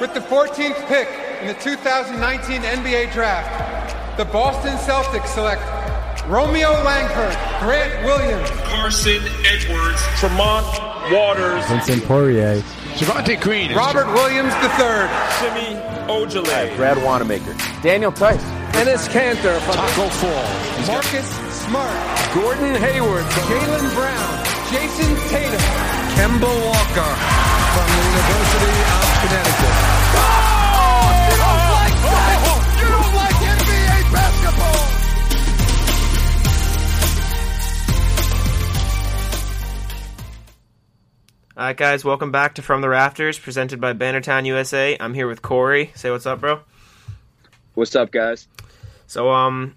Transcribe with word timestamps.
With 0.00 0.12
the 0.12 0.20
14th 0.20 0.76
pick 0.88 1.08
in 1.40 1.46
the 1.46 1.54
2019 1.54 2.60
NBA 2.60 3.14
Draft, 3.14 4.18
the 4.18 4.26
Boston 4.26 4.76
Celtics 4.76 5.28
select 5.28 5.62
Romeo 6.28 6.70
Langford, 6.84 7.32
Grant 7.60 8.04
Williams, 8.04 8.50
Carsen 8.68 9.22
Edwards, 9.46 10.02
Tremont 10.20 10.66
Waters, 11.10 11.64
Vincent 11.66 12.04
Poirier, 12.04 12.60
Javonte 13.00 13.40
Green, 13.40 13.74
Robert 13.74 14.06
Williams 14.12 14.52
III, 14.60 15.08
Semi 15.40 15.80
Ojeleye, 16.12 16.76
Brad 16.76 17.02
Wanamaker, 17.02 17.56
Daniel 17.80 18.12
Theis, 18.12 18.42
Enes 18.76 19.08
Kanter 19.08 19.58
from 19.60 19.76
Tacko 19.76 20.10
Fall, 20.20 20.92
Marcus 20.92 21.30
Smart, 21.64 22.34
Gordon 22.34 22.74
Hayward 22.74 23.24
from 23.24 23.42
Jaylen 23.44 23.94
Brown, 23.94 24.44
Jayson 24.68 25.16
Tatum, 25.30 25.60
Kemba 26.20 26.52
Walker 26.66 27.12
from 27.72 27.86
the 27.88 28.02
University 28.12 28.82
of 29.00 29.05
Connecticut. 29.26 29.74
Oh, 30.14 31.10
you 31.26 31.34
don't 31.42 31.66
like 31.74 31.98
that! 32.06 32.38
You 32.78 32.86
don't 32.94 33.14
like 33.16 33.34
NBA 33.58 33.98
basketball! 34.12 34.82
All 41.56 41.64
right, 41.64 41.76
guys, 41.76 42.04
welcome 42.04 42.30
back 42.30 42.54
to 42.54 42.62
From 42.62 42.82
the 42.82 42.88
Rafters, 42.88 43.36
presented 43.36 43.80
by 43.80 43.94
Bannertown 43.94 44.46
USA. 44.46 44.96
I'm 45.00 45.12
here 45.12 45.26
with 45.26 45.42
Corey. 45.42 45.90
Say 45.96 46.12
what's 46.12 46.26
up, 46.26 46.38
bro. 46.38 46.60
What's 47.74 47.96
up, 47.96 48.12
guys? 48.12 48.46
So, 49.08 49.30
um, 49.30 49.74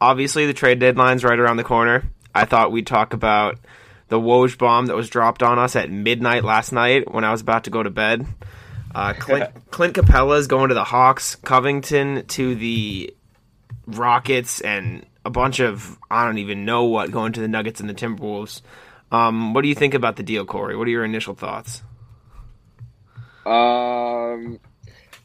obviously 0.00 0.46
the 0.46 0.54
trade 0.54 0.80
deadline's 0.80 1.22
right 1.22 1.38
around 1.38 1.58
the 1.58 1.62
corner. 1.62 2.10
I 2.34 2.46
thought 2.46 2.72
we'd 2.72 2.88
talk 2.88 3.12
about 3.12 3.60
the 4.08 4.18
Woj 4.18 4.58
bomb 4.58 4.86
that 4.86 4.96
was 4.96 5.08
dropped 5.08 5.44
on 5.44 5.58
us 5.58 5.76
at 5.76 5.88
midnight 5.88 6.42
last 6.42 6.72
night 6.72 7.12
when 7.12 7.22
I 7.22 7.30
was 7.30 7.40
about 7.40 7.62
to 7.64 7.70
go 7.70 7.84
to 7.84 7.90
bed. 7.90 8.26
Uh, 8.96 9.12
Clint, 9.12 9.50
Clint 9.70 9.94
Capela 9.94 10.38
is 10.38 10.46
going 10.46 10.70
to 10.70 10.74
the 10.74 10.82
Hawks, 10.82 11.34
Covington 11.34 12.24
to 12.28 12.54
the 12.54 13.14
Rockets, 13.86 14.62
and 14.62 15.04
a 15.22 15.28
bunch 15.28 15.60
of 15.60 15.98
I 16.10 16.24
don't 16.24 16.38
even 16.38 16.64
know 16.64 16.84
what 16.84 17.10
going 17.10 17.34
to 17.34 17.40
the 17.40 17.48
Nuggets 17.48 17.78
and 17.78 17.90
the 17.90 17.94
Timberwolves. 17.94 18.62
Um, 19.12 19.52
what 19.52 19.60
do 19.60 19.68
you 19.68 19.74
think 19.74 19.92
about 19.92 20.16
the 20.16 20.22
deal, 20.22 20.46
Corey? 20.46 20.78
What 20.78 20.88
are 20.88 20.90
your 20.90 21.04
initial 21.04 21.34
thoughts? 21.34 21.82
Um, 23.44 24.58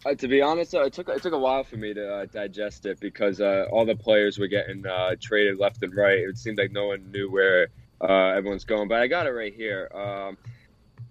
uh, 0.05 0.15
to 0.15 0.27
be 0.27 0.41
honest, 0.41 0.75
uh, 0.75 0.83
it 0.83 0.91
took 0.91 1.07
it 1.07 1.21
took 1.21 1.31
a 1.31 1.39
while 1.39 1.63
for 1.63 1.77
me 1.77 1.93
to 1.93 2.13
uh, 2.13 2.25
digest 2.25 2.85
it 2.85 2.99
because 2.99 3.39
uh, 3.39 3.67
all 3.71 3.85
the 3.85 3.95
players 3.95 4.37
were 4.37 4.47
getting 4.47 4.85
uh, 4.85 5.15
traded 5.21 5.59
left 5.59 5.81
and 5.81 5.95
right. 5.95 6.19
It 6.19 6.37
seemed 6.37 6.57
like 6.57 6.73
no 6.73 6.87
one 6.87 7.09
knew 7.09 7.31
where 7.31 7.69
uh, 8.01 8.35
everyone's 8.35 8.65
going, 8.65 8.89
but 8.89 8.99
I 8.99 9.07
got 9.07 9.27
it 9.27 9.31
right 9.31 9.53
here. 9.53 9.89
Um, 9.95 10.37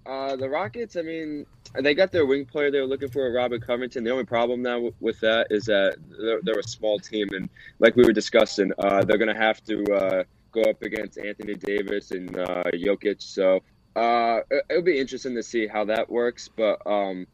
uh, 0.06 0.37
the 0.37 0.48
Rockets, 0.48 0.97
I 0.97 1.03
mean, 1.03 1.47
they 1.75 1.95
got 1.95 2.11
their 2.12 2.27
wing 2.27 2.45
player 2.47 2.70
they 2.70 2.81
were 2.81 2.87
looking 2.87 3.09
for, 3.11 3.31
Robert 3.31 3.65
Covington. 3.67 4.03
The 4.05 4.11
only 4.11 4.25
problem 4.25 4.62
now 4.62 4.91
with 5.01 5.20
that 5.20 5.48
is 5.51 5.65
that 5.67 5.97
they're, 6.19 6.41
they're 6.43 6.59
a 6.59 6.62
small 6.69 6.98
team, 6.98 7.29
and 7.33 7.48
like 7.79 7.97
we 7.97 8.05
were 8.05 8.12
discussing, 8.12 8.73
uh, 8.78 9.05
they're 9.05 9.19
going 9.19 9.34
to 9.34 9.41
have 9.41 9.62
to 9.65 9.84
uh, 9.93 10.25
go 10.53 10.62
up 10.62 10.83
against 10.83 11.19
Anthony 11.19 11.55
Davis 11.55 12.11
and 12.11 12.37
uh, 12.37 12.65
Jokic. 12.75 13.23
So 13.23 13.61
uh, 13.97 14.41
it- 14.51 14.65
it'll 14.71 14.83
be 14.83 14.98
interesting 14.98 15.34
to 15.37 15.43
see 15.43 15.67
how 15.67 15.84
that 15.87 16.11
works. 16.11 16.48
But 16.48 16.84
um, 16.87 17.27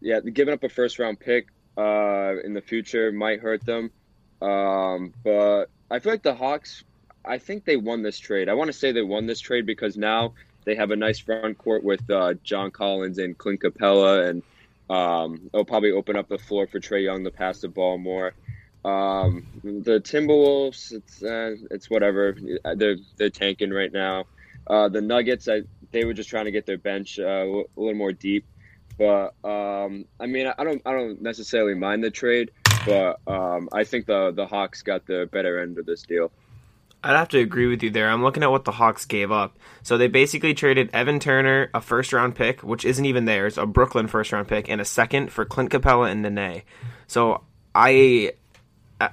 yeah, 0.00 0.20
giving 0.20 0.52
up 0.52 0.62
a 0.64 0.68
first 0.68 0.98
round 0.98 1.20
pick 1.20 1.48
uh, 1.78 2.34
in 2.44 2.52
the 2.54 2.62
future 2.62 3.12
might 3.12 3.40
hurt 3.40 3.64
them. 3.64 3.90
Um, 4.42 5.14
but 5.24 5.66
I 5.90 5.98
feel 6.00 6.12
like 6.12 6.22
the 6.22 6.34
Hawks, 6.34 6.84
I 7.24 7.38
think 7.38 7.64
they 7.64 7.76
won 7.76 8.02
this 8.02 8.18
trade. 8.18 8.48
I 8.48 8.54
want 8.54 8.68
to 8.68 8.72
say 8.72 8.90
they 8.92 9.02
won 9.02 9.26
this 9.26 9.40
trade 9.40 9.64
because 9.66 9.96
now 9.96 10.34
they 10.64 10.74
have 10.74 10.90
a 10.90 10.96
nice 10.96 11.18
front 11.18 11.58
court 11.58 11.82
with 11.84 12.08
uh, 12.10 12.34
John 12.42 12.70
Collins 12.70 13.18
and 13.18 13.36
Clint 13.36 13.60
Capela, 13.60 14.28
and 14.28 14.42
um, 14.88 15.50
it'll 15.52 15.64
probably 15.64 15.92
open 15.92 16.16
up 16.16 16.28
the 16.28 16.38
floor 16.38 16.66
for 16.66 16.80
Trae 16.80 17.04
Young 17.04 17.24
to 17.24 17.30
pass 17.30 17.60
the 17.60 17.68
ball 17.68 17.98
more. 17.98 18.34
Um, 18.84 19.46
the 19.62 20.00
Timberwolves, 20.00 20.92
it's 20.92 21.22
uh, 21.22 21.56
it's 21.70 21.88
whatever. 21.88 22.36
They're 22.76 22.96
they're 23.16 23.30
tanking 23.30 23.70
right 23.70 23.92
now. 23.92 24.24
Uh, 24.66 24.88
the 24.88 25.00
Nuggets, 25.00 25.48
I, 25.48 25.62
they 25.90 26.04
were 26.04 26.14
just 26.14 26.30
trying 26.30 26.46
to 26.46 26.50
get 26.50 26.66
their 26.66 26.78
bench 26.78 27.18
uh, 27.18 27.22
a 27.24 27.64
little 27.76 27.94
more 27.94 28.12
deep. 28.12 28.44
But 28.98 29.34
um, 29.44 30.04
I 30.20 30.26
mean, 30.26 30.52
I 30.56 30.64
don't 30.64 30.82
I 30.84 30.92
don't 30.92 31.22
necessarily 31.22 31.74
mind 31.74 32.04
the 32.04 32.10
trade, 32.10 32.50
but 32.84 33.20
um, 33.26 33.68
I 33.72 33.84
think 33.84 34.06
the 34.06 34.32
the 34.32 34.46
Hawks 34.46 34.82
got 34.82 35.06
the 35.06 35.28
better 35.30 35.60
end 35.60 35.78
of 35.78 35.86
this 35.86 36.02
deal. 36.02 36.32
I'd 37.04 37.16
have 37.16 37.28
to 37.30 37.38
agree 37.38 37.66
with 37.66 37.82
you 37.82 37.90
there. 37.90 38.08
I'm 38.08 38.22
looking 38.22 38.42
at 38.42 38.50
what 38.50 38.64
the 38.64 38.72
Hawks 38.72 39.06
gave 39.06 39.32
up. 39.32 39.58
So 39.82 39.98
they 39.98 40.06
basically 40.08 40.54
traded 40.54 40.90
Evan 40.92 41.18
Turner, 41.18 41.68
a 41.74 41.80
first 41.80 42.12
round 42.12 42.34
pick, 42.36 42.62
which 42.62 42.84
isn't 42.84 43.04
even 43.04 43.24
theirs, 43.24 43.58
a 43.58 43.66
Brooklyn 43.66 44.06
first 44.06 44.32
round 44.32 44.48
pick, 44.48 44.68
and 44.68 44.80
a 44.80 44.84
second 44.84 45.32
for 45.32 45.44
Clint 45.44 45.70
Capela 45.70 46.10
and 46.10 46.22
Nene. 46.22 46.62
So 47.08 47.42
I 47.74 48.32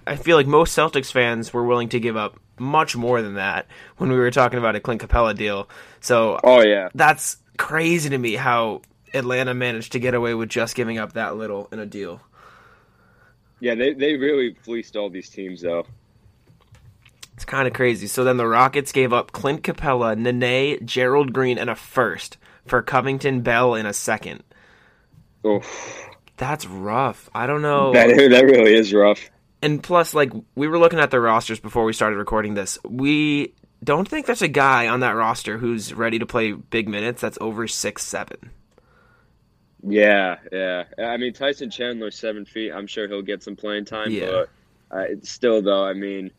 I 0.05 0.17
feel 0.17 0.37
like 0.37 0.45
most 0.47 0.77
Celtics 0.77 1.11
fans 1.11 1.51
were 1.53 1.63
willing 1.65 1.89
to 1.89 1.99
give 1.99 2.15
up 2.15 2.39
much 2.59 2.95
more 2.95 3.21
than 3.21 3.35
that 3.35 3.67
when 3.97 4.09
we 4.11 4.17
were 4.17 4.31
talking 4.31 4.59
about 4.59 4.75
a 4.75 4.79
Clint 4.79 5.01
Capela 5.01 5.35
deal. 5.35 5.67
So 5.99 6.39
Oh 6.43 6.61
yeah, 6.61 6.89
that's 6.93 7.37
crazy 7.57 8.09
to 8.09 8.17
me 8.17 8.35
how 8.35 8.81
Atlanta 9.13 9.53
managed 9.53 9.93
to 9.93 9.99
get 9.99 10.13
away 10.13 10.33
with 10.35 10.49
just 10.49 10.75
giving 10.75 10.99
up 10.99 11.13
that 11.13 11.37
little 11.37 11.67
in 11.71 11.79
a 11.79 11.85
deal. 11.85 12.21
yeah. 13.59 13.75
They 13.75 13.93
they 13.93 14.15
really 14.15 14.53
fleeced 14.63 14.95
all 14.95 15.09
these 15.09 15.29
teams 15.29 15.61
though. 15.61 15.85
It's 17.39 17.45
kind 17.45 17.69
of 17.69 17.73
crazy. 17.73 18.07
So 18.07 18.25
then 18.25 18.35
the 18.35 18.45
Rockets 18.45 18.91
gave 18.91 19.13
up 19.13 19.31
Clint 19.31 19.63
Capela, 19.63 20.13
Nene, 20.17 20.85
Gerald 20.85 21.31
Green, 21.31 21.57
and 21.57 21.69
a 21.69 21.75
first 21.75 22.35
for 22.65 22.81
Covington 22.81 23.39
Bell 23.39 23.75
in 23.75 23.85
a 23.85 23.93
second. 23.93 24.43
Oh, 25.45 25.61
That's 26.35 26.65
rough. 26.65 27.29
I 27.33 27.47
don't 27.47 27.61
know. 27.61 27.93
that 27.93 28.09
that 28.09 28.43
really 28.43 28.75
is 28.75 28.93
rough. 28.93 29.29
And 29.61 29.81
plus, 29.81 30.13
like 30.13 30.33
we 30.55 30.67
were 30.67 30.77
looking 30.77 30.99
at 30.99 31.11
the 31.11 31.21
rosters 31.21 31.61
before 31.61 31.85
we 31.85 31.93
started 31.93 32.17
recording 32.17 32.55
this, 32.55 32.77
we 32.83 33.53
don't 33.85 34.05
think 34.05 34.25
there's 34.25 34.41
a 34.41 34.49
guy 34.49 34.89
on 34.89 34.99
that 34.99 35.11
roster 35.11 35.57
who's 35.57 35.93
ready 35.93 36.19
to 36.19 36.25
play 36.25 36.51
big 36.51 36.89
minutes 36.89 37.21
that's 37.21 37.37
over 37.39 37.69
six 37.69 38.03
seven. 38.03 38.51
Yeah, 39.81 40.39
yeah. 40.51 40.83
I 40.97 41.15
mean, 41.15 41.31
Tyson 41.31 41.71
Chandler's 41.71 42.19
seven 42.19 42.43
feet. 42.43 42.73
I'm 42.73 42.85
sure 42.85 43.07
he'll 43.07 43.21
get 43.21 43.43
some 43.43 43.55
playing 43.55 43.85
time. 43.85 44.11
Yeah. 44.11 44.25
But 44.25 44.49
uh, 44.91 45.03
it's 45.03 45.29
still, 45.29 45.61
though, 45.61 45.85
I 45.85 45.93
mean, 45.93 46.31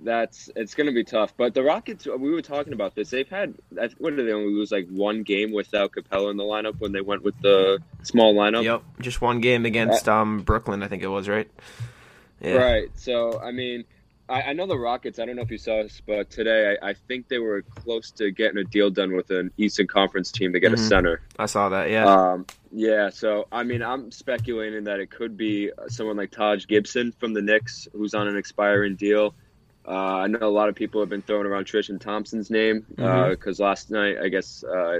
that's 0.00 0.50
it's 0.56 0.74
going 0.74 0.86
to 0.88 0.92
be 0.92 1.04
tough. 1.04 1.34
But 1.36 1.54
the 1.54 1.62
Rockets, 1.62 2.06
we 2.06 2.30
were 2.30 2.42
talking 2.42 2.72
about 2.72 2.94
this. 2.94 3.10
They've 3.10 3.28
had 3.28 3.54
I- 3.80 3.90
what 3.98 4.16
did 4.16 4.26
they 4.26 4.32
only 4.32 4.52
lose 4.52 4.72
like 4.72 4.88
one 4.88 5.22
game 5.22 5.52
without 5.52 5.92
Capela 5.92 6.30
in 6.30 6.36
the 6.36 6.44
lineup 6.44 6.80
when 6.80 6.92
they 6.92 7.00
went 7.00 7.22
with 7.22 7.40
the 7.40 7.80
small 8.02 8.34
lineup. 8.34 8.64
Yep, 8.64 8.82
just 9.00 9.20
one 9.20 9.40
game 9.40 9.66
against 9.66 10.08
um 10.08 10.40
Brooklyn, 10.40 10.82
I 10.82 10.88
think 10.88 11.02
it 11.02 11.08
was 11.08 11.28
right. 11.28 11.48
Yeah. 12.40 12.54
Right. 12.54 12.88
So, 12.94 13.40
I 13.40 13.50
mean, 13.50 13.84
I, 14.28 14.42
I 14.42 14.52
know 14.52 14.66
the 14.66 14.78
Rockets. 14.78 15.18
I 15.18 15.24
don't 15.26 15.34
know 15.36 15.42
if 15.42 15.50
you 15.50 15.58
saw 15.58 15.82
this, 15.82 16.00
but 16.06 16.30
today 16.30 16.76
I, 16.80 16.90
I 16.90 16.94
think 16.94 17.28
they 17.28 17.38
were 17.38 17.62
close 17.62 18.10
to 18.12 18.30
getting 18.30 18.58
a 18.58 18.64
deal 18.64 18.90
done 18.90 19.16
with 19.16 19.30
an 19.30 19.50
Eastern 19.56 19.86
Conference 19.88 20.30
team 20.30 20.52
to 20.52 20.60
get 20.60 20.70
Mhm. 20.70 20.74
a 20.74 20.78
center. 20.78 21.20
I 21.38 21.46
saw 21.46 21.68
that. 21.70 21.90
Yeah. 21.90 22.04
Um, 22.04 22.46
yeah, 22.70 23.10
so 23.10 23.48
I 23.50 23.62
mean, 23.64 23.82
I'm 23.82 24.12
speculating 24.12 24.84
that 24.84 25.00
it 25.00 25.10
could 25.10 25.36
be 25.36 25.72
someone 25.88 26.16
like 26.16 26.30
Taj 26.30 26.66
Gibson 26.66 27.12
from 27.18 27.32
the 27.32 27.42
Knicks, 27.42 27.88
who's 27.92 28.14
on 28.14 28.28
an 28.28 28.36
expiring 28.36 28.94
deal. 28.96 29.34
Uh, 29.88 30.18
I 30.18 30.26
know 30.26 30.38
a 30.42 30.50
lot 30.50 30.68
of 30.68 30.74
people 30.74 31.00
have 31.00 31.08
been 31.08 31.22
throwing 31.22 31.46
around 31.46 31.64
Tristan 31.64 31.98
Thompson's 31.98 32.50
name 32.50 32.84
because 32.90 33.58
Mhm. 33.58 33.62
last 33.62 33.90
night, 33.90 34.18
I 34.22 34.28
guess 34.28 34.62
uh, 34.64 34.98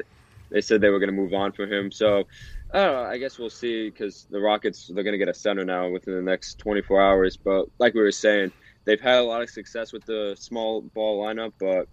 they 0.51 0.61
said 0.63 0.81
they 0.81 0.89
were 0.89 0.99
going 0.99 1.11
to 1.11 1.17
move 1.17 1.35
on 1.35 1.53
from 1.53 1.71
him. 1.71 1.91
So 1.93 2.25
I 2.73 2.79
don't 2.85 2.95
know. 2.95 3.03
I 3.03 3.19
guess 3.19 3.39
we'll 3.39 3.51
see 3.51 3.89
because 3.91 4.27
the 4.31 4.41
Rockets 4.41 4.91
they're 4.93 5.05
going 5.05 5.13
to 5.13 5.19
get 5.19 5.29
a 5.29 5.35
center 5.35 5.65
now 5.65 5.91
within 5.91 6.15
the 6.15 6.23
next 6.23 6.59
24 6.59 7.03
hours. 7.03 7.37
But 7.37 7.67
like 7.79 7.95
we 7.95 8.01
were 8.01 8.13
saying, 8.13 8.53
they've 8.87 9.01
had 9.01 9.19
a 9.19 9.25
lot 9.25 9.43
of 9.43 9.51
success 9.51 9.93
with 9.93 10.05
the 10.07 10.37
small 10.39 10.83
ball 10.95 11.23
lineup, 11.23 11.53
but 11.61 11.87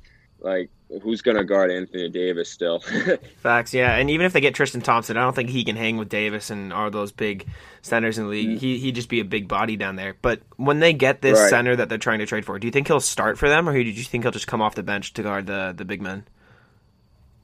like 0.45 0.69
who's 1.01 1.21
going 1.21 1.35
to 1.35 1.43
guard 1.43 1.71
Anthony 1.71 2.09
Davis 2.09 2.49
still? 2.49 2.79
Facts, 3.37 3.73
yeah. 3.73 3.95
And 3.95 4.09
even 4.09 4.25
if 4.25 4.33
they 4.33 4.39
get 4.39 4.53
Tristan 4.53 4.81
Thompson, 4.81 5.17
I 5.17 5.21
don't 5.21 5.35
think 5.35 5.49
he 5.49 5.63
can 5.63 5.75
hang 5.75 5.97
with 5.97 6.07
Davis 6.07 6.51
and 6.51 6.71
all 6.71 6.89
those 6.91 7.11
big 7.11 7.47
centers 7.81 8.17
in 8.17 8.25
the 8.25 8.29
league. 8.29 8.49
Mm. 8.49 8.59
He 8.59 8.77
he'd 8.77 8.95
just 8.95 9.09
be 9.09 9.19
a 9.19 9.25
big 9.25 9.47
body 9.47 9.75
down 9.75 9.95
there. 9.95 10.15
But 10.21 10.41
when 10.57 10.79
they 10.79 10.93
get 10.93 11.21
this 11.21 11.39
Right. 11.39 11.49
center 11.49 11.75
that 11.75 11.89
they're 11.89 11.97
trying 11.97 12.19
to 12.19 12.25
trade 12.25 12.45
for, 12.45 12.57
do 12.59 12.67
you 12.67 12.71
think 12.71 12.87
he'll 12.87 12.99
start 12.99 13.37
for 13.37 13.49
them, 13.49 13.67
or 13.67 13.73
do 13.73 13.79
you 13.89 14.03
think 14.03 14.23
he'll 14.23 14.31
just 14.31 14.47
come 14.47 14.61
off 14.61 14.75
the 14.75 14.83
bench 14.83 15.13
to 15.13 15.23
guard 15.23 15.47
the 15.47 15.73
the 15.75 15.83
big 15.85 16.01
men? 16.01 16.25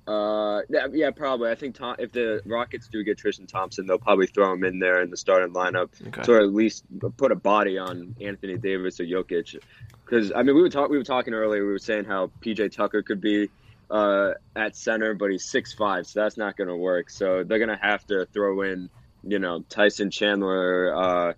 Uh, 0.08 0.62
yeah, 0.70 0.88
yeah, 0.92 1.12
probably. 1.12 1.52
I 1.52 1.56
think 1.56 1.76
Tom, 1.76 1.96
if 2.00 2.12
the 2.12 2.42
Rockets 2.46 2.88
do 2.88 3.04
get 3.04 3.18
Tristan 3.18 3.46
Thompson, 3.48 3.86
they'll 3.86 4.00
probably 4.00 4.28
throw 4.28 4.52
him 4.54 4.64
in 4.64 4.80
there 4.80 5.02
in 5.02 5.10
the 5.12 5.18
starting 5.18 5.54
lineup, 5.54 5.90
Okay. 6.08 6.24
so 6.24 6.36
at 6.38 6.52
least 6.54 6.84
put 7.18 7.32
a 7.32 7.36
body 7.36 7.78
on 7.78 8.16
Anthony 8.20 8.58
Davis 8.58 9.00
or 9.00 9.06
Jokic. 9.06 9.58
Because 10.04 10.32
I 10.36 10.44
mean, 10.44 10.56
we 10.56 10.62
were 10.62 10.70
talking, 10.70 10.92
we 10.92 10.98
were 10.98 11.04
talking 11.04 11.34
earlier. 11.34 11.64
We 11.66 11.72
were 11.72 11.80
saying 11.80 12.06
how 12.06 12.32
PJ 12.42 12.72
Tucker 12.74 13.02
could 13.04 13.22
be 13.22 13.50
uh, 13.90 14.32
at 14.56 14.76
center, 14.76 15.14
but 15.14 15.30
he's 15.32 15.46
six 15.46 15.72
five, 15.74 16.08
so 16.08 16.22
that's 16.22 16.36
not 16.38 16.58
going 16.58 16.68
to 16.70 16.76
work. 16.76 17.10
So 17.10 17.44
they're 17.44 17.60
going 17.60 17.70
to 17.70 17.80
have 17.82 18.06
to 18.08 18.26
throw 18.34 18.62
in, 18.64 18.90
you 19.24 19.40
know, 19.40 19.62
Tyson 19.70 20.10
Chandler. 20.12 20.94
Uh, 20.96 21.34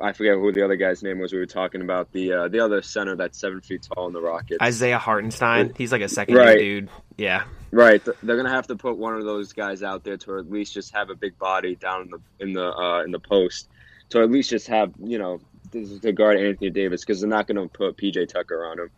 I 0.00 0.12
forget 0.12 0.34
who 0.34 0.52
the 0.52 0.64
other 0.64 0.76
guy's 0.76 1.02
name 1.02 1.18
was. 1.18 1.32
We 1.32 1.38
were 1.38 1.46
talking 1.46 1.80
about 1.80 2.12
the 2.12 2.32
uh, 2.32 2.48
the 2.48 2.60
other 2.60 2.80
center 2.82 3.16
that's 3.16 3.38
seven 3.38 3.60
feet 3.60 3.88
tall 3.92 4.06
in 4.06 4.12
the 4.12 4.20
Rockets. 4.20 4.58
Isaiah 4.62 4.98
Hartenstein, 4.98 5.72
he's 5.76 5.92
like 5.92 6.02
a 6.02 6.08
second 6.08 6.36
Right. 6.36 6.58
dude. 6.58 6.88
Yeah, 7.16 7.44
Right, 7.74 8.00
they're 8.22 8.36
gonna 8.36 8.50
have 8.50 8.68
to 8.68 8.76
put 8.76 8.98
one 8.98 9.16
of 9.16 9.24
those 9.24 9.52
guys 9.52 9.82
out 9.82 10.04
there 10.04 10.16
to 10.18 10.38
at 10.38 10.48
least 10.48 10.74
just 10.74 10.94
have 10.94 11.10
a 11.10 11.16
big 11.16 11.36
body 11.40 11.74
down 11.74 12.02
in 12.02 12.10
the 12.10 12.20
in 12.38 12.52
the 12.52 12.72
uh, 12.72 13.02
in 13.02 13.10
the 13.10 13.18
post, 13.18 13.68
to 14.10 14.22
at 14.22 14.30
least 14.30 14.50
just 14.50 14.68
have 14.68 14.92
you 15.02 15.18
know 15.18 15.40
to 15.72 16.12
guard 16.12 16.38
Anthony 16.38 16.70
Davis 16.70 17.00
because 17.00 17.20
they're 17.20 17.28
not 17.28 17.48
gonna 17.48 17.66
put 17.66 17.96
PJ 17.96 18.28
Tucker 18.28 18.64
on 18.64 18.78
him. 18.78 18.90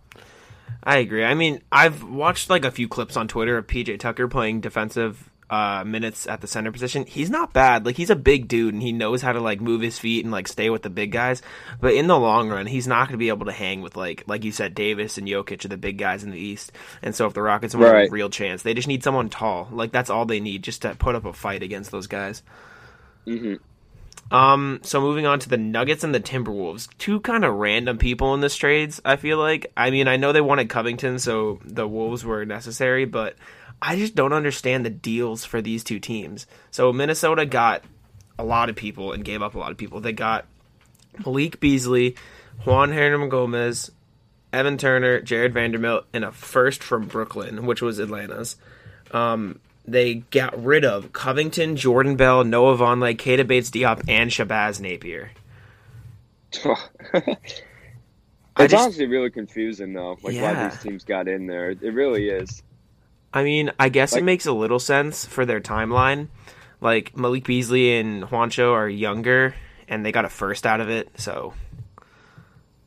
I 0.84 0.98
agree. 0.98 1.24
I 1.24 1.32
mean, 1.32 1.62
I've 1.72 2.02
watched 2.02 2.50
like 2.50 2.66
a 2.66 2.70
few 2.70 2.86
clips 2.86 3.16
on 3.16 3.28
Twitter 3.28 3.56
of 3.56 3.66
PJ 3.66 3.98
Tucker 3.98 4.28
playing 4.28 4.60
defensive 4.60 5.30
uh, 5.48 5.84
minutes 5.86 6.26
at 6.26 6.40
the 6.40 6.46
center 6.46 6.72
position. 6.72 7.06
He's 7.06 7.30
not 7.30 7.52
bad. 7.52 7.86
Like 7.86 7.96
he's 7.96 8.10
a 8.10 8.16
big 8.16 8.48
dude 8.48 8.74
and 8.74 8.82
he 8.82 8.92
knows 8.92 9.22
how 9.22 9.32
to 9.32 9.40
like 9.40 9.60
move 9.60 9.80
his 9.80 9.98
feet 9.98 10.24
and 10.24 10.32
like 10.32 10.48
stay 10.48 10.70
with 10.70 10.82
the 10.82 10.90
big 10.90 11.12
guys. 11.12 11.40
But 11.80 11.94
in 11.94 12.06
the 12.08 12.18
long 12.18 12.48
run, 12.48 12.66
he's 12.66 12.86
not 12.88 13.06
going 13.08 13.12
to 13.14 13.18
be 13.18 13.28
able 13.28 13.46
to 13.46 13.52
hang 13.52 13.80
with 13.80 13.96
like 13.96 14.24
like 14.26 14.44
you 14.44 14.52
said, 14.52 14.74
Davis 14.74 15.18
and 15.18 15.28
Jokic 15.28 15.64
are 15.64 15.68
the 15.68 15.76
big 15.76 15.98
guys 15.98 16.24
in 16.24 16.30
the 16.30 16.38
East. 16.38 16.72
And 17.02 17.14
so 17.14 17.26
if 17.26 17.34
the 17.34 17.42
Rockets 17.42 17.74
want 17.74 17.92
Right. 17.92 18.08
a 18.08 18.12
real 18.12 18.28
chance, 18.30 18.62
they 18.62 18.74
just 18.74 18.88
need 18.88 19.04
someone 19.04 19.28
tall. 19.28 19.68
Like 19.70 19.92
that's 19.92 20.10
all 20.10 20.26
they 20.26 20.40
need 20.40 20.62
just 20.64 20.82
to 20.82 20.94
put 20.96 21.14
up 21.14 21.24
a 21.24 21.32
fight 21.32 21.62
against 21.62 21.90
those 21.92 22.06
guys. 22.08 22.42
hmm 23.24 23.54
Um, 24.30 24.80
so 24.82 25.00
moving 25.00 25.26
on 25.26 25.38
to 25.38 25.48
the 25.48 25.56
Nuggets 25.56 26.02
and 26.02 26.12
the 26.12 26.18
Timberwolves, 26.20 26.88
two 26.98 27.20
kind 27.20 27.44
of 27.44 27.54
random 27.54 27.98
people 27.98 28.34
in 28.34 28.40
this 28.40 28.56
trades. 28.56 29.00
I 29.04 29.14
feel 29.14 29.38
like. 29.38 29.70
I 29.76 29.90
mean, 29.90 30.08
I 30.08 30.16
know 30.16 30.32
they 30.32 30.40
wanted 30.40 30.68
Covington, 30.68 31.20
so 31.20 31.60
the 31.64 31.86
Wolves 31.86 32.24
were 32.24 32.44
necessary, 32.44 33.04
but 33.04 33.36
I 33.80 33.96
just 33.96 34.14
don't 34.14 34.32
understand 34.32 34.84
the 34.84 34.90
deals 34.90 35.44
for 35.44 35.60
these 35.60 35.84
two 35.84 36.00
teams. 36.00 36.46
So 36.70 36.92
Minnesota 36.92 37.46
got 37.46 37.84
a 38.38 38.44
lot 38.44 38.68
of 38.68 38.76
people 38.76 39.12
and 39.12 39.24
gave 39.24 39.42
up 39.42 39.54
a 39.54 39.58
lot 39.58 39.70
of 39.70 39.76
people. 39.76 40.00
They 40.00 40.12
got 40.12 40.46
Malik 41.24 41.60
Beasley, 41.60 42.16
Juan 42.64 42.90
Hernangomez, 42.90 43.90
Evan 44.52 44.78
Turner, 44.78 45.20
Jarred 45.20 45.54
Vanderbilt, 45.54 46.06
and 46.12 46.24
a 46.24 46.32
first 46.32 46.82
from 46.82 47.06
Brooklyn, 47.06 47.66
which 47.66 47.82
was 47.82 47.98
Atlanta's. 47.98 48.56
Um, 49.12 49.60
they 49.86 50.14
got 50.14 50.62
rid 50.62 50.84
of 50.84 51.12
Covington, 51.12 51.76
Jordan 51.76 52.16
Bell, 52.16 52.44
Noah 52.44 52.76
Vonleh, 52.76 53.16
Keita 53.16 53.46
Bates-Diop, 53.46 54.04
and 54.08 54.30
Shabazz 54.30 54.80
Napier. 54.80 55.30
it's 56.52 56.62
just- 58.58 58.74
honestly 58.74 59.06
really 59.06 59.30
confusing 59.30 59.92
though, 59.92 60.18
like 60.22 60.34
why 60.40 60.68
these 60.68 60.82
teams 60.82 61.04
got 61.04 61.28
in 61.28 61.46
there. 61.46 61.70
It 61.70 61.92
really 61.92 62.28
is. 62.28 62.62
I 63.36 63.44
mean, 63.44 63.70
I 63.78 63.90
guess 63.90 64.16
it 64.16 64.24
makes 64.24 64.46
a 64.46 64.52
little 64.52 64.78
sense 64.78 65.26
for 65.26 65.44
their 65.44 65.60
timeline. 65.60 66.28
Like 66.80 67.14
Malik 67.14 67.44
Beasley 67.44 67.98
and 67.98 68.24
Juancho 68.24 68.72
are 68.72 68.88
younger, 68.88 69.54
and 69.88 70.06
they 70.06 70.10
got 70.10 70.24
a 70.24 70.30
first 70.30 70.64
out 70.64 70.80
of 70.80 70.88
it. 70.88 71.10
So 71.20 71.52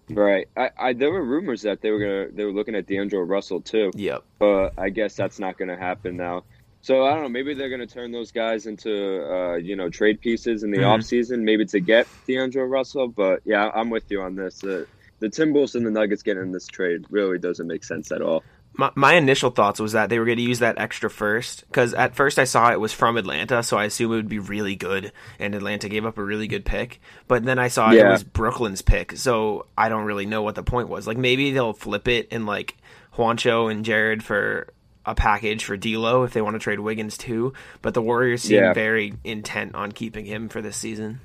Right. 0.09 0.47
I, 0.57 0.69
I 0.75 0.93
there 0.93 1.11
were 1.11 1.23
rumors 1.23 1.61
that 1.61 1.81
they 1.81 1.91
were 1.91 1.99
gonna 1.99 2.35
they 2.35 2.43
were 2.45 2.51
looking 2.51 2.73
at 2.73 2.87
D'Angelo 2.87 3.21
Russell 3.21 3.61
too, 3.61 3.91
yep. 3.93 4.23
but 4.39 4.73
I 4.75 4.89
guess 4.89 5.15
that's 5.15 5.37
not 5.37 5.57
gonna 5.59 5.77
happen 5.77 6.17
now. 6.17 6.45
So 6.81 7.05
I 7.05 7.13
don't 7.13 7.21
know. 7.23 7.29
Maybe 7.29 7.53
they're 7.53 7.69
gonna 7.69 7.85
turn 7.85 8.11
those 8.11 8.31
guys 8.31 8.65
into 8.65 9.23
uh, 9.31 9.55
you 9.57 9.75
know 9.75 9.89
trade 9.89 10.19
pieces 10.19 10.63
in 10.63 10.71
the 10.71 10.79
Mhm. 10.79 10.87
off 10.87 11.03
season, 11.03 11.45
maybe 11.45 11.65
to 11.67 11.79
get 11.79 12.07
D'Angelo 12.27 12.65
Russell. 12.65 13.07
But 13.07 13.41
yeah, 13.45 13.69
I'm 13.75 13.91
with 13.91 14.09
you 14.09 14.21
on 14.21 14.35
this. 14.35 14.63
Uh, 14.63 14.85
the 15.19 15.27
Timberwolves 15.27 15.75
and 15.75 15.85
the 15.85 15.91
Nuggets 15.91 16.23
getting 16.23 16.41
in 16.41 16.51
this 16.53 16.65
trade 16.65 17.05
really 17.11 17.37
doesn't 17.37 17.67
make 17.67 17.83
sense 17.83 18.11
at 18.11 18.23
all. 18.23 18.43
My, 18.79 18.91
my 18.95 19.13
initial 19.15 19.49
thoughts 19.51 19.79
was 19.79 19.91
that 19.91 20.09
they 20.09 20.19
were 20.19 20.25
going 20.25 20.37
to 20.37 20.43
use 20.43 20.59
that 20.59 20.79
extra 20.79 21.09
first 21.09 21.65
because 21.67 21.93
at 21.93 22.15
first 22.15 22.39
I 22.39 22.45
saw 22.45 22.71
it 22.71 22.79
was 22.79 22.93
from 22.93 23.17
Atlanta, 23.17 23.61
so 23.61 23.77
I 23.77 23.83
assume 23.83 24.13
it 24.13 24.15
would 24.15 24.29
be 24.29 24.39
really 24.39 24.77
good, 24.77 25.11
and 25.37 25.53
Atlanta 25.53 25.89
gave 25.89 26.05
up 26.05 26.17
a 26.17 26.23
really 26.23 26.47
good 26.47 26.63
pick. 26.63 27.01
But 27.27 27.43
then 27.43 27.59
I 27.59 27.67
saw 27.67 27.91
it 27.91 28.03
was 28.05 28.23
Brooklyn's 28.23 28.81
pick, 28.81 29.17
so 29.17 29.65
I 29.77 29.89
don't 29.89 30.05
really 30.05 30.25
know 30.25 30.43
what 30.43 30.55
the 30.55 30.63
point 30.63 30.87
was. 30.87 31.07
Like 31.07 31.17
maybe 31.17 31.51
they'll 31.51 31.73
flip 31.73 32.07
it 32.07 32.29
and 32.31 32.45
like 32.45 32.77
Juancho 33.15 33.69
and 33.69 33.83
Jared 33.83 34.23
for 34.23 34.67
a 35.05 35.13
package 35.13 35.65
for 35.65 35.75
D'Lo 35.75 36.23
if 36.23 36.31
they 36.33 36.41
want 36.41 36.53
to 36.55 36.59
trade 36.59 36.79
Wiggins 36.79 37.17
too. 37.17 37.51
But 37.81 37.93
the 37.93 38.01
Warriors 38.01 38.43
seem 38.43 38.59
Yeah. 38.63 38.73
very 38.73 39.13
intent 39.25 39.75
on 39.75 39.91
keeping 39.91 40.23
him 40.25 40.47
for 40.47 40.61
this 40.61 40.77
season. 40.77 41.19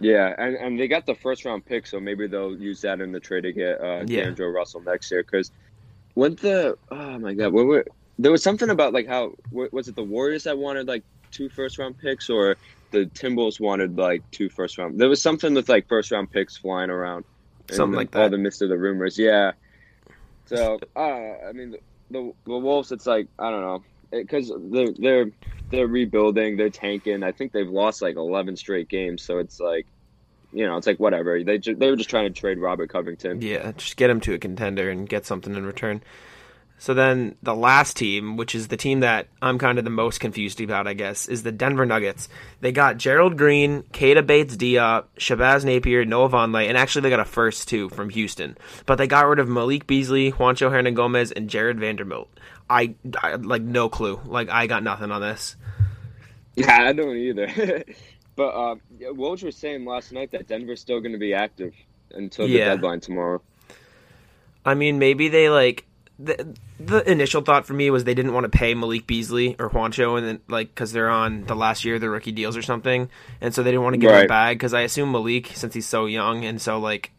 Yeah, 0.00 0.34
and, 0.38 0.54
and 0.56 0.78
they 0.80 0.86
got 0.88 1.06
the 1.06 1.14
first 1.14 1.44
round 1.44 1.64
pick, 1.66 1.86
so 1.86 1.98
maybe 2.00 2.26
they'll 2.28 2.56
use 2.56 2.80
that 2.82 3.00
in 3.00 3.12
the 3.12 3.20
trade 3.20 3.42
to 3.42 3.52
get 3.52 3.80
uh, 3.80 4.04
Yeah. 4.06 4.24
D'Angelo 4.24 4.48
Russell 4.50 4.80
next 4.80 5.10
year. 5.10 5.22
Because 5.22 5.50
when 6.18 6.34
the 6.34 6.76
oh 6.90 7.18
my 7.20 7.32
god, 7.32 7.52
what 7.52 7.66
we 7.68 7.82
there 8.18 8.32
was 8.32 8.42
something 8.42 8.70
about 8.70 8.92
like 8.92 9.06
how 9.06 9.34
was 9.52 9.86
it 9.86 9.94
the 9.94 10.02
Warriors 10.02 10.44
that 10.44 10.58
wanted 10.58 10.88
like 10.88 11.04
two 11.30 11.48
first 11.48 11.78
round 11.78 11.96
picks 11.96 12.28
or 12.28 12.56
the 12.90 13.06
Timberwolves 13.06 13.60
wanted 13.60 13.96
like 13.96 14.28
two 14.32 14.48
first 14.48 14.78
round. 14.78 14.98
There 14.98 15.08
was 15.08 15.22
something 15.22 15.54
with 15.54 15.68
like 15.68 15.86
first 15.86 16.10
round 16.10 16.32
picks 16.32 16.56
flying 16.56 16.90
around, 16.90 17.24
Something 17.70 17.96
like 17.96 18.16
All 18.16 18.28
the 18.28 18.38
midst 18.38 18.62
of 18.62 18.68
the 18.68 18.78
rumors, 18.78 19.16
yeah. 19.16 19.52
So 20.46 20.80
uh, 20.96 21.00
I 21.00 21.52
mean, 21.52 21.70
the, 21.70 21.78
the 22.10 22.32
the 22.46 22.58
Wolves, 22.58 22.90
it's 22.90 23.06
like 23.06 23.28
I 23.38 23.50
don't 23.52 23.60
know 23.60 23.84
because 24.10 24.50
they're 24.72 24.92
they're 24.98 25.30
they're 25.70 25.86
rebuilding, 25.86 26.56
they're 26.56 26.68
tanking. 26.68 27.22
I 27.22 27.30
think 27.30 27.52
they've 27.52 27.68
lost 27.68 28.02
like 28.02 28.16
eleven 28.16 28.56
straight 28.56 28.88
games, 28.88 29.22
so 29.22 29.38
it's 29.38 29.60
like, 29.60 29.86
you 30.52 30.66
know, 30.66 30.76
it's 30.76 30.86
like 30.86 30.98
whatever. 30.98 31.42
They 31.42 31.58
ju- 31.58 31.74
they 31.74 31.90
were 31.90 31.96
just 31.96 32.10
trying 32.10 32.32
to 32.32 32.40
trade 32.40 32.58
Robert 32.58 32.90
Covington. 32.90 33.42
Yeah, 33.42 33.72
just 33.72 33.96
get 33.96 34.10
him 34.10 34.20
to 34.22 34.34
a 34.34 34.38
contender 34.38 34.90
and 34.90 35.08
get 35.08 35.26
something 35.26 35.54
in 35.54 35.66
return. 35.66 36.02
So 36.80 36.94
then 36.94 37.34
the 37.42 37.56
last 37.56 37.96
team, 37.96 38.36
which 38.36 38.54
is 38.54 38.68
the 38.68 38.76
team 38.76 39.00
that 39.00 39.26
I'm 39.42 39.58
kind 39.58 39.78
of 39.78 39.84
the 39.84 39.90
most 39.90 40.20
confused 40.20 40.60
about, 40.60 40.86
I 40.86 40.94
guess, 40.94 41.26
is 41.26 41.42
the 41.42 41.50
Denver 41.50 41.84
Nuggets. 41.84 42.28
They 42.60 42.70
got 42.70 42.98
Gerald 42.98 43.36
Green, 43.36 43.82
Keita 43.92 44.24
Bates-Diop, 44.24 45.06
Shabazz 45.18 45.64
Napier, 45.64 46.04
Noah 46.04 46.28
Vonleh, 46.28 46.68
and 46.68 46.78
actually 46.78 47.02
they 47.02 47.10
got 47.10 47.18
a 47.18 47.24
first 47.24 47.68
too 47.68 47.88
from 47.88 48.10
Houston. 48.10 48.56
But 48.86 48.96
they 48.96 49.08
got 49.08 49.26
rid 49.26 49.40
of 49.40 49.48
Malik 49.48 49.88
Beasley, 49.88 50.30
Juancho 50.30 50.70
Hernangomez, 50.70 51.32
and 51.34 51.50
Jarred 51.50 51.80
Vanderbilt. 51.80 52.30
I, 52.70 52.94
I 53.20 53.34
like 53.34 53.62
no 53.62 53.88
clue. 53.88 54.20
Like 54.24 54.48
I 54.48 54.68
got 54.68 54.84
nothing 54.84 55.10
on 55.10 55.20
this. 55.20 55.56
Yeah, 56.54 56.88
I 56.88 56.92
don't 56.92 57.16
either. 57.16 57.84
but 58.38 58.54
uh, 58.54 58.76
Woj 59.00 59.42
was 59.42 59.56
saying 59.56 59.84
last 59.84 60.12
night 60.12 60.30
that 60.30 60.46
Denver's 60.46 60.80
still 60.80 61.00
going 61.00 61.12
to 61.12 61.18
be 61.18 61.34
active 61.34 61.74
until 62.12 62.46
the 62.46 62.54
Yeah. 62.54 62.68
deadline 62.76 63.00
tomorrow. 63.00 63.42
I 64.64 64.74
mean, 64.74 64.98
maybe 64.98 65.28
they 65.28 65.50
like 65.50 65.84
the 66.20 66.56
the 66.80 67.08
initial 67.10 67.42
thought 67.42 67.66
for 67.66 67.74
me 67.74 67.90
was 67.90 68.04
they 68.04 68.14
didn't 68.14 68.32
want 68.32 68.44
to 68.50 68.56
pay 68.56 68.74
Malik 68.74 69.06
Beasley 69.06 69.56
or 69.58 69.68
Juancho, 69.70 70.16
and 70.16 70.26
then 70.26 70.40
like 70.48 70.68
because 70.68 70.92
they're 70.92 71.10
on 71.10 71.44
the 71.44 71.54
last 71.56 71.84
year 71.84 71.96
of 71.96 72.00
their 72.00 72.10
rookie 72.10 72.32
deals 72.32 72.56
or 72.56 72.62
something, 72.62 73.10
and 73.40 73.52
so 73.54 73.62
they 73.62 73.70
didn't 73.72 73.82
want 73.82 73.94
to 73.94 73.98
give 73.98 74.10
him 74.10 74.16
Right. 74.16 74.28
bag 74.28 74.56
because 74.58 74.72
I 74.74 74.82
assume 74.82 75.10
Malik, 75.12 75.48
since 75.54 75.74
he's 75.74 75.86
so 75.86 76.06
young 76.06 76.44
and 76.44 76.60
so 76.60 76.78
like 76.78 77.10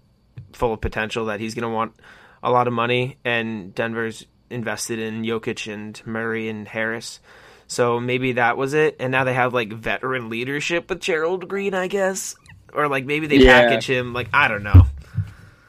full 0.54 0.74
of 0.74 0.80
potential, 0.82 1.26
that 1.26 1.40
he's 1.42 1.54
gonna 1.54 1.70
want 1.70 1.94
a 2.42 2.50
lot 2.52 2.68
of 2.68 2.74
money, 2.74 3.18
and 3.26 3.76
Denver's 3.76 4.26
invested 4.50 5.00
in 5.00 5.24
Jokic 5.24 5.72
and 5.72 6.02
Murray 6.06 6.48
and 6.50 6.68
Harris. 6.68 7.20
So 7.70 8.00
maybe 8.00 8.34
that 8.34 8.58
was 8.58 8.74
it, 8.74 8.96
and 9.00 9.12
now 9.12 9.24
they 9.24 9.34
have 9.34 9.54
like 9.54 9.72
veteran 9.72 10.28
leadership 10.30 10.90
with 10.90 11.00
Gerald 11.00 11.48
Green, 11.48 11.74
I 11.76 11.88
guess, 11.88 12.36
or 12.74 12.88
like 12.88 13.06
maybe 13.06 13.28
they 13.28 13.38
Yeah. 13.38 13.62
package 13.62 13.86
him. 13.88 14.12
Like 14.12 14.28
I 14.34 14.48
don't 14.48 14.64
know. 14.64 14.88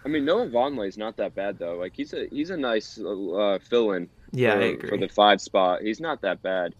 I 0.02 0.08
mean, 0.08 0.24
Noah 0.24 0.48
Vonleh 0.48 0.88
is 0.88 0.96
not 0.96 1.18
that 1.18 1.34
bad 1.34 1.58
though. 1.58 1.76
Like 1.76 1.92
he's 1.94 2.14
a 2.14 2.26
he's 2.30 2.48
a 2.50 2.56
nice 2.56 2.98
uh, 2.98 3.58
fill-in. 3.68 4.08
Yeah, 4.32 4.76
for, 4.80 4.88
for 4.88 4.96
the 4.96 5.08
five 5.08 5.40
spot. 5.42 5.82
He's 5.82 6.00
not 6.00 6.22
that 6.22 6.42
bad. 6.42 6.74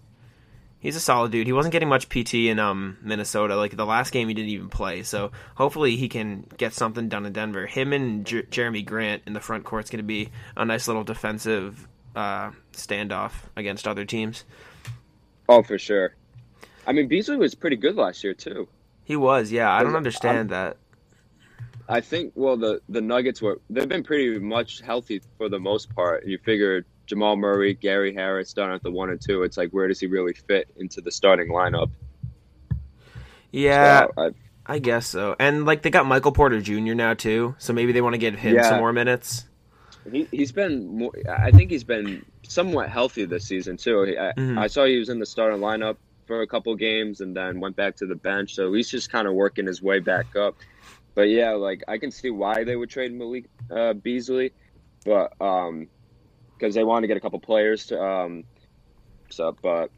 He's 0.78 0.96
a 0.96 1.00
solid 1.00 1.30
dude. 1.32 1.46
He 1.46 1.52
wasn't 1.52 1.72
getting 1.72 1.90
much 1.90 2.08
PT 2.08 2.34
in 2.48 2.58
um 2.58 2.96
Minnesota. 3.02 3.56
Like 3.56 3.76
the 3.76 3.84
last 3.84 4.12
game, 4.12 4.28
he 4.28 4.32
didn't 4.34 4.48
even 4.48 4.70
play. 4.70 5.02
So 5.02 5.32
hopefully 5.54 5.96
he 5.96 6.08
can 6.08 6.46
get 6.56 6.72
something 6.72 7.10
done 7.10 7.26
in 7.26 7.34
Denver. 7.34 7.66
Him 7.66 7.92
and 7.92 8.24
J- 8.24 8.44
Jerami 8.44 8.86
Grant 8.86 9.24
in 9.26 9.34
the 9.34 9.40
front 9.40 9.64
court's 9.64 9.90
going 9.90 9.98
to 9.98 10.02
be 10.04 10.30
a 10.56 10.64
nice 10.64 10.88
little 10.88 11.04
defensive 11.04 11.86
uh, 12.16 12.52
standoff 12.72 13.32
against 13.54 13.86
other 13.86 14.06
teams. 14.06 14.44
Oh, 15.50 15.62
for 15.64 15.78
sure. 15.78 16.14
I 16.86 16.92
mean, 16.92 17.08
Beasley 17.08 17.36
was 17.36 17.54
pretty 17.56 17.76
good 17.76 17.96
last 17.96 18.22
year 18.22 18.34
too. 18.34 18.68
He 19.04 19.16
was, 19.16 19.50
yeah. 19.50 19.70
I 19.72 19.78
don't 19.80 19.88
I'm- 19.88 19.96
understand 19.96 20.50
that. 20.50 20.76
I 21.88 22.00
think 22.00 22.32
well 22.36 22.56
the 22.56 22.80
the 22.88 23.00
Nuggets 23.00 23.42
were 23.42 23.60
they've 23.68 23.88
been 23.88 24.04
pretty 24.04 24.38
much 24.38 24.80
healthy 24.80 25.20
for 25.36 25.48
the 25.48 25.58
most 25.58 25.92
part. 25.92 26.24
You 26.24 26.38
figure 26.38 26.86
Jamal 27.06 27.34
Murray, 27.34 27.74
Gary 27.74 28.14
Harris 28.14 28.48
starting 28.48 28.76
at 28.76 28.82
the 28.84 28.92
one 28.92 29.10
and 29.10 29.20
two. 29.20 29.42
It's 29.42 29.56
like 29.56 29.70
where 29.72 29.88
does 29.88 29.98
he 29.98 30.06
really 30.06 30.32
fit 30.34 30.68
into 30.76 31.00
the 31.00 31.10
starting 31.10 31.48
lineup? 31.48 31.90
Yeah, 33.50 34.06
So, 34.14 34.22
I, 34.66 34.74
I 34.74 34.78
guess 34.78 35.08
so. 35.08 35.34
And 35.40 35.66
like 35.66 35.82
they 35.82 35.90
got 35.90 36.06
Michael 36.06 36.30
Porter 36.30 36.60
Jr. 36.60 36.94
now 36.94 37.14
too, 37.14 37.56
so 37.58 37.72
maybe 37.72 37.90
they 37.90 38.00
want 38.00 38.14
to 38.14 38.18
give 38.18 38.36
him 38.36 38.54
Yeah. 38.54 38.68
some 38.68 38.78
more 38.78 38.92
minutes. 38.92 39.46
He 40.10 40.28
he's 40.32 40.52
been 40.52 40.86
more, 40.86 41.12
I 41.28 41.52
think 41.52 41.70
he's 41.70 41.84
been 41.84 42.24
somewhat 42.48 42.90
healthy 42.90 43.26
this 43.26 43.46
season 43.46 43.76
too. 43.76 44.02
He- 44.04 44.18
I, 44.18 44.32
Mhm. 44.38 44.58
I 44.58 44.66
saw 44.66 44.84
he 44.84 44.98
was 44.98 45.08
in 45.08 45.18
the 45.18 45.26
starting 45.26 45.60
lineup 45.60 45.98
for 46.26 46.42
a 46.42 46.46
couple 46.46 46.74
games 46.76 47.20
and 47.20 47.36
then 47.36 47.60
went 47.60 47.76
back 47.76 47.96
to 47.96 48.06
the 48.06 48.14
bench. 48.16 48.54
So 48.54 48.72
he's 48.72 48.90
just 48.90 49.10
kind 49.10 49.26
of 49.28 49.34
working 49.34 49.66
his 49.66 49.82
way 49.82 50.00
back 50.00 50.36
up. 50.36 50.56
But 51.14 51.28
yeah, 51.28 51.52
like 51.52 51.82
I 51.88 51.98
can 51.98 52.10
see 52.10 52.30
why 52.30 52.64
they 52.64 52.76
would 52.76 52.90
trade 52.90 53.12
Malik 53.12 53.46
uh, 53.70 53.94
Beasley, 53.94 54.52
but 55.04 55.32
um, 55.40 55.90
because 56.58 56.74
they 56.74 56.84
want 56.84 57.02
to 57.04 57.08
get 57.08 57.16
a 57.16 57.20
couple 57.20 57.40
players 57.40 57.86
to 57.86 58.02
um, 58.02 58.44
so 59.30 59.56
but 59.62 59.90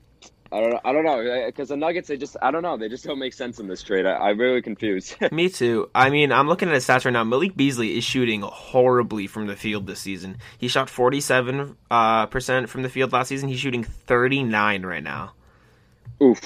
I 0.53 0.61
don't. 0.61 0.71
know. 0.71 0.81
I 0.85 0.93
don't 0.93 1.05
know 1.05 1.47
because 1.47 1.69
the 1.71 1.77
Nuggets. 1.77 2.09
They 2.09 2.17
just. 2.17 2.37
I 2.43 2.51
don't 2.51 2.63
know. 2.63 2.77
They 2.77 2.89
just 2.89 3.05
don't 3.05 3.19
make 3.19 3.33
sense 3.33 3.59
in 3.59 3.69
this 3.69 3.83
trade. 3.83 4.05
I, 4.07 4.17
I'm 4.17 4.39
really 4.39 4.61
confused. 4.63 5.17
Me 5.33 5.49
too. 5.49 5.89
I 5.95 6.11
mean, 6.11 6.31
I'm 6.31 6.47
looking 6.49 6.69
at 6.69 6.75
his 6.75 6.87
stats 6.87 7.05
right 7.05 7.11
now. 7.11 7.25
Malik 7.25 7.57
Beasley 7.57 7.97
is 7.97 8.05
shooting 8.05 8.43
horribly 8.43 9.27
from 9.27 9.47
the 9.47 9.57
field 9.57 9.87
this 9.87 10.01
season. 10.01 10.37
He 10.59 10.69
shot 10.69 10.91
47 10.91 11.77
uh, 11.91 12.27
percent 12.27 12.69
from 12.69 12.83
the 12.83 12.89
field 12.89 13.13
last 13.13 13.29
season. 13.29 13.49
He's 13.49 13.61
shooting 13.61 13.83
39 13.85 14.85
right 14.85 15.03
now. 15.03 15.33
Oof. 16.23 16.41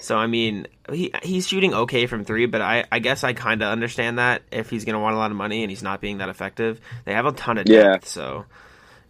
So 0.00 0.16
I 0.16 0.26
mean, 0.26 0.66
he 0.90 1.12
he's 1.22 1.46
shooting 1.46 1.74
okay 1.74 2.06
from 2.06 2.24
three, 2.24 2.46
but 2.46 2.60
I, 2.60 2.84
I 2.90 2.98
guess 2.98 3.22
I 3.22 3.34
kind 3.34 3.62
of 3.62 3.68
understand 3.68 4.18
that 4.18 4.42
if 4.50 4.68
he's 4.68 4.84
going 4.84 4.94
to 4.94 4.98
want 5.00 5.14
a 5.14 5.18
lot 5.18 5.30
of 5.30 5.36
money 5.36 5.62
and 5.62 5.70
he's 5.70 5.82
not 5.82 6.00
being 6.00 6.18
that 6.18 6.28
effective. 6.28 6.80
They 7.04 7.12
have 7.12 7.26
a 7.26 7.32
ton 7.32 7.56
of 7.58 7.66
depth, 7.66 8.04
Yeah. 8.04 8.08
so 8.10 8.44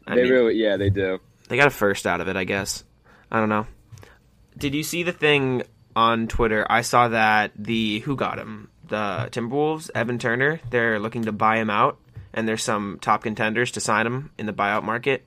I 0.07 0.17
they 0.17 0.25
mean, 0.25 0.33
really. 0.33 0.55
Yeah, 0.57 0.77
they 0.77 0.91
do. 0.91 1.19
they 1.49 1.57
got 1.57 1.67
a 1.69 1.71
first 1.71 2.07
out 2.07 2.21
of 2.21 2.29
it, 2.29 2.37
I 2.37 2.45
guess. 2.45 2.85
I 3.31 3.41
don't 3.41 3.49
know. 3.49 3.67
Did 4.57 4.75
you 4.75 4.83
see 4.83 5.03
the 5.03 5.13
thing 5.13 5.63
on 5.97 6.29
Twitter? 6.29 6.67
I 6.69 6.83
saw 6.83 7.09
that 7.09 7.53
the 7.57 8.01
who 8.01 8.17
got 8.17 8.39
him 8.39 8.69
the 8.89 9.29
Timberwolves, 9.33 9.91
Evan 9.95 10.19
Turner. 10.19 10.61
They're 10.71 10.99
looking 10.99 11.25
to 11.25 11.33
buy 11.33 11.57
him 11.57 11.71
out, 11.71 11.99
and 12.33 12.47
there's 12.47 12.63
some 12.63 12.99
top 13.01 13.23
contenders 13.23 13.73
to 13.73 13.81
sign 13.81 14.07
him 14.07 14.31
in 14.39 14.47
the 14.47 14.53
buyout 14.53 14.85
market. 14.85 15.25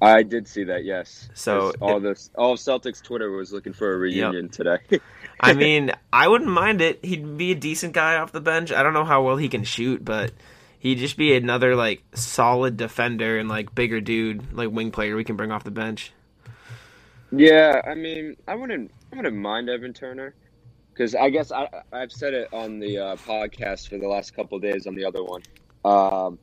I 0.00 0.22
did 0.22 0.46
see 0.46 0.64
that. 0.64 0.84
Yes. 0.84 1.28
So 1.32 1.72
all 1.80 2.00
this, 2.00 2.30
all 2.36 2.52
of 2.52 2.58
Celtics 2.58 3.02
Twitter 3.02 3.30
was 3.30 3.52
looking 3.52 3.72
for 3.72 3.94
a 3.94 3.96
reunion 3.96 4.50
today. 4.50 4.78
I 5.40 5.54
mean, 5.54 5.90
I 6.12 6.28
wouldn't 6.28 6.50
mind 6.50 6.82
it. 6.82 7.02
He'd 7.04 7.38
be 7.38 7.52
a 7.52 7.54
decent 7.54 7.94
guy 7.94 8.16
off 8.16 8.32
the 8.32 8.40
bench. 8.40 8.72
I 8.72 8.82
don't 8.82 8.92
know 8.92 9.04
how 9.04 9.22
well 9.22 9.36
he 9.36 9.48
can 9.48 9.64
shoot, 9.64 10.04
but 10.04 10.32
he'd 10.78 10.98
just 10.98 11.16
be 11.16 11.34
another 11.34 11.74
like 11.74 12.02
solid 12.14 12.76
defender 12.76 13.38
and 13.38 13.48
like 13.48 13.74
bigger 13.74 14.02
dude, 14.02 14.52
like 14.52 14.70
wing 14.70 14.90
player 14.90 15.16
we 15.16 15.24
can 15.24 15.36
bring 15.36 15.50
off 15.50 15.64
the 15.64 15.70
bench. 15.70 16.12
Yeah, 17.30 17.80
I 17.86 17.94
mean, 17.94 18.36
I 18.48 18.54
wouldn't, 18.56 18.92
I 19.12 19.16
wouldn't 19.16 19.36
mind 19.36 19.68
Evan 19.68 19.92
Turner, 19.94 20.36
because 20.94 21.14
I 21.14 21.30
guess 21.30 21.52
I, 21.52 21.68
I've 21.92 22.12
said 22.12 22.34
it 22.34 22.48
on 22.52 22.78
the 22.80 22.98
uh, 22.98 23.16
podcast 23.18 23.88
for 23.88 23.98
the 23.98 24.08
last 24.08 24.32
couple 24.34 24.56
of 24.56 24.62
days 24.62 24.86
on 24.86 24.94
the 24.94 25.04
other 25.06 25.24
one, 25.24 25.42
um, 25.84 26.40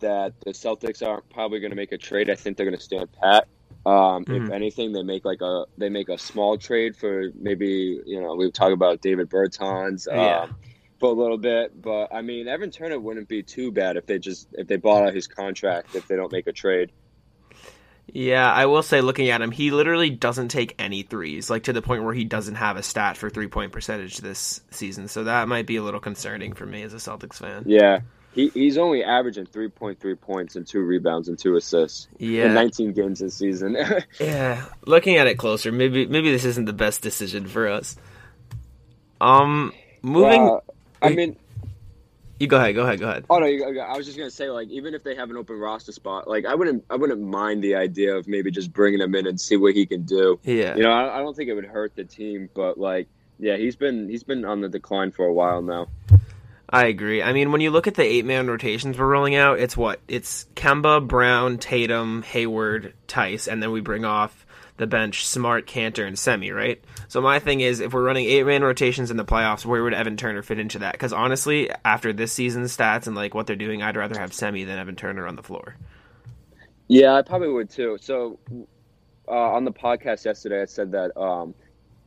that 0.00 0.34
the 0.44 0.52
Celtics 0.52 1.06
aren't 1.06 1.28
probably 1.30 1.60
going 1.60 1.70
to 1.70 1.76
make 1.76 1.92
a 1.92 1.98
trade. 1.98 2.30
I 2.30 2.36
think 2.36 2.56
they're 2.56 2.66
going 2.66 2.78
to 2.78 2.84
stand 2.84 3.08
pat. 3.22 3.48
Um, 3.86 4.26
If 4.30 4.44
Mhm. 4.44 4.54
anything, 4.54 4.92
they 4.92 5.02
make 5.02 5.24
like 5.24 5.42
a 5.42 5.66
they 5.78 5.90
make 5.90 6.08
a 6.08 6.18
small 6.18 6.58
trade 6.58 6.96
for 6.96 7.30
maybe 7.38 8.00
you 8.06 8.20
know 8.20 8.34
we 8.34 8.50
talk 8.50 8.72
about 8.72 9.00
Davis 9.02 9.26
Bertans. 9.28 10.08
Um, 10.08 10.16
Yeah. 10.20 10.46
For 11.00 11.10
a 11.10 11.12
little 11.12 11.38
bit, 11.38 11.72
but 11.82 12.08
I 12.14 12.22
mean, 12.22 12.48
Evan 12.48 12.70
Turner 12.70 13.00
wouldn't 13.00 13.28
be 13.28 13.42
too 13.42 13.72
bad 13.72 13.96
if 13.96 14.06
they 14.06 14.18
just 14.18 14.48
if 14.52 14.68
they 14.68 14.76
bought 14.76 15.06
out 15.06 15.14
his 15.14 15.26
contract 15.26 15.94
if 15.94 16.06
they 16.06 16.16
don't 16.16 16.32
make 16.32 16.46
a 16.46 16.52
trade. 16.52 16.92
Yeah, 18.16 18.50
I 18.50 18.66
will 18.66 18.84
say, 18.84 19.00
looking 19.00 19.28
at 19.30 19.42
him, 19.42 19.50
he 19.50 19.72
literally 19.72 20.08
doesn't 20.08 20.48
take 20.48 20.76
any 20.78 21.02
threes, 21.02 21.50
like 21.50 21.64
to 21.64 21.72
the 21.72 21.82
point 21.82 22.04
where 22.04 22.14
he 22.14 22.24
doesn't 22.24 22.54
have 22.54 22.76
a 22.76 22.82
stat 22.82 23.16
for 23.16 23.28
three 23.28 23.48
point 23.48 23.72
percentage 23.72 24.18
this 24.18 24.60
season. 24.70 25.08
So 25.08 25.24
that 25.24 25.48
might 25.48 25.66
be 25.66 25.76
a 25.76 25.82
little 25.82 25.98
concerning 25.98 26.52
for 26.52 26.64
me 26.64 26.82
as 26.82 26.94
a 26.94 26.98
Celtics 26.98 27.34
fan. 27.34 27.64
Yeah. 27.66 28.00
He, 28.32 28.48
he's 28.48 28.78
only 28.78 29.02
averaging 29.04 29.46
3.3 29.46 30.20
points 30.20 30.56
and 30.56 30.66
two 30.66 30.80
rebounds 30.80 31.28
and 31.28 31.38
two 31.38 31.56
assists 31.56 32.08
Yeah. 32.18 32.46
in 32.46 32.54
19 32.54 32.92
games 32.92 33.18
this 33.20 33.34
season. 33.34 33.76
Yeah, 34.20 34.64
looking 34.86 35.16
at 35.16 35.26
it 35.26 35.36
closer, 35.36 35.70
maybe 35.72 36.06
maybe 36.06 36.30
this 36.32 36.44
isn't 36.44 36.64
the 36.66 36.72
best 36.72 37.02
decision 37.02 37.46
for 37.48 37.68
us. 37.68 37.96
Um, 39.20 39.72
moving. 40.02 40.42
Well, 40.44 40.64
I 41.02 41.10
mean, 41.10 41.36
you 42.38 42.46
go 42.46 42.56
ahead. 42.56 42.74
Go 42.74 42.82
ahead. 42.82 43.00
Go 43.00 43.08
ahead. 43.08 43.24
oh 43.30 43.38
no, 43.38 43.46
you- 43.46 43.80
I 43.80 43.96
was 43.96 44.06
just 44.06 44.18
gonna 44.18 44.30
say, 44.30 44.50
like, 44.50 44.68
even 44.68 44.94
if 44.94 45.02
they 45.02 45.14
have 45.14 45.30
an 45.30 45.36
open 45.36 45.58
roster 45.58 45.92
spot, 45.92 46.28
like, 46.28 46.44
I 46.46 46.54
wouldn't, 46.54 46.84
I 46.90 46.96
wouldn't 46.96 47.20
mind 47.20 47.62
the 47.62 47.76
idea 47.76 48.16
of 48.16 48.26
maybe 48.28 48.50
just 48.50 48.72
bringing 48.72 49.00
him 49.00 49.14
in 49.14 49.26
and 49.26 49.40
see 49.40 49.56
what 49.56 49.74
he 49.74 49.86
can 49.86 50.02
do. 50.02 50.38
Yeah. 50.42 50.76
You 50.76 50.82
know, 50.82 50.90
I, 50.90 51.16
I 51.16 51.18
don't 51.20 51.36
think 51.36 51.48
it 51.48 51.54
would 51.54 51.64
hurt 51.66 51.94
the 51.94 52.04
team, 52.04 52.48
but 52.54 52.78
like, 52.78 53.08
yeah, 53.38 53.56
he's 53.56 53.76
been 53.76 54.08
he's 54.08 54.22
been 54.22 54.44
on 54.44 54.60
the 54.60 54.68
decline 54.68 55.10
for 55.12 55.26
a 55.26 55.32
while 55.32 55.62
now. 55.62 55.88
I 56.68 56.86
agree. 56.86 57.22
I 57.22 57.32
mean, 57.32 57.52
when 57.52 57.60
you 57.60 57.70
look 57.70 57.86
at 57.86 57.94
the 57.94 58.02
eight 58.02 58.24
man 58.24 58.46
rotations 58.48 58.98
we're 58.98 59.06
rolling 59.06 59.36
out, 59.36 59.60
it's 59.60 59.76
what? 59.76 60.00
It's 60.08 60.46
Kemba, 60.56 61.06
Brown, 61.06 61.58
Tatum, 61.58 62.22
Hayward, 62.22 62.94
Theis, 63.06 63.46
and 63.46 63.62
then 63.62 63.70
we 63.70 63.80
bring 63.80 64.04
off 64.04 64.43
the 64.76 64.86
bench 64.86 65.26
Smart, 65.26 65.66
Kanter, 65.66 66.06
and 66.06 66.18
Semi, 66.18 66.50
right? 66.50 66.82
So 67.08 67.20
my 67.20 67.38
thing 67.38 67.60
is, 67.60 67.80
if 67.80 67.92
we're 67.92 68.02
running 68.02 68.26
eight 68.26 68.44
man 68.44 68.62
rotations 68.64 69.10
in 69.10 69.16
the 69.16 69.24
playoffs, 69.24 69.64
where 69.64 69.82
would 69.82 69.94
Evan 69.94 70.16
Turner 70.16 70.42
fit 70.42 70.58
into 70.58 70.80
that? 70.80 70.92
Because 70.92 71.12
honestly, 71.12 71.70
after 71.84 72.12
this 72.12 72.32
season's 72.32 72.76
stats 72.76 73.06
and 73.06 73.14
like 73.14 73.34
what 73.34 73.46
they're 73.46 73.56
doing, 73.56 73.82
I'd 73.82 73.96
rather 73.96 74.18
have 74.18 74.32
Semi 74.32 74.64
than 74.64 74.78
Evan 74.78 74.96
Turner 74.96 75.26
on 75.26 75.36
the 75.36 75.42
floor. 75.42 75.76
Yeah, 76.88 77.14
I 77.14 77.22
probably 77.22 77.48
would 77.48 77.70
too. 77.70 77.98
So, 78.00 78.38
uh, 79.28 79.30
on 79.30 79.64
the 79.64 79.72
podcast 79.72 80.24
yesterday, 80.24 80.62
I 80.62 80.66
said 80.66 80.92
that 80.92 81.16
um, 81.16 81.54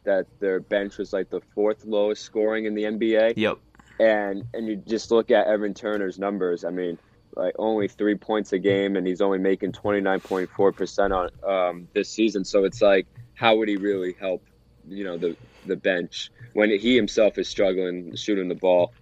that 0.04 0.28
their 0.40 0.60
bench 0.60 0.98
was 0.98 1.14
like 1.14 1.30
the 1.30 1.42
fourth 1.56 1.86
lowest 1.86 2.24
scoring 2.24 2.66
in 2.66 2.76
the 2.76 2.84
NBA. 2.84 3.34
Yep. 3.38 3.58
and 4.00 4.44
and 4.54 4.68
you 4.68 4.76
just 4.76 5.10
look 5.10 5.32
at 5.32 5.48
Evan 5.48 5.74
Turner's 5.74 6.20
numbers. 6.20 6.64
I 6.64 6.70
mean, 6.70 7.00
like 7.38 7.56
only 7.60 7.88
three 7.88 8.16
points 8.16 8.52
a 8.54 8.60
game, 8.60 8.96
and 8.96 9.06
he's 9.08 9.22
only 9.22 9.38
making 9.38 9.72
twenty 9.72 10.02
nine 10.02 10.20
point 10.20 10.50
four 10.50 10.72
percent 10.72 11.14
on 11.14 11.30
um, 11.48 11.88
this 11.94 12.10
season. 12.10 12.44
So 12.44 12.66
it's 12.66 12.82
like, 12.82 13.08
how 13.36 13.56
would 13.56 13.70
he 13.70 13.78
really 13.78 14.14
help? 14.20 14.44
You 14.88 15.04
know, 15.04 15.18
the 15.18 15.38
the 15.66 15.76
bench 15.76 16.32
when 16.54 16.70
he 16.72 16.96
himself 16.96 17.38
is 17.38 17.48
struggling 17.48 18.16
shooting 18.16 18.48
the 18.48 18.56
ball. 18.56 18.94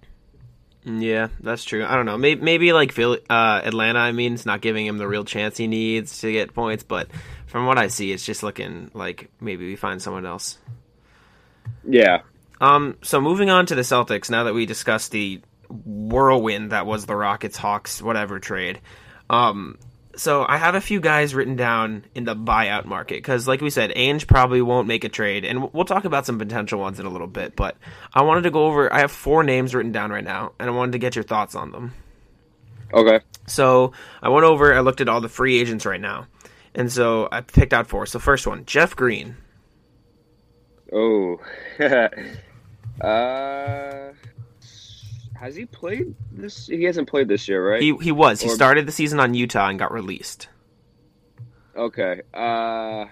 Yeah, 0.88 1.30
that's 1.40 1.64
true. 1.64 1.84
I 1.84 1.96
don't 1.96 2.06
know. 2.06 2.18
Maybe, 2.18 2.42
maybe 2.42 2.72
like 2.74 2.92
Philly, 2.92 3.20
uh, 3.28 3.62
Atlanta. 3.64 3.98
I 3.98 4.12
mean, 4.12 4.36
it's 4.36 4.46
not 4.46 4.62
giving 4.62 4.86
him 4.86 5.00
the 5.00 5.08
real 5.08 5.26
chance 5.26 5.58
he 5.58 5.66
needs 5.68 6.20
to 6.22 6.32
get 6.32 6.54
points. 6.54 6.84
But 6.84 7.08
from 7.48 7.66
what 7.66 7.80
I 7.80 7.88
see, 7.88 8.12
it's 8.12 8.24
just 8.24 8.44
looking 8.44 8.92
like 8.94 9.32
maybe 9.42 9.66
we 9.66 9.76
find 9.76 10.00
someone 10.00 10.28
else. 10.28 10.60
Yeah, 11.88 12.22
Um, 12.62 12.98
so 13.02 13.20
moving 13.20 13.50
on 13.50 13.66
to 13.68 13.76
the 13.76 13.82
Celtics, 13.82 14.30
now 14.30 14.44
that 14.46 14.54
we 14.54 14.66
discussed 14.66 15.12
the 15.12 15.42
whirlwind 15.70 16.72
that 16.72 16.86
was 16.86 17.06
the 17.06 17.16
Rockets, 17.16 17.58
Hawks, 17.58 18.02
whatever 18.02 18.40
trade. 18.40 18.80
Um, 19.30 19.78
so 20.16 20.46
I 20.48 20.58
have 20.58 20.76
a 20.76 20.82
few 20.82 21.00
guys 21.02 21.36
written 21.36 21.56
down 21.56 22.06
in 22.16 22.24
the 22.24 22.36
buyout 22.36 22.86
market 22.86 23.18
because, 23.18 23.48
like 23.48 23.60
we 23.62 23.70
said, 23.70 23.92
Ainge 23.92 24.28
probably 24.28 24.62
won't 24.62 24.88
make 24.88 25.04
a 25.04 25.10
trade, 25.10 25.44
and 25.44 25.74
we'll 25.74 25.86
talk 25.86 26.06
about 26.06 26.26
some 26.26 26.40
potential 26.40 26.80
ones 26.80 27.00
in 27.00 27.06
a 27.06 27.10
little 27.10 27.28
bit. 27.28 27.56
But 27.56 27.76
I 28.14 28.22
wanted 28.24 28.44
to 28.44 28.52
go 28.52 28.66
over. 28.66 28.92
I 28.94 29.00
have 29.00 29.12
four 29.12 29.44
names 29.44 29.76
written 29.76 29.92
down 29.92 30.12
right 30.12 30.24
now, 30.24 30.54
and 30.60 30.70
I 30.70 30.74
wanted 30.74 30.94
to 30.94 31.00
get 31.00 31.16
your 31.16 31.24
thoughts 31.24 31.54
on 31.56 31.72
them. 31.72 31.94
okay, 32.94 33.20
So 33.48 33.92
I 34.22 34.30
went 34.30 34.46
over, 34.46 34.74
I 34.74 34.80
looked 34.80 35.02
at 35.02 35.10
all 35.10 35.20
the 35.22 35.28
free 35.30 35.60
agents 35.60 35.86
right 35.86 36.00
now, 36.00 36.28
and 36.74 36.92
so 36.92 37.28
I 37.32 37.42
picked 37.42 37.74
out 37.74 37.88
four. 37.88 38.06
So 38.06 38.20
first 38.20 38.48
one, 38.48 38.66
Jeff 38.66 38.96
Green. 38.96 39.36
oh, 40.94 41.40
uh, 43.02 44.14
has 45.36 45.56
he 45.56 45.66
played 45.66 46.16
this? 46.32 46.68
He 46.68 46.84
hasn't 46.84 47.10
played 47.10 47.28
this 47.28 47.48
year, 47.48 47.72
right? 47.72 47.82
He 47.82 47.96
he 48.02 48.12
was. 48.12 48.42
He 48.42 48.50
started 48.50 48.86
the 48.86 48.92
season 48.92 49.20
on 49.20 49.34
Utah 49.34 49.68
and 49.70 49.80
got 49.80 49.92
released. 49.92 50.50
okay, 51.76 52.22
uh. 52.34 53.06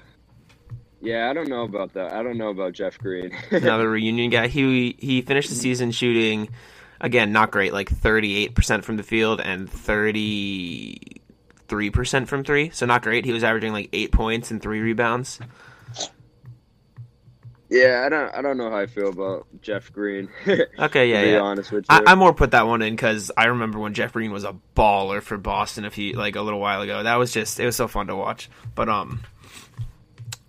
Yeah, 1.01 1.29
I 1.29 1.33
don't 1.33 1.49
know 1.49 1.63
about 1.63 1.95
that. 1.95 2.13
I 2.13 2.23
don't 2.23 2.37
know 2.37 2.47
about 2.47 2.71
Jeff 2.71 2.97
Green. 2.97 3.35
another 3.51 3.89
reunion 3.89 4.29
guy. 4.29 4.47
He 4.47 4.95
he 4.97 5.21
finished 5.21 5.49
the 5.49 5.55
season 5.55 5.91
shooting 5.91 6.47
again 7.01 7.33
not 7.33 7.51
great, 7.51 7.73
like 7.73 7.89
thirty 7.89 8.37
eight 8.37 8.55
percent 8.55 8.85
from 8.85 8.95
the 8.95 9.03
field 9.03 9.41
and 9.41 9.69
thirty 9.69 11.21
three 11.67 11.89
percent 11.89 12.29
from 12.29 12.45
three. 12.45 12.69
So 12.69 12.85
not 12.85 13.01
great. 13.01 13.25
He 13.25 13.33
was 13.33 13.43
averaging 13.43 13.73
like 13.73 13.89
eight 13.91 14.13
points 14.13 14.49
and 14.49 14.61
three 14.61 14.79
rebounds. 14.79 15.39
Yeah, 17.69 18.03
I 18.05 18.09
don't. 18.09 18.35
I 18.35 18.41
don't 18.41 18.57
know 18.57 18.69
how 18.69 18.77
I 18.77 18.85
feel 18.85 19.09
about 19.09 19.47
Jeff 19.61 19.91
Green. 19.91 20.29
Okay, 20.79 21.09
yeah, 21.09 21.21
to 21.21 21.27
be 21.27 21.31
yeah. 21.33 21.39
honest 21.39 21.71
with 21.71 21.85
you. 21.89 21.95
I, 21.95 22.11
I 22.11 22.15
more 22.15 22.33
put 22.33 22.51
that 22.51 22.67
one 22.67 22.81
in 22.81 22.95
because 22.95 23.31
I 23.35 23.45
remember 23.45 23.79
when 23.79 23.93
Jeff 23.93 24.13
Green 24.13 24.31
was 24.31 24.43
a 24.43 24.55
baller 24.75 25.21
for 25.21 25.37
Boston 25.37 25.85
a 25.85 25.89
few 25.89 26.13
like 26.13 26.35
a 26.35 26.41
little 26.41 26.59
while 26.59 26.81
ago. 26.81 27.01
That 27.03 27.15
was 27.15 27.31
just 27.31 27.59
it 27.59 27.65
was 27.65 27.75
so 27.75 27.87
fun 27.87 28.07
to 28.07 28.15
watch. 28.15 28.49
But 28.75 28.89
um, 28.89 29.21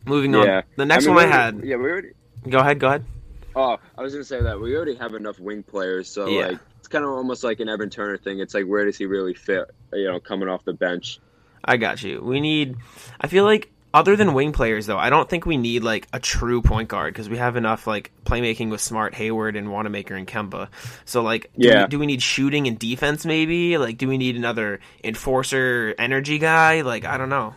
moving 0.04 0.34
on. 0.34 0.46
yeah. 0.46 0.62
The 0.76 0.86
next 0.86 1.06
mean, 1.06 1.14
one 1.14 1.26
I 1.26 1.28
had. 1.32 1.60
Yeah, 1.64 1.76
we 1.76 1.90
already. 1.90 2.10
Go 2.48 2.58
ahead. 2.58 2.78
Go 2.80 2.88
ahead. 2.88 3.04
Oh, 3.56 3.78
I 3.96 4.02
was 4.02 4.12
gonna 4.12 4.24
say 4.24 4.42
that 4.42 4.60
we 4.60 4.74
already 4.76 4.96
have 4.96 5.14
enough 5.14 5.38
wing 5.38 5.62
players, 5.62 6.08
so 6.08 6.26
Yeah. 6.26 6.48
like 6.48 6.58
it's 6.78 6.88
kind 6.88 7.04
of 7.04 7.12
almost 7.12 7.44
like 7.44 7.60
an 7.60 7.68
Evan 7.68 7.88
Turner 7.90 8.18
thing. 8.18 8.40
It's 8.40 8.52
like 8.54 8.66
where 8.66 8.84
does 8.84 8.98
he 8.98 9.06
really 9.06 9.34
fit? 9.34 9.70
You 9.92 10.06
know, 10.10 10.20
coming 10.20 10.48
off 10.48 10.64
the 10.64 10.72
bench. 10.74 11.20
I 11.64 11.76
got 11.78 12.02
you. 12.02 12.20
We 12.22 12.40
need. 12.40 12.76
I 13.20 13.28
feel 13.28 13.44
like 13.44 13.70
other 13.94 14.16
than 14.16 14.34
wing 14.34 14.52
players, 14.52 14.84
though, 14.86 14.98
I 14.98 15.08
don't 15.08 15.28
think 15.30 15.46
we 15.46 15.56
need 15.56 15.82
like 15.84 16.06
a 16.12 16.18
true 16.20 16.60
point 16.60 16.88
guard 16.88 17.14
because 17.14 17.30
we 17.30 17.38
have 17.38 17.56
enough 17.56 17.86
like 17.86 18.10
playmaking 18.24 18.68
with 18.70 18.80
Smart, 18.82 19.14
Hayward, 19.14 19.56
and 19.56 19.70
Wanamaker 19.70 20.14
and 20.16 20.26
Kemba. 20.26 20.68
So 21.06 21.22
like, 21.22 21.50
do, 21.58 21.68
Yeah. 21.68 21.84
we, 21.84 21.88
do 21.88 21.98
we 22.00 22.06
need 22.06 22.20
shooting 22.20 22.66
and 22.66 22.78
defense? 22.78 23.24
Maybe 23.24 23.78
like, 23.78 23.96
do 23.96 24.08
we 24.08 24.18
need 24.18 24.36
another 24.36 24.80
enforcer, 25.02 25.94
energy 25.96 26.38
guy? 26.38 26.82
Like, 26.82 27.04
I 27.06 27.16
don't 27.16 27.30
know. 27.30 27.54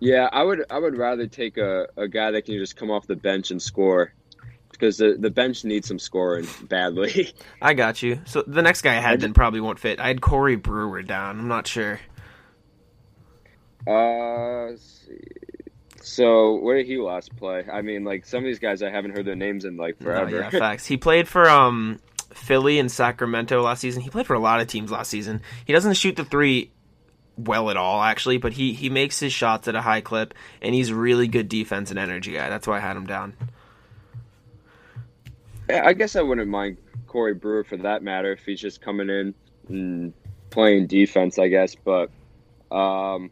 Yeah, 0.00 0.28
I 0.32 0.42
would. 0.42 0.64
I 0.68 0.78
would 0.78 0.96
rather 0.96 1.26
take 1.28 1.58
a, 1.58 1.86
a 1.96 2.08
guy 2.08 2.30
that 2.32 2.44
can 2.46 2.56
just 2.58 2.76
come 2.76 2.90
off 2.90 3.06
the 3.06 3.14
bench 3.14 3.52
and 3.52 3.62
score, 3.62 4.12
because 4.72 4.96
the 4.96 5.16
the 5.16 5.30
bench 5.30 5.64
needs 5.64 5.86
some 5.86 6.00
scoring 6.00 6.46
badly. 6.64 7.32
I 7.62 7.74
got 7.74 8.02
you. 8.02 8.20
So 8.24 8.42
the 8.44 8.62
next 8.62 8.82
guy 8.82 8.96
I 8.96 9.00
had 9.00 9.20
then 9.20 9.32
probably 9.32 9.60
won't 9.60 9.78
fit. 9.78 10.00
I 10.00 10.08
had 10.08 10.20
Corey 10.20 10.56
Brewer 10.56 11.02
down. 11.02 11.38
I'm 11.38 11.46
not 11.46 11.68
sure. 11.68 12.00
Uh. 13.86 14.72
So 16.04 16.56
where 16.56 16.76
did 16.78 16.86
he 16.86 16.98
last 16.98 17.34
play? 17.36 17.64
I 17.72 17.80
mean, 17.82 18.02
like 18.04 18.26
some 18.26 18.38
of 18.38 18.44
these 18.44 18.58
guys 18.58 18.82
I 18.82 18.90
haven't 18.90 19.12
heard 19.12 19.24
their 19.24 19.36
names 19.36 19.64
in 19.64 19.76
like 19.76 20.00
No, 20.00 20.06
forever. 20.06 20.30
yeah, 20.40 20.50
facts. 20.58 20.84
He 20.86 20.96
played 20.96 21.28
for 21.28 21.48
um 21.48 22.00
Philly 22.34 22.78
and 22.80 22.90
Sacramento 22.90 23.62
last 23.62 23.80
season. 23.80 24.02
He 24.02 24.10
played 24.10 24.26
for 24.26 24.34
a 24.34 24.40
lot 24.40 24.60
of 24.60 24.66
teams 24.66 24.90
last 24.90 25.10
season. 25.10 25.42
He 25.64 25.72
doesn't 25.72 25.94
shoot 25.94 26.16
the 26.16 26.24
three 26.24 26.72
well 27.36 27.70
at 27.70 27.76
all, 27.76 28.02
actually, 28.02 28.38
but 28.38 28.52
he 28.52 28.72
he 28.72 28.90
makes 28.90 29.20
his 29.20 29.32
shots 29.32 29.68
at 29.68 29.76
a 29.76 29.80
high 29.80 30.00
clip, 30.00 30.34
and 30.60 30.74
he's 30.74 30.92
really 30.92 31.28
good 31.28 31.48
defense 31.48 31.90
and 31.90 31.98
energy 32.00 32.32
guy. 32.32 32.48
That's 32.48 32.66
why 32.66 32.78
I 32.78 32.80
had 32.80 32.96
him 32.96 33.06
down. 33.06 33.34
Yeah, 35.70 35.82
I 35.86 35.92
guess 35.92 36.16
I 36.16 36.22
wouldn't 36.22 36.48
mind 36.48 36.78
Corey 37.06 37.34
Brewer 37.34 37.64
for 37.64 37.76
that 37.78 38.02
matter 38.02 38.32
if 38.32 38.44
he's 38.44 38.60
just 38.60 38.80
coming 38.80 39.08
in 39.08 39.34
and 39.68 40.12
playing 40.50 40.88
defense. 40.88 41.38
I 41.38 41.48
guess, 41.48 41.74
but 41.76 42.10
um, 42.74 43.30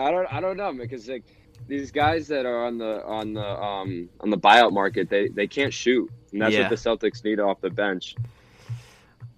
I 0.00 0.10
don't 0.10 0.32
I 0.32 0.40
don't 0.40 0.56
know 0.56 0.72
because 0.72 1.08
like 1.08 1.24
these 1.68 1.90
guys 1.90 2.28
that 2.28 2.46
are 2.46 2.64
on 2.66 2.78
the 2.78 3.04
on 3.04 3.34
the 3.34 3.62
um 3.62 4.08
on 4.20 4.30
the 4.30 4.38
buyout 4.38 4.72
market 4.72 5.08
they 5.10 5.28
they 5.28 5.46
can't 5.46 5.72
shoot, 5.72 6.10
and 6.32 6.40
that's 6.40 6.54
Yeah. 6.54 6.62
what 6.62 6.70
the 6.70 6.76
Celtics 6.76 7.22
need 7.24 7.38
off 7.40 7.60
the 7.60 7.70
bench. 7.70 8.16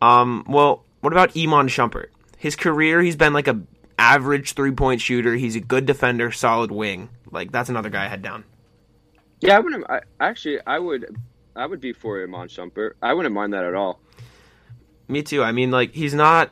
Um, 0.00 0.44
well, 0.48 0.84
what 1.00 1.12
about 1.12 1.36
Iman 1.36 1.68
Shumpert? 1.68 2.06
His 2.38 2.56
career, 2.56 3.02
he's 3.02 3.16
been 3.16 3.32
like 3.32 3.48
a 3.48 3.60
average 3.98 4.54
three 4.54 4.72
point 4.72 5.00
shooter. 5.00 5.34
He's 5.34 5.56
a 5.56 5.60
good 5.60 5.86
defender, 5.86 6.32
solid 6.32 6.70
wing. 6.70 7.08
Like 7.30 7.52
that's 7.52 7.68
another 7.68 7.88
guy 7.90 8.04
I 8.04 8.08
had 8.08 8.22
down. 8.22 8.44
Yeah, 9.40 9.56
I 9.56 9.60
wouldn't. 9.60 9.84
I, 9.90 10.00
actually, 10.20 10.58
I 10.66 10.78
would. 10.78 11.16
I 11.54 11.66
would 11.66 11.80
be 11.80 11.92
for 11.92 12.22
Iman 12.22 12.48
Shumpert. 12.48 12.92
I 13.02 13.12
wouldn't 13.14 13.34
mind 13.34 13.52
that 13.52 13.64
at 13.64 13.74
all. 13.74 14.00
Me 15.08 15.22
too. 15.22 15.42
I 15.42 15.52
mean, 15.52 15.70
like 15.70 15.92
he's 15.92 16.14
not. 16.14 16.50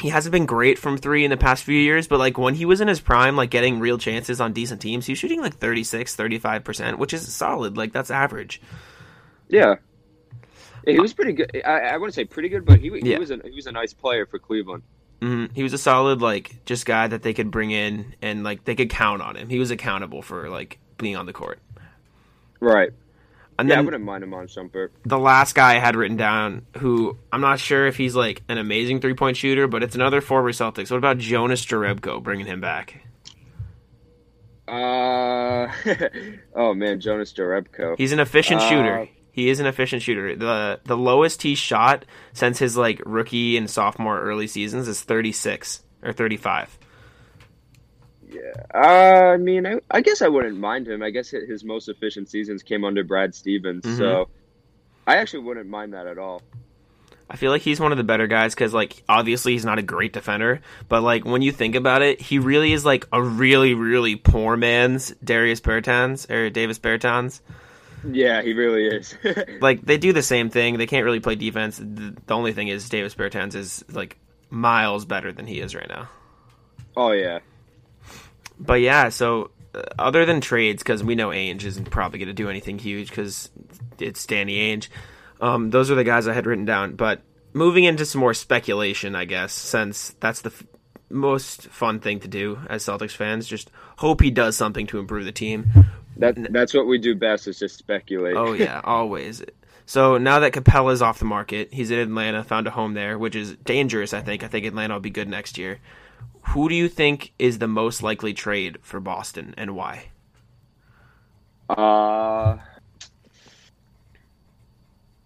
He 0.00 0.08
hasn't 0.08 0.32
been 0.32 0.46
great 0.46 0.78
from 0.78 0.96
three 0.96 1.24
in 1.24 1.30
the 1.30 1.36
past 1.36 1.64
few 1.64 1.78
years, 1.78 2.08
but 2.08 2.18
like 2.18 2.38
when 2.38 2.54
he 2.54 2.64
was 2.64 2.80
in 2.80 2.88
his 2.88 3.00
prime, 3.00 3.36
like 3.36 3.50
getting 3.50 3.78
real 3.78 3.98
chances 3.98 4.40
on 4.40 4.52
decent 4.52 4.80
teams, 4.80 5.06
he 5.06 5.12
was 5.12 5.18
shooting 5.18 5.40
like 5.40 5.56
36, 5.58 6.16
35%, 6.16 6.98
which 6.98 7.12
is 7.12 7.32
solid. 7.32 7.76
Like 7.76 7.92
that's 7.92 8.10
average. 8.10 8.60
Yeah. 9.48 9.76
He 10.86 10.98
was 10.98 11.12
pretty 11.12 11.32
good. 11.34 11.62
I, 11.64 11.80
I 11.80 11.96
wouldn't 11.96 12.14
say 12.14 12.24
pretty 12.24 12.48
good, 12.48 12.64
but 12.64 12.80
he, 12.80 12.88
he 12.90 13.10
Yeah. 13.12 13.18
was 13.18 13.30
a 13.30 13.38
he 13.44 13.54
was 13.54 13.66
a 13.66 13.72
nice 13.72 13.92
player 13.92 14.26
for 14.26 14.38
Cleveland. 14.38 14.82
hmm 15.20 15.46
He 15.54 15.62
was 15.62 15.72
a 15.72 15.78
solid, 15.78 16.20
like, 16.20 16.64
just 16.64 16.86
guy 16.86 17.06
that 17.06 17.22
they 17.22 17.34
could 17.34 17.50
bring 17.50 17.70
in 17.70 18.14
and 18.22 18.42
like 18.42 18.64
they 18.64 18.74
could 18.74 18.90
count 18.90 19.22
on 19.22 19.36
him. 19.36 19.48
He 19.48 19.58
was 19.58 19.70
accountable 19.70 20.22
for 20.22 20.48
like 20.48 20.78
being 20.98 21.16
on 21.16 21.26
the 21.26 21.32
court. 21.32 21.60
Right. 22.60 22.90
And 23.62 23.68
Yeah, 23.68 23.74
I 23.74 23.78
then 23.78 23.84
wouldn't 23.86 24.04
mind 24.04 24.24
Iman 24.24 24.46
Shumpert. 24.46 24.90
the 25.04 25.18
last 25.18 25.54
guy 25.54 25.76
I 25.76 25.78
had 25.78 25.96
written 25.96 26.16
down, 26.16 26.66
who 26.78 27.16
I'm 27.32 27.40
not 27.40 27.58
sure 27.60 27.86
if 27.86 27.96
he's 27.96 28.14
like 28.14 28.42
an 28.48 28.58
amazing 28.58 29.00
three 29.00 29.14
point 29.14 29.36
shooter, 29.36 29.66
but 29.68 29.82
it's 29.82 29.94
another 29.94 30.20
former 30.20 30.50
Celtics. 30.52 30.90
What 30.90 30.96
about 30.98 31.18
Jonas 31.18 31.64
Jerebko 31.64 32.22
bringing 32.22 32.46
him 32.46 32.60
back? 32.60 33.02
Uh, 34.68 35.70
oh 36.54 36.74
man, 36.74 37.00
Jonas 37.00 37.32
Jerebko. 37.32 37.96
He's 37.98 38.12
an 38.12 38.20
efficient 38.20 38.60
Uh, 38.60 38.68
shooter. 38.68 39.08
He 39.32 39.48
is 39.48 39.60
an 39.60 39.66
efficient 39.66 40.02
shooter. 40.02 40.36
the 40.36 40.80
The 40.84 40.96
lowest 40.96 41.42
he 41.42 41.54
shot 41.54 42.04
since 42.32 42.58
his 42.58 42.76
like 42.76 43.00
rookie 43.04 43.56
and 43.56 43.68
sophomore 43.68 44.20
early 44.20 44.46
seasons 44.46 44.88
is 44.88 45.02
36 45.02 45.82
or 46.02 46.12
35. 46.12 46.78
Uh, 48.74 48.78
I 48.78 49.36
mean, 49.36 49.66
I, 49.66 49.78
I 49.90 50.00
guess 50.00 50.22
I 50.22 50.28
wouldn't 50.28 50.58
mind 50.58 50.88
him. 50.88 51.02
I 51.02 51.10
guess 51.10 51.30
his 51.30 51.64
most 51.64 51.88
efficient 51.88 52.28
seasons 52.28 52.62
came 52.62 52.84
under 52.84 53.04
Brad 53.04 53.34
Stevens, 53.34 53.84
Mhm. 53.84 53.98
so 53.98 54.28
I 55.06 55.16
actually 55.16 55.40
wouldn't 55.44 55.68
mind 55.68 55.94
that 55.94 56.06
at 56.06 56.18
all. 56.18 56.42
I 57.30 57.36
feel 57.36 57.50
like 57.50 57.62
he's 57.62 57.80
one 57.80 57.92
of 57.92 57.98
the 57.98 58.04
better 58.04 58.26
guys 58.26 58.54
because, 58.54 58.74
like, 58.74 59.02
obviously 59.08 59.52
he's 59.52 59.64
not 59.64 59.78
a 59.78 59.82
great 59.82 60.12
defender, 60.12 60.60
but 60.88 61.02
like 61.02 61.24
when 61.24 61.40
you 61.40 61.50
think 61.50 61.74
about 61.74 62.02
it, 62.02 62.20
he 62.20 62.38
really 62.38 62.72
is 62.74 62.84
like 62.84 63.06
a 63.12 63.22
really, 63.22 63.72
really 63.72 64.16
poor 64.16 64.54
man's 64.56 65.14
Darius 65.24 65.60
Bertans 65.60 66.30
or 66.30 66.50
Davis 66.50 66.78
Bertans. 66.78 67.40
Yeah, 68.10 68.42
he 68.42 68.52
really 68.52 68.86
is. 68.86 69.16
Like 69.62 69.80
they 69.80 69.96
do 69.96 70.12
the 70.12 70.22
same 70.22 70.50
thing. 70.50 70.76
They 70.76 70.86
can't 70.86 71.04
really 71.04 71.20
play 71.20 71.34
defense. 71.36 71.78
The, 71.78 72.14
the 72.26 72.34
only 72.34 72.52
thing 72.52 72.68
is 72.68 72.86
Davis 72.90 73.14
Bertans 73.14 73.54
is 73.54 73.82
like 73.90 74.18
miles 74.50 75.06
better 75.06 75.32
than 75.32 75.46
he 75.46 75.60
is 75.60 75.74
right 75.74 75.88
now. 75.88 76.08
oh 76.96 77.12
yeah. 77.12 77.38
But 78.64 78.80
yeah, 78.80 79.08
so 79.08 79.50
uh, 79.74 79.82
other 79.98 80.24
than 80.24 80.40
trades, 80.40 80.82
because 80.82 81.02
we 81.02 81.14
know 81.14 81.28
Ainge 81.28 81.64
isn't 81.64 81.90
probably 81.90 82.18
going 82.18 82.28
to 82.28 82.34
do 82.34 82.48
anything 82.48 82.78
huge 82.78 83.08
because 83.08 83.50
it's 83.98 84.24
Danny 84.26 84.58
Ainge. 84.58 84.88
Um, 85.40 85.70
those 85.70 85.90
are 85.90 85.96
the 85.96 86.04
guys 86.04 86.28
I 86.28 86.32
had 86.32 86.46
written 86.46 86.64
down. 86.64 86.94
But 86.94 87.22
moving 87.52 87.84
into 87.84 88.06
some 88.06 88.20
more 88.20 88.34
speculation, 88.34 89.14
I 89.16 89.24
guess, 89.24 89.52
since 89.52 90.14
that's 90.20 90.42
the 90.42 90.50
f- 90.50 90.64
most 91.10 91.68
fun 91.68 92.00
thing 92.00 92.20
to 92.20 92.28
do 92.28 92.60
as 92.68 92.84
Celtics 92.84 93.16
fans, 93.16 93.46
just 93.46 93.70
hope 93.96 94.20
he 94.20 94.30
does 94.30 94.56
something 94.56 94.86
to 94.88 94.98
improve 94.98 95.24
the 95.24 95.32
team. 95.32 95.70
That 96.16 96.52
that's 96.52 96.74
what 96.74 96.86
we 96.86 96.98
do 96.98 97.14
best 97.14 97.48
is 97.48 97.58
just 97.58 97.78
speculate. 97.78 98.36
Oh 98.36 98.52
yeah, 98.52 98.80
always. 98.84 99.42
So 99.86 100.16
now 100.16 100.38
that 100.38 100.52
Capela's 100.52 101.02
off 101.02 101.18
the 101.18 101.24
market, 101.24 101.72
he's 101.72 101.90
in 101.90 101.98
Atlanta, 101.98 102.44
found 102.44 102.66
a 102.66 102.70
home 102.70 102.94
there, 102.94 103.18
which 103.18 103.34
is 103.34 103.56
dangerous. 103.64 104.14
I 104.14 104.20
think. 104.20 104.44
I 104.44 104.48
think 104.48 104.66
Atlanta 104.66 104.94
will 104.94 105.00
be 105.00 105.10
good 105.10 105.28
next 105.28 105.58
year. 105.58 105.80
Who 106.48 106.68
do 106.68 106.74
you 106.74 106.88
think 106.88 107.32
is 107.38 107.58
the 107.58 107.68
most 107.68 108.02
likely 108.02 108.34
trade 108.34 108.78
for 108.82 109.00
Boston, 109.00 109.54
and 109.56 109.74
why? 109.74 110.06
Uh 111.68 112.58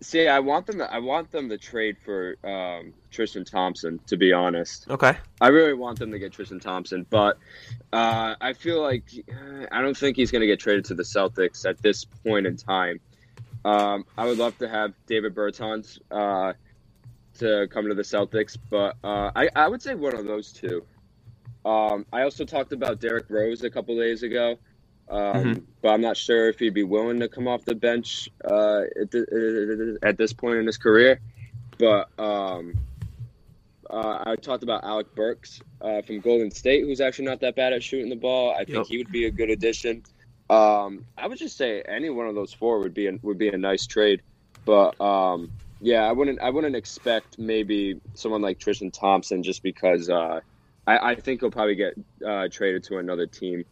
See, 0.07 0.29
I 0.29 0.39
want 0.39 0.67
them. 0.67 0.79
To, 0.79 0.93
I 0.93 0.99
want 0.99 1.33
them 1.33 1.49
to 1.49 1.59
trade 1.59 1.97
for 2.05 2.37
um, 2.45 2.95
Tristan 3.11 3.45
Thompson. 3.45 3.99
To 4.07 4.17
be 4.17 4.33
honest, 4.33 4.89
Okay. 4.89 5.17
I 5.41 5.49
really 5.49 5.73
want 5.73 5.99
them 5.99 6.13
to 6.13 6.19
get 6.21 6.33
Tristan 6.33 6.61
Thompson, 6.61 7.05
but 7.11 7.39
uh, 7.93 8.37
I 8.41 8.53
feel 8.53 8.81
like 8.81 9.03
I 9.73 9.83
don't 9.83 9.97
think 9.97 10.17
he's 10.17 10.31
going 10.31 10.43
to 10.43 10.47
get 10.47 10.61
traded 10.61 10.85
to 10.87 10.95
the 10.95 11.03
Celtics 11.03 11.69
at 11.69 11.83
this 11.83 12.05
point 12.05 12.47
in 12.47 12.57
time. 12.57 13.01
Um, 13.65 14.05
I 14.17 14.27
would 14.27 14.39
love 14.39 14.57
to 14.59 14.69
have 14.69 14.93
Davis 15.09 15.33
Bertans 15.33 15.99
uh, 16.13 16.53
to 17.39 17.67
come 17.69 17.89
to 17.89 17.95
the 17.95 18.03
Celtics, 18.03 18.57
but 18.71 18.95
uh, 19.03 19.33
I, 19.35 19.49
I 19.57 19.67
would 19.67 19.83
say 19.83 19.97
one 19.97 20.15
of 20.15 20.25
those 20.25 20.53
two. 20.53 20.85
Um, 21.67 22.07
I 22.13 22.23
also 22.23 22.45
talked 22.45 22.73
about 22.73 23.01
Derrick 23.01 23.27
Rose 23.29 23.65
a 23.65 23.71
couple 23.71 23.97
days 23.97 24.23
ago, 24.23 24.57
um, 25.09 25.19
Mhm. 25.45 25.63
but 25.83 25.89
I'm 25.89 26.01
not 26.01 26.17
sure 26.17 26.49
if 26.49 26.61
he'd 26.61 26.75
be 26.75 26.85
willing 26.85 27.19
to 27.21 27.29
come 27.29 27.49
off 27.49 27.65
the 27.65 27.75
bench 27.75 28.29
uh, 28.45 28.83
at, 29.01 29.11
the, 29.11 29.99
at 30.03 30.17
this 30.17 30.33
point 30.33 30.59
in 30.59 30.67
his 30.67 30.77
career. 30.79 31.19
But 31.79 32.09
um, 32.21 32.75
uh, 33.91 34.23
I 34.27 34.37
talked 34.37 34.63
about 34.63 34.85
Alec 34.85 35.13
Burks 35.17 35.61
uh, 35.81 36.03
from 36.03 36.21
Golden 36.21 36.53
State, 36.53 36.85
who's 36.85 37.01
actually 37.01 37.25
not 37.27 37.41
that 37.41 37.57
bad 37.57 37.73
at 37.73 37.83
shooting 37.83 38.11
the 38.11 38.17
ball. 38.17 38.53
I 38.53 38.59
think 38.65 38.77
Yep. 38.79 38.87
he 38.87 38.99
would 38.99 39.11
be 39.11 39.27
a 39.27 39.31
good 39.31 39.51
addition. 39.51 40.05
Um, 40.49 41.05
I 41.19 41.27
would 41.27 41.39
just 41.39 41.57
say 41.57 41.83
any 41.83 42.11
one 42.11 42.29
of 42.29 42.37
those 42.37 42.53
four 42.53 42.79
would 42.79 42.95
be 42.95 43.09
a, 43.09 43.19
would 43.23 43.39
be 43.39 43.49
a 43.49 43.59
nice 43.59 43.87
trade. 43.87 44.23
But 44.65 45.01
um, 45.01 45.51
yeah, 45.81 46.09
I 46.09 46.13
wouldn't 46.13 46.41
I 46.41 46.51
wouldn't 46.51 46.77
expect 46.77 47.39
maybe 47.41 48.01
someone 48.15 48.41
like 48.43 48.61
Tristan 48.61 48.93
Thompson 48.93 49.43
just 49.43 49.63
because 49.65 50.09
uh, 50.09 50.41
I, 50.87 51.11
I 51.11 51.15
think 51.17 51.41
he'll 51.41 51.51
probably 51.51 51.75
get 51.75 51.95
uh, 52.27 52.49
traded 52.51 52.85
to 52.85 52.99
another 52.99 53.27
team. 53.27 53.65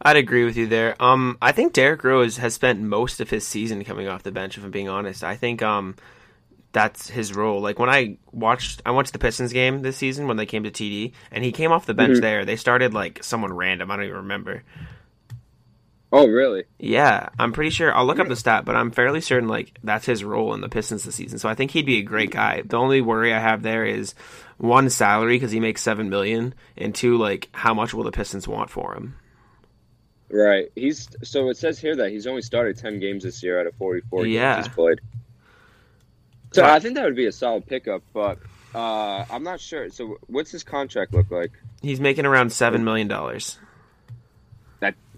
I'd 0.00 0.16
agree 0.16 0.44
with 0.44 0.56
you 0.56 0.66
there. 0.66 0.94
Um, 1.02 1.36
I 1.42 1.50
think 1.52 1.72
Derrick 1.72 2.04
Rose 2.04 2.36
has 2.36 2.54
spent 2.54 2.80
most 2.80 3.20
of 3.20 3.30
his 3.30 3.46
season 3.46 3.84
coming 3.84 4.06
off 4.06 4.22
the 4.22 4.30
bench. 4.30 4.56
If 4.56 4.64
I'm 4.64 4.70
being 4.70 4.88
honest, 4.88 5.24
I 5.24 5.34
think 5.34 5.60
um, 5.60 5.96
that's 6.72 7.10
his 7.10 7.34
role. 7.34 7.60
Like 7.60 7.80
when 7.80 7.90
I 7.90 8.16
watched, 8.30 8.80
I 8.86 8.92
watched 8.92 9.12
the 9.12 9.18
Pistons 9.18 9.52
game 9.52 9.82
this 9.82 9.96
season 9.96 10.28
when 10.28 10.36
they 10.36 10.46
came 10.46 10.62
to 10.62 10.70
TD, 10.70 11.12
and 11.32 11.42
he 11.42 11.50
came 11.50 11.72
off 11.72 11.84
the 11.86 11.94
bench 11.94 12.18
Mhm. 12.18 12.22
there. 12.22 12.44
They 12.44 12.54
started 12.56 12.94
like 12.94 13.24
someone 13.24 13.52
random. 13.52 13.90
I 13.90 13.96
don't 13.96 14.04
even 14.04 14.16
remember. 14.18 14.62
Oh, 16.10 16.26
really? 16.26 16.64
Yeah, 16.78 17.28
I'm 17.38 17.52
pretty 17.52 17.68
sure. 17.70 17.94
I'll 17.94 18.06
look 18.06 18.18
up 18.18 18.28
the 18.28 18.36
stat, 18.36 18.64
but 18.64 18.74
I'm 18.74 18.90
fairly 18.90 19.20
certain 19.20 19.48
like 19.48 19.78
that's 19.84 20.06
his 20.06 20.24
role 20.24 20.54
in 20.54 20.62
the 20.62 20.68
Pistons 20.68 21.04
this 21.04 21.14
season. 21.16 21.38
So 21.38 21.48
I 21.50 21.54
think 21.54 21.70
he'd 21.72 21.84
be 21.84 21.98
a 21.98 22.02
great 22.02 22.30
guy. 22.30 22.62
The 22.64 22.78
only 22.78 23.00
worry 23.02 23.32
I 23.34 23.38
have 23.38 23.62
there 23.62 23.84
is 23.84 24.14
one 24.56 24.88
salary 24.88 25.36
because 25.36 25.52
he 25.52 25.60
makes 25.60 25.82
seven 25.82 26.08
million, 26.08 26.54
and 26.78 26.94
two 26.94 27.18
like 27.18 27.48
how 27.52 27.74
much 27.74 27.92
will 27.92 28.04
the 28.04 28.10
Pistons 28.12 28.48
want 28.48 28.70
for 28.70 28.94
him? 28.94 29.16
Right. 30.30 30.70
He's 30.74 31.08
so 31.22 31.50
it 31.50 31.58
says 31.58 31.78
here 31.78 31.96
that 31.96 32.10
he's 32.10 32.26
only 32.26 32.42
started 32.42 32.78
ten 32.78 33.00
games 33.00 33.22
this 33.24 33.42
year 33.42 33.60
out 33.60 33.66
of 33.66 33.74
forty 33.74 34.00
four 34.08 34.26
Yeah. 34.26 34.54
games 34.54 34.66
he's 34.66 34.74
played. 34.74 35.00
So 36.52 36.62
Right. 36.62 36.72
I 36.72 36.80
think 36.80 36.94
that 36.94 37.04
would 37.04 37.16
be 37.16 37.26
a 37.26 37.32
solid 37.32 37.66
pickup, 37.66 38.02
but 38.14 38.38
uh, 38.74 39.24
I'm 39.30 39.42
not 39.42 39.60
sure. 39.60 39.90
So 39.90 40.16
what's 40.26 40.50
his 40.50 40.64
contract 40.64 41.12
look 41.12 41.30
like? 41.30 41.52
He's 41.82 42.00
making 42.00 42.24
around 42.24 42.50
seven 42.52 42.84
million 42.84 43.08
dollars. 43.08 43.58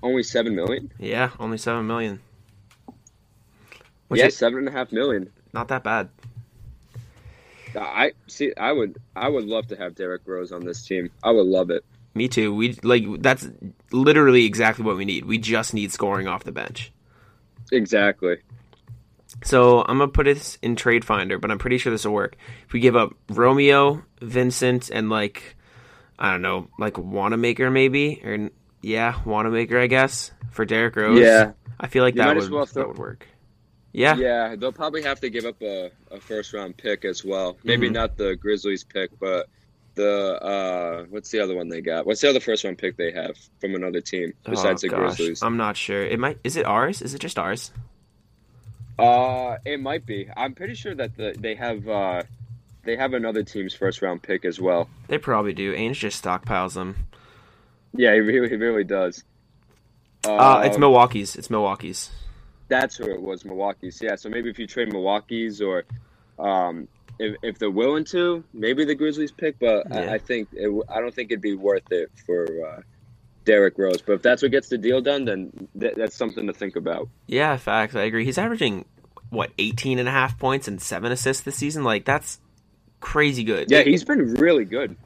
Only 0.03 0.23
seven 0.23 0.55
million? 0.55 0.91
Yeah, 0.99 1.31
only 1.39 1.59
seven 1.59 1.87
million. 1.87 2.21
Which 4.09 4.21
yeah, 4.21 4.27
is 4.27 4.37
seven 4.37 4.61
and 4.61 4.69
a 4.69 4.73
half 4.73 4.93
million. 4.93 5.31
not 5.53 5.69
that 5.69 5.85
bad. 5.85 6.09
I 7.77 8.13
see. 8.27 8.53
I 8.57 8.73
would. 8.73 8.97
I 9.15 9.29
would 9.29 9.45
love 9.45 9.69
to 9.69 9.77
have 9.77 9.95
Derrick 9.95 10.23
Rose 10.27 10.51
on 10.51 10.65
this 10.65 10.85
team. 10.85 11.11
I 11.23 11.31
would 11.31 11.47
love 11.47 11.71
it. 11.71 11.85
Me 12.15 12.27
too. 12.27 12.53
We 12.53 12.73
like 12.83 13.05
that's 13.23 13.49
literally 13.93 14.45
exactly 14.45 14.85
what 14.85 14.97
we 14.97 15.05
need. 15.05 15.25
We 15.27 15.39
just 15.39 15.75
need 15.75 15.93
scoring 15.93 16.27
off 16.27 16.43
the 16.43 16.53
bench. 16.53 16.93
Exactly. 17.71 18.39
So 19.45 19.83
I'm 19.83 19.99
gonna 19.99 20.09
put 20.09 20.25
this 20.25 20.59
in 20.63 20.75
Trade 20.75 21.05
Finder, 21.05 21.39
but 21.39 21.51
I'm 21.53 21.59
pretty 21.59 21.79
sure 21.79 21.93
this 21.93 22.05
will 22.05 22.13
work. 22.13 22.37
If 22.67 22.73
we 22.73 22.81
give 22.81 22.97
up 22.97 23.15
Romeo, 23.29 24.03
Vincent, 24.21 24.91
and 24.91 25.09
like 25.09 25.57
I 26.19 26.33
don't 26.33 26.43
know, 26.43 26.69
like 26.79 26.99
Wanamaker 26.99 27.71
maybe, 27.71 28.21
or 28.25 28.51
yeah, 28.83 29.21
Wanamaker, 29.25 29.79
I 29.79 29.87
guess, 29.87 30.31
for 30.51 30.65
Derrick 30.65 30.97
Rose. 30.97 31.19
Yeah. 31.21 31.53
I 31.79 31.87
feel 31.87 32.03
like 32.05 32.15
You 32.15 32.23
that 32.23 32.37
would, 32.37 32.51
well 32.51 32.67
throw- 32.67 32.83
that 32.83 32.89
would 32.89 32.99
work. 32.99 33.27
Yeah. 33.93 34.17
Yeah, 34.17 34.55
they'll 34.57 34.73
probably 34.73 35.03
have 35.03 35.21
to 35.21 35.31
give 35.31 35.45
up 35.45 35.61
a, 35.63 35.91
a 36.11 36.21
first 36.21 36.53
round 36.53 36.77
pick 36.77 37.05
as 37.05 37.25
well. 37.25 37.57
Maybe 37.65 37.89
Mhm. 37.89 37.93
not 37.95 38.17
the 38.17 38.37
Grizzlies 38.37 38.85
pick, 38.85 39.11
but 39.19 39.49
the 39.97 40.41
uh 40.41 41.05
what's 41.11 41.31
the 41.31 41.41
other 41.41 41.57
one 41.57 41.69
they 41.69 41.81
got? 41.81 42.07
What's 42.07 42.21
the 42.21 42.29
other 42.31 42.39
first 42.39 42.63
round 42.65 42.79
pick 42.79 42.97
they 42.97 43.11
have 43.11 43.37
from 43.61 43.75
another 43.75 44.01
team 44.01 44.33
besides 44.45 44.85
oh, 44.85 44.89
the 44.89 44.91
gosh. 44.95 45.17
Grizzlies? 45.17 45.43
I'm 45.43 45.57
not 45.57 45.77
sure. 45.77 46.03
It 46.05 46.21
might. 46.21 46.39
Is 46.45 46.57
it 46.57 46.65
ours? 46.65 47.03
Is 47.03 47.15
it 47.15 47.19
just 47.21 47.39
ours? 47.39 47.73
Uh 48.99 49.57
it 49.65 49.81
might 49.81 50.05
be. 50.07 50.29
I'm 50.37 50.55
pretty 50.55 50.75
sure 50.75 50.95
that 50.95 51.17
the, 51.17 51.35
they 51.39 51.55
have 51.55 51.89
uh 51.89 52.23
they 52.85 52.97
have 52.97 53.15
another 53.15 53.43
team's 53.43 53.75
first 53.75 54.03
round 54.03 54.23
pick 54.23 54.45
as 54.45 54.61
well. 54.61 54.89
They 55.09 55.19
probably 55.19 55.53
do. 55.53 55.75
Ainge 55.75 55.95
just 55.95 56.23
stockpiles 56.23 56.75
them. 56.75 56.97
Yeah, 57.95 58.15
he 58.15 58.21
really 58.21 58.49
he 58.49 58.57
really 58.57 58.85
does. 58.85 59.25
Uh, 60.27 60.63
it's 60.65 60.77
Um, 60.77 60.81
Milwaukee's. 60.83 61.35
It's 61.37 61.51
Milwaukee's. 61.51 62.11
That's 62.69 62.97
who 62.97 63.05
it 63.11 63.21
was, 63.21 63.45
Milwaukee's. 63.45 64.01
Yeah, 64.03 64.15
so 64.17 64.29
maybe 64.29 64.51
if 64.51 64.59
you 64.59 64.67
trade 64.67 64.93
Milwaukee's 64.93 65.61
or 65.61 65.85
um, 66.39 66.87
if, 67.19 67.37
if 67.43 67.59
they're 67.59 67.71
willing 67.71 68.05
to, 68.07 68.45
maybe 68.53 68.85
the 68.85 68.95
Grizzlies 68.95 69.33
pick. 69.33 69.59
But 69.59 69.87
Yeah. 69.91 70.01
I, 70.03 70.15
I 70.15 70.19
think 70.19 70.49
it, 70.53 70.71
I 70.89 71.01
don't 71.01 71.13
think 71.15 71.31
it'd 71.33 71.43
be 71.43 71.55
worth 71.55 71.91
it 71.91 72.11
for 72.27 72.47
uh, 72.67 72.81
Derrick 73.45 73.77
Rose. 73.79 74.03
But 74.03 74.15
if 74.15 74.23
that's 74.23 74.43
what 74.43 74.51
gets 74.53 74.69
the 74.69 74.79
deal 74.79 75.01
done, 75.01 75.25
then 75.25 75.69
th- 75.79 75.95
that's 75.97 76.15
something 76.17 76.47
to 76.47 76.53
think 76.53 76.77
about. 76.77 77.09
Yeah, 77.27 77.57
facts. 77.57 77.97
I 77.97 78.03
agree. 78.03 78.25
He's 78.25 78.39
averaging 78.39 78.85
what 79.31 79.51
18 79.59 79.99
and 79.99 80.09
a 80.09 80.13
half 80.13 80.39
points 80.39 80.69
and 80.69 80.81
seven 80.81 81.11
assists 81.11 81.43
this 81.43 81.57
season. 81.57 81.83
Like 81.83 82.05
that's 82.05 82.39
crazy 83.01 83.43
good. 83.43 83.71
Yeah, 83.71 83.83
he's 83.83 84.05
been 84.05 84.35
really 84.35 84.65
good. 84.65 84.97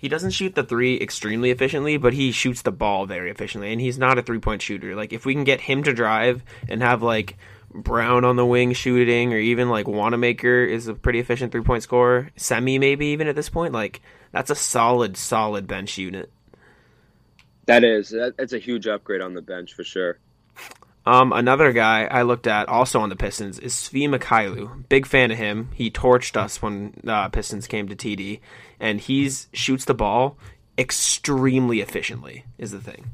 He 0.00 0.08
doesn't 0.08 0.30
shoot 0.30 0.54
the 0.54 0.62
three 0.62 0.98
extremely 0.98 1.50
efficiently, 1.50 1.98
but 1.98 2.14
he 2.14 2.32
shoots 2.32 2.62
the 2.62 2.72
ball 2.72 3.04
very 3.04 3.30
efficiently, 3.30 3.70
and 3.70 3.82
he's 3.82 3.98
not 3.98 4.16
a 4.16 4.22
three 4.22 4.38
point 4.38 4.62
shooter. 4.62 4.96
Like 4.96 5.12
if 5.12 5.26
we 5.26 5.34
can 5.34 5.44
get 5.44 5.60
him 5.60 5.82
to 5.82 5.92
drive 5.92 6.42
and 6.70 6.82
have 6.82 7.02
like 7.02 7.36
Brown 7.70 8.24
on 8.24 8.36
the 8.36 8.46
wing 8.46 8.72
shooting, 8.72 9.34
or 9.34 9.36
even 9.36 9.68
like 9.68 9.86
Wanamaker 9.86 10.64
is 10.64 10.88
a 10.88 10.94
pretty 10.94 11.18
efficient 11.18 11.52
three 11.52 11.60
point 11.60 11.82
scorer, 11.82 12.30
Semi 12.34 12.78
maybe 12.78 13.08
even 13.08 13.28
at 13.28 13.36
this 13.36 13.50
point, 13.50 13.74
like 13.74 14.00
that's 14.32 14.48
a 14.48 14.54
solid, 14.54 15.18
solid 15.18 15.66
bench 15.66 15.98
unit. 15.98 16.32
That 17.66 17.84
is 17.84 18.08
that, 18.08 18.38
that's 18.38 18.54
a 18.54 18.58
huge 18.58 18.86
upgrade 18.86 19.20
on 19.20 19.34
the 19.34 19.42
bench 19.42 19.74
for 19.74 19.84
sure. 19.84 20.18
Um, 21.06 21.32
another 21.32 21.72
guy 21.72 22.04
I 22.04 22.22
looked 22.22 22.46
at 22.46 22.68
also 22.68 23.00
on 23.00 23.08
the 23.08 23.16
Pistons 23.16 23.58
is 23.58 23.72
Svi 23.72 24.08
Mykhailiuk. 24.08 24.88
Big 24.88 25.06
fan 25.06 25.30
of 25.30 25.38
him. 25.38 25.70
He 25.74 25.90
torched 25.90 26.36
us 26.36 26.60
when 26.60 26.94
uh, 27.06 27.28
Pistons 27.30 27.66
came 27.66 27.88
to 27.88 27.96
TD, 27.96 28.40
and 28.78 29.00
he's 29.00 29.48
shoots 29.52 29.86
the 29.86 29.94
ball 29.94 30.36
extremely 30.76 31.80
efficiently. 31.80 32.44
Is 32.58 32.70
the 32.70 32.80
thing. 32.80 33.10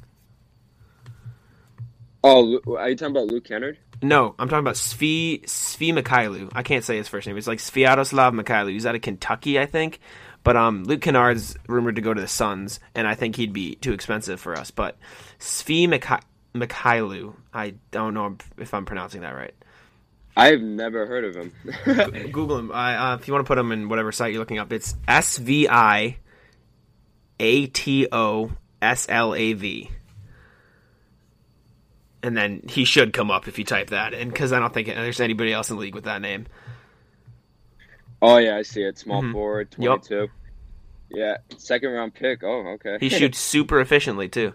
Oh, 2.25 2.61
are 2.77 2.91
you 2.91 2.97
talking 2.97 3.15
about 3.15 3.29
Luke 3.29 3.45
Kennard? 3.45 3.79
No, 4.03 4.35
I'm 4.39 4.49
talking 4.49 4.61
about 4.61 4.75
Svi 4.75 5.45
Svi 5.45 5.97
Mykhailiuk. 5.97 6.51
I 6.55 6.63
can't 6.65 6.85
say 6.85 6.97
his 6.97 7.09
first 7.09 7.27
name. 7.27 7.37
It's 7.37 7.47
like 7.47 7.61
Sviatoslav 7.61 8.39
Mykhailiuk. 8.39 8.73
He's 8.73 8.87
out 8.87 8.97
of 8.97 9.01
Kentucky, 9.01 9.61
I 9.61 9.67
think. 9.67 10.01
But 10.43 10.57
um, 10.57 10.85
Luke 10.85 11.01
Kennard's 11.01 11.57
rumored 11.67 11.97
to 11.97 12.03
go 12.03 12.15
to 12.15 12.21
the 12.21 12.29
Suns, 12.29 12.79
and 12.95 13.07
I 13.07 13.15
think 13.15 13.37
he'd 13.37 13.53
be 13.53 13.77
too 13.77 13.93
expensive 13.93 14.41
for 14.41 14.57
us. 14.57 14.71
But 14.71 14.97
Svi 15.41 15.89
Mikha- 15.89 16.23
Mykhailiuk, 16.61 17.35
I 17.53 17.75
don't 17.91 18.15
know 18.15 18.37
if 18.59 18.73
I'm 18.75 18.85
pronouncing 18.85 19.23
that 19.23 19.35
right. 19.35 19.55
I've 20.37 20.61
never 20.61 21.07
heard 21.07 21.25
of 21.25 21.35
him. 21.35 21.53
Google 22.33 22.59
him. 22.59 22.71
I, 22.73 23.13
uh, 23.13 23.17
if 23.17 23.27
you 23.27 23.33
want 23.33 23.47
to 23.47 23.49
put 23.49 23.57
him 23.59 23.73
in 23.73 23.89
whatever 23.89 24.13
site 24.13 24.33
you're 24.33 24.41
looking 24.41 24.59
up, 24.59 24.71
it's 24.73 24.95
S 25.09 25.39
V 25.39 25.67
I 25.69 26.19
A 27.41 27.67
T 27.69 28.07
O 28.13 28.51
S 28.83 29.07
L 29.09 29.35
A 29.35 29.53
V. 29.55 29.91
And 32.23 32.37
then 32.37 32.63
he 32.69 32.85
should 32.85 33.13
come 33.13 33.31
up 33.31 33.47
if 33.49 33.59
you 33.59 33.65
type 33.65 33.91
that 33.91 34.13
in, 34.13 34.29
because 34.29 34.53
I 34.53 34.59
don't 34.59 34.75
think 34.75 34.89
there's 34.89 35.21
anybody 35.21 35.53
else 35.53 35.71
in 35.71 35.77
the 35.77 35.81
league 35.83 35.95
with 35.95 36.05
that 36.05 36.21
name. 36.21 36.47
oh 38.21 38.39
yeah, 38.39 38.57
I 38.57 38.63
see 38.63 38.83
it. 38.83 38.99
Small 38.99 39.23
Mhm. 39.23 39.33
forward, 39.33 39.75
Yup. 39.79 40.05
twenty-two. 40.07 40.29
Yeah, 41.11 41.37
second 41.57 41.93
round 41.93 42.15
pick. 42.15 42.43
Oh, 42.43 42.75
okay. 42.75 42.97
He 43.01 43.09
shoots 43.11 43.39
super 43.39 43.81
efficiently 43.81 44.29
too, 44.29 44.55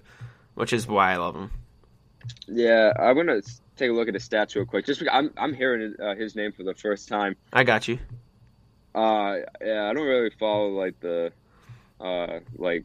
which 0.56 0.74
is 0.74 0.86
why 0.86 1.14
I 1.14 1.18
love 1.18 1.36
him. 1.36 1.50
Yeah, 2.48 2.94
I'm 3.00 3.16
gonna 3.16 3.42
take 3.78 3.90
a 3.90 3.94
look 3.94 4.08
at 4.08 4.14
his 4.14 4.28
stats 4.28 4.56
real 4.56 4.66
quick. 4.66 4.86
Just 4.86 5.00
because 5.00 5.14
I'm 5.16 5.32
I'm 5.38 5.54
hearing 5.54 5.96
uh, 6.02 6.16
his 6.16 6.36
name 6.36 6.52
for 6.52 6.64
the 6.64 6.74
first 6.74 7.08
time. 7.08 7.36
I 7.54 7.64
got 7.64 7.88
you. 7.88 8.00
Uh, 8.94 9.38
yeah, 9.64 9.90
I 9.90 9.94
don't 9.94 10.06
really 10.06 10.32
follow 10.38 10.70
like 10.70 11.00
the, 11.00 11.32
uh, 12.02 12.40
like 12.58 12.84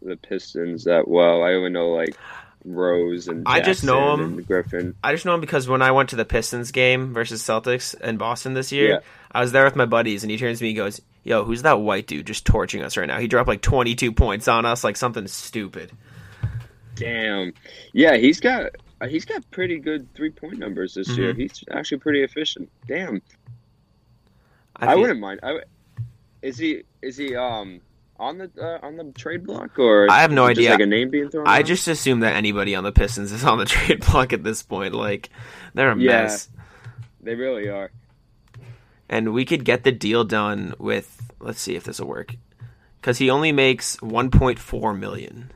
the 0.00 0.16
Pistons 0.16 0.84
that 0.84 1.08
well. 1.08 1.42
I 1.42 1.54
only 1.54 1.70
know 1.70 1.90
like 1.90 2.16
Rose 2.64 3.26
and 3.28 3.42
I 3.46 3.60
just 3.60 3.82
know 3.82 4.14
him. 4.14 4.42
Griffin. 4.42 4.94
I 5.02 5.12
just 5.12 5.24
know 5.24 5.34
him 5.34 5.40
because 5.40 5.68
when 5.68 5.82
I 5.82 5.90
went 5.90 6.10
to 6.10 6.16
the 6.16 6.24
Pistons 6.24 6.70
game 6.70 7.12
versus 7.12 7.42
Celtics 7.42 8.00
in 8.00 8.18
Boston 8.18 8.54
this 8.54 8.70
year, 8.70 8.88
Yeah. 8.88 8.98
I 9.32 9.40
was 9.40 9.52
there 9.52 9.64
with 9.64 9.76
my 9.76 9.86
buddies, 9.86 10.22
and 10.22 10.30
he 10.30 10.38
turns 10.38 10.58
to 10.58 10.64
me 10.64 10.70
and 10.70 10.76
goes, 10.76 11.00
"Yo, 11.24 11.44
who's 11.44 11.62
that 11.62 11.80
white 11.80 12.06
dude 12.06 12.26
just 12.26 12.44
torching 12.44 12.82
us 12.82 12.96
right 12.96 13.08
now? 13.08 13.18
He 13.18 13.26
dropped 13.26 13.48
like 13.48 13.60
22 13.60 14.12
points 14.12 14.48
on 14.48 14.64
us, 14.64 14.84
like 14.84 14.96
something 14.96 15.26
stupid." 15.26 15.90
Damn. 16.98 17.52
Yeah, 17.92 18.16
he's 18.16 18.40
got 18.40 18.72
he's 19.08 19.24
got 19.24 19.48
pretty 19.50 19.78
good 19.78 20.12
three 20.14 20.30
point 20.30 20.58
numbers 20.58 20.94
this 20.94 21.08
year. 21.16 21.32
Mhm. 21.32 21.38
He's 21.38 21.64
actually 21.70 21.98
pretty 21.98 22.22
efficient. 22.22 22.70
Damn. 22.86 23.22
I, 24.76 24.86
I, 24.86 24.92
feel- 24.92 25.00
wouldn't 25.02 25.20
mind. 25.20 25.40
I, 25.42 25.60
is 26.42 26.58
he 26.58 26.82
is 27.02 27.16
he 27.16 27.34
um 27.36 27.80
on 28.18 28.38
the 28.38 28.50
uh, 28.60 28.84
on 28.86 28.96
the 28.96 29.04
trade 29.12 29.44
block 29.46 29.78
or 29.78 30.10
I 30.10 30.20
have 30.20 30.32
no 30.32 30.48
just 30.48 30.58
idea. 30.58 30.70
like 30.70 30.80
a 30.80 30.86
name 30.86 31.10
being 31.10 31.30
thrown? 31.30 31.46
I 31.46 31.56
around? 31.58 31.66
just 31.66 31.88
assume 31.88 32.20
that 32.20 32.34
anybody 32.36 32.74
on 32.74 32.84
the 32.84 32.92
Pistons 32.92 33.32
is 33.32 33.44
on 33.44 33.58
the 33.58 33.64
trade 33.66 34.04
block 34.04 34.32
at 34.32 34.42
this 34.44 34.62
point. 34.62 34.94
Like, 34.94 35.30
they're 35.74 35.90
a 35.92 35.96
Yeah. 35.98 36.22
mess. 36.22 36.48
they 37.20 37.34
really 37.34 37.68
are. 37.68 37.90
And 39.08 39.32
we 39.32 39.44
could 39.44 39.64
get 39.64 39.84
the 39.84 39.92
deal 39.92 40.24
done 40.24 40.74
with. 40.78 41.14
Let's 41.40 41.60
see 41.60 41.76
if 41.76 41.84
this 41.84 42.00
will 42.00 42.08
work. 42.08 42.34
Because 43.00 43.18
he 43.18 43.30
only 43.30 43.52
makes 43.52 43.96
1.4 43.98 44.98
million. 44.98 45.50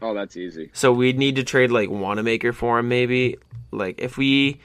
Oh, 0.00 0.14
that's 0.14 0.36
easy. 0.36 0.70
So 0.72 0.92
we'd 0.92 1.18
need 1.18 1.36
to 1.36 1.44
trade 1.44 1.70
like 1.70 1.90
Wanamaker 1.90 2.52
for 2.52 2.78
him, 2.78 2.88
maybe. 2.88 3.36
Like 3.70 4.00
if 4.00 4.16
we 4.16 4.60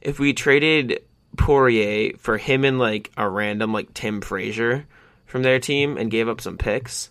if 0.00 0.18
we 0.18 0.32
traded 0.32 1.02
Poirier 1.36 2.12
for 2.18 2.38
him 2.38 2.64
and 2.64 2.78
like 2.78 3.10
a 3.16 3.28
random 3.28 3.72
like 3.72 3.92
Tim 3.94 4.20
Frazier 4.20 4.86
from 5.26 5.42
their 5.42 5.60
team 5.60 5.96
and 5.96 6.10
gave 6.10 6.28
up 6.28 6.40
some 6.40 6.56
picks, 6.58 7.10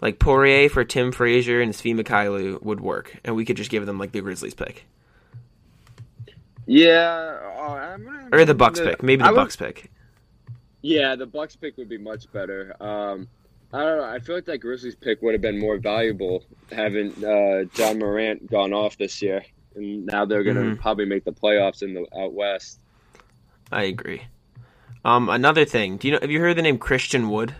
like 0.00 0.18
Poirier 0.18 0.68
for 0.68 0.84
Tim 0.84 1.10
Frazier 1.12 1.60
and 1.60 1.72
Svi 1.72 1.98
Mykhailiuk 1.98 2.62
would 2.62 2.80
work, 2.80 3.18
and 3.24 3.34
we 3.34 3.44
could 3.44 3.56
just 3.56 3.70
give 3.70 3.86
them 3.86 3.98
like 3.98 4.12
the 4.12 4.20
Grizzlies 4.20 4.54
pick 4.54 4.84
Yeah, 6.66 7.38
oh, 7.56 7.72
I'm 7.72 8.04
gonna, 8.04 8.28
or 8.32 8.44
the 8.44 8.54
Bucks 8.54 8.80
pick, 8.80 9.02
maybe 9.02 9.22
the 9.22 9.30
would- 9.30 9.36
Bucks 9.36 9.56
pick. 9.56 9.90
Yeah, 10.82 11.16
the 11.16 11.26
Bucks 11.26 11.56
pick 11.56 11.76
would 11.76 11.88
be 11.88 11.98
much 11.98 12.30
better. 12.30 12.76
Um, 12.80 13.26
I 13.72 13.78
don't 13.84 13.98
know. 13.98 14.04
I 14.04 14.18
feel 14.18 14.34
like 14.34 14.46
that 14.46 14.58
Grizzlies 14.58 14.94
pick 14.96 15.20
would 15.22 15.34
have 15.34 15.42
been 15.42 15.58
more 15.58 15.76
valuable 15.76 16.42
having 16.72 17.12
uh, 17.24 17.64
John 17.74 17.98
Morant 17.98 18.50
gone 18.50 18.72
off 18.72 18.96
this 18.96 19.20
year, 19.20 19.44
and 19.74 20.06
now 20.06 20.24
they're 20.24 20.42
gonna 20.44 20.60
Mhm. 20.62 20.80
probably 20.80 21.04
make 21.04 21.24
the 21.24 21.32
playoffs 21.32 21.82
in 21.82 21.92
the 21.94 22.06
out 22.18 22.32
west. 22.32 22.80
I 23.70 23.82
agree. 23.84 24.22
Um, 25.04 25.28
another 25.28 25.64
thing, 25.66 25.98
do 25.98 26.08
you 26.08 26.12
know? 26.14 26.18
Have 26.22 26.30
you 26.30 26.40
heard 26.40 26.56
the 26.56 26.62
name 26.62 26.78
Christian 26.78 27.28
Wood? 27.28 27.54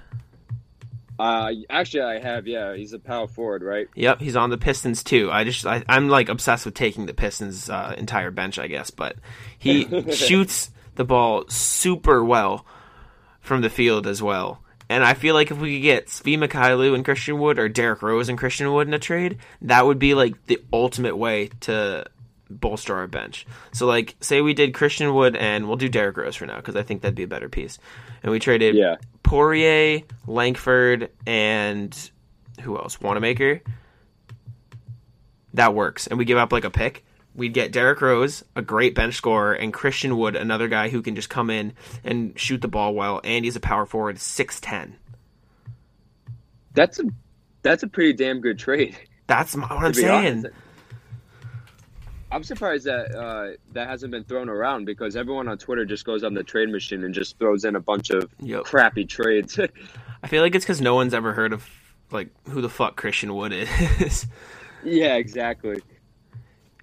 Uh, 1.18 1.53
actually, 1.68 2.03
I 2.03 2.21
have. 2.21 2.47
Yeah, 2.47 2.75
he's 2.77 2.92
a 2.92 2.99
power 2.99 3.27
forward, 3.27 3.62
right? 3.62 3.88
Yep, 3.94 4.21
he's 4.21 4.37
on 4.37 4.51
the 4.51 4.59
Pistons 4.59 5.03
too. 5.03 5.31
I 5.31 5.44
just 5.44 5.66
I, 5.66 5.83
I'm 5.88 6.09
like 6.09 6.29
obsessed 6.29 6.64
with 6.64 6.75
taking 6.75 7.07
the 7.07 7.14
Pistons 7.14 7.68
uh, 7.68 7.94
entire 7.99 8.31
bench, 8.31 8.59
I 8.59 8.66
guess. 8.68 8.90
But 8.90 9.16
he 9.59 9.87
shoots 10.12 10.71
the 10.94 11.05
ball 11.05 11.44
super 11.49 12.25
well 12.25 12.64
from 13.40 13.61
the 13.62 13.71
field 13.71 14.07
as 14.07 14.23
well. 14.23 14.62
And 14.88 15.05
I 15.05 15.14
feel 15.14 15.35
like 15.35 15.51
if 15.51 15.59
we 15.59 15.77
could 15.77 15.83
get 15.83 16.07
Svi 16.07 16.38
Mykhailiuk 16.38 16.94
and 16.94 17.05
Christian 17.05 17.38
Wood 17.38 17.59
or 17.59 17.68
Derrick 17.68 18.03
Rose 18.03 18.29
and 18.29 18.38
Christian 18.38 18.72
Wood 18.72 18.88
in 18.88 18.94
a 18.94 18.98
trade, 18.98 19.38
that 19.62 19.85
would 19.85 19.98
be 19.98 20.14
like 20.14 20.46
the 20.46 20.62
ultimate 20.72 21.16
way 21.16 21.51
to 21.61 22.07
bolster 22.51 22.96
our 22.96 23.07
bench. 23.07 23.46
So 23.72 23.87
like 23.87 24.16
say 24.20 24.40
we 24.40 24.55
did 24.55 24.72
Christian 24.72 25.12
Wood 25.14 25.37
and 25.37 25.68
we'll 25.68 25.77
do 25.77 25.88
Derrick 25.90 26.16
Rose 26.16 26.37
for 26.37 26.46
now 26.46 26.57
because 26.57 26.77
I 26.77 26.83
think 26.83 27.03
that'd 27.03 27.14
be 27.14 27.24
a 27.24 27.29
better 27.29 27.48
piece. 27.51 27.79
And 28.22 28.33
we 28.33 28.38
traded 28.38 28.74
Yeah. 28.74 28.96
Poirier, 29.22 30.01
Langford, 30.27 31.11
and 31.27 32.11
who 32.62 32.79
else? 32.79 32.98
Wanamaker. 32.98 33.61
That 35.55 35.74
works. 35.74 36.07
And 36.07 36.18
we 36.18 36.24
give 36.24 36.38
up 36.38 36.51
like 36.51 36.64
a 36.64 36.70
pick. 36.70 37.05
We'd 37.38 37.55
get 37.55 37.70
Derrick 37.72 38.01
Rose, 38.01 38.44
a 38.57 38.62
great 38.62 38.94
bench 38.96 39.14
scorer, 39.14 39.53
and 39.55 39.72
Christian 39.72 40.16
Wood, 40.18 40.35
another 40.35 40.66
guy 40.66 40.88
who 40.88 41.01
can 41.03 41.14
just 41.14 41.31
come 41.31 41.51
in 41.51 41.72
and 42.03 42.38
shoot 42.38 42.61
the 42.61 42.68
ball 42.68 42.94
well. 42.94 43.20
And 43.22 43.44
he's 43.44 43.55
a 43.55 43.61
power 43.61 43.87
forward, 43.87 44.16
6'10. 44.16 44.94
That's 46.74 46.98
a 46.98 47.05
that's 47.62 47.83
a 47.85 47.88
pretty 47.88 48.12
damn 48.12 48.40
good 48.40 48.59
trade. 48.59 48.96
That's 49.29 49.55
my, 49.57 49.66
what 49.72 49.85
I'm 49.85 49.94
saying. 49.94 50.38
honest. 50.38 50.46
I'm 52.31 52.42
surprised 52.44 52.85
that 52.87 53.14
uh, 53.14 53.57
that 53.72 53.88
hasn't 53.88 54.11
been 54.11 54.24
thrown 54.24 54.48
around 54.48 54.85
because 54.85 55.16
everyone 55.16 55.48
on 55.48 55.59
Twitter 55.59 55.85
just 55.85 56.05
goes 56.05 56.24
on 56.24 56.35
the 56.35 56.42
trade 56.42 56.68
machine 56.70 57.05
and 57.05 57.14
just 57.14 57.38
throws 57.38 57.64
in 57.64 57.74
a 57.77 57.81
bunch 57.81 58.11
of 58.11 58.29
Yep. 58.40 58.64
crappy 58.64 59.05
trades. 59.05 59.59
I 60.22 60.27
feel 60.27 60.42
like 60.42 60.55
it's 60.55 60.64
because 60.64 60.81
no 60.81 60.94
one's 60.94 61.14
ever 61.14 61.33
heard 61.33 61.53
of 61.53 61.66
like 62.11 62.29
who 62.48 62.61
the 62.61 62.68
fuck 62.68 62.96
Christian 62.96 63.35
Wood 63.35 63.53
is. 63.53 64.27
Yeah, 64.85 65.16
exactly. 65.16 65.83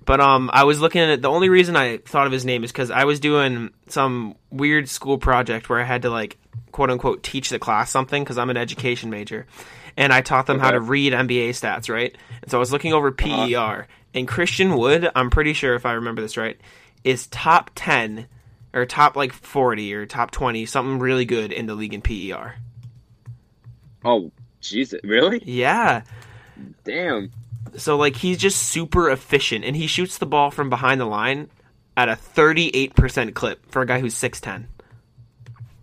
But 0.05 0.19
um, 0.19 0.51
I 0.53 0.63
was 0.63 0.79
looking 0.79 1.01
at 1.01 1.21
the 1.21 1.29
only 1.29 1.49
reason 1.49 1.75
I 1.75 1.97
thought 1.97 2.27
of 2.27 2.33
his 2.33 2.45
name 2.45 2.63
is 2.63 2.71
because 2.71 2.91
I 2.91 3.05
was 3.05 3.19
doing 3.19 3.71
some 3.87 4.35
weird 4.51 4.87
school 4.87 5.17
project 5.17 5.67
where 5.67 5.79
I 5.79 5.83
had 5.83 6.03
to 6.03 6.09
like 6.09 6.37
quote 6.71 6.91
unquote 6.91 7.23
teach 7.23 7.49
the 7.49 7.59
class 7.59 7.89
something 7.89 8.23
because 8.23 8.37
I'm 8.37 8.49
an 8.49 8.57
education 8.57 9.09
major, 9.09 9.47
and 9.97 10.13
I 10.13 10.21
taught 10.21 10.45
them 10.45 10.59
how 10.59 10.71
to 10.71 10.79
read 10.79 11.13
NBA 11.13 11.49
stats, 11.49 11.89
right? 11.89 12.15
And 12.41 12.51
so 12.51 12.57
I 12.57 12.59
was 12.59 12.71
looking 12.71 12.93
over 12.93 13.11
PER, 13.11 13.87
and 14.13 14.27
Christian 14.27 14.77
Wood, 14.77 15.09
I'm 15.15 15.29
pretty 15.29 15.53
sure 15.53 15.75
if 15.75 15.85
I 15.85 15.93
remember 15.93 16.21
this 16.21 16.37
right, 16.37 16.59
is 17.03 17.27
top 17.27 17.71
ten 17.73 18.27
or 18.75 18.85
top 18.85 19.15
like 19.15 19.31
40 19.31 19.95
or 19.95 20.05
top 20.05 20.31
20, 20.31 20.65
something 20.65 20.99
really 20.99 21.25
good 21.25 21.53
in 21.53 21.65
the 21.65 21.73
league 21.73 21.93
in 21.93 22.01
PER. 22.01 22.55
Oh, 24.03 24.31
Jesus, 24.59 24.99
really? 25.03 25.41
Yeah. 25.45 26.01
Damn. 26.83 27.31
So 27.77 27.97
like 27.97 28.15
he's 28.17 28.37
just 28.37 28.61
super 28.63 29.09
efficient 29.09 29.65
and 29.65 29.75
he 29.75 29.87
shoots 29.87 30.17
the 30.17 30.25
ball 30.25 30.51
from 30.51 30.69
behind 30.69 31.01
the 31.01 31.05
line 31.05 31.49
at 31.97 32.09
a 32.09 32.13
38% 32.13 33.33
clip 33.33 33.69
for 33.71 33.81
a 33.81 33.85
guy 33.85 33.99
who's 33.99 34.15
6'10. 34.15 34.65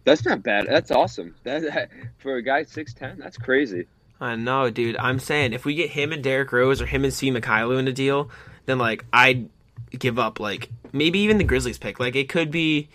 That's 0.05 0.25
not 0.25 0.42
bad. 0.42 0.66
That's 0.68 0.90
awesome. 0.90 1.35
That, 1.45 1.62
that 1.62 1.90
for 2.18 2.35
a 2.37 2.42
guy 2.42 2.64
six 2.64 2.92
ten, 2.92 3.18
that's 3.18 3.37
crazy. 3.37 3.87
I 4.21 4.35
know, 4.37 4.68
dude. 4.71 4.97
I'm 4.97 5.18
saying 5.18 5.53
if 5.53 5.64
we 5.64 5.75
get 5.75 5.90
him 5.90 6.12
and 6.12 6.23
Derrick 6.23 6.51
Rose 6.53 6.83
or 6.83 6.87
him 6.87 7.05
and 7.05 7.12
Svi 7.12 7.37
Mykhailiuk 7.37 7.79
in 7.79 7.87
a 7.88 7.92
deal, 7.92 8.29
then 8.66 8.79
like 8.79 9.05
I'd 9.12 9.49
give 9.97 10.18
up 10.18 10.40
like 10.40 10.71
maybe 10.92 11.21
even 11.21 11.38
the 11.38 11.45
Grizzlies 11.45 11.79
pick. 11.79 12.01
Like 12.01 12.16
it 12.16 12.29
could 12.29 12.51
be 12.51 12.88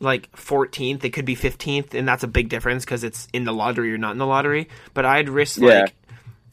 like 0.00 0.30
14th, 0.32 1.04
it 1.04 1.10
could 1.10 1.24
be 1.24 1.36
15th, 1.36 1.94
and 1.94 2.08
that's 2.08 2.24
a 2.24 2.28
big 2.28 2.48
difference 2.48 2.84
because 2.84 3.04
it's 3.04 3.28
in 3.32 3.44
the 3.44 3.52
lottery 3.52 3.92
or 3.92 3.98
not 3.98 4.12
in 4.12 4.18
the 4.18 4.26
lottery. 4.26 4.68
But 4.94 5.04
I'd 5.04 5.28
risk 5.28 5.60
Yeah. 5.60 5.82
like 5.82 5.94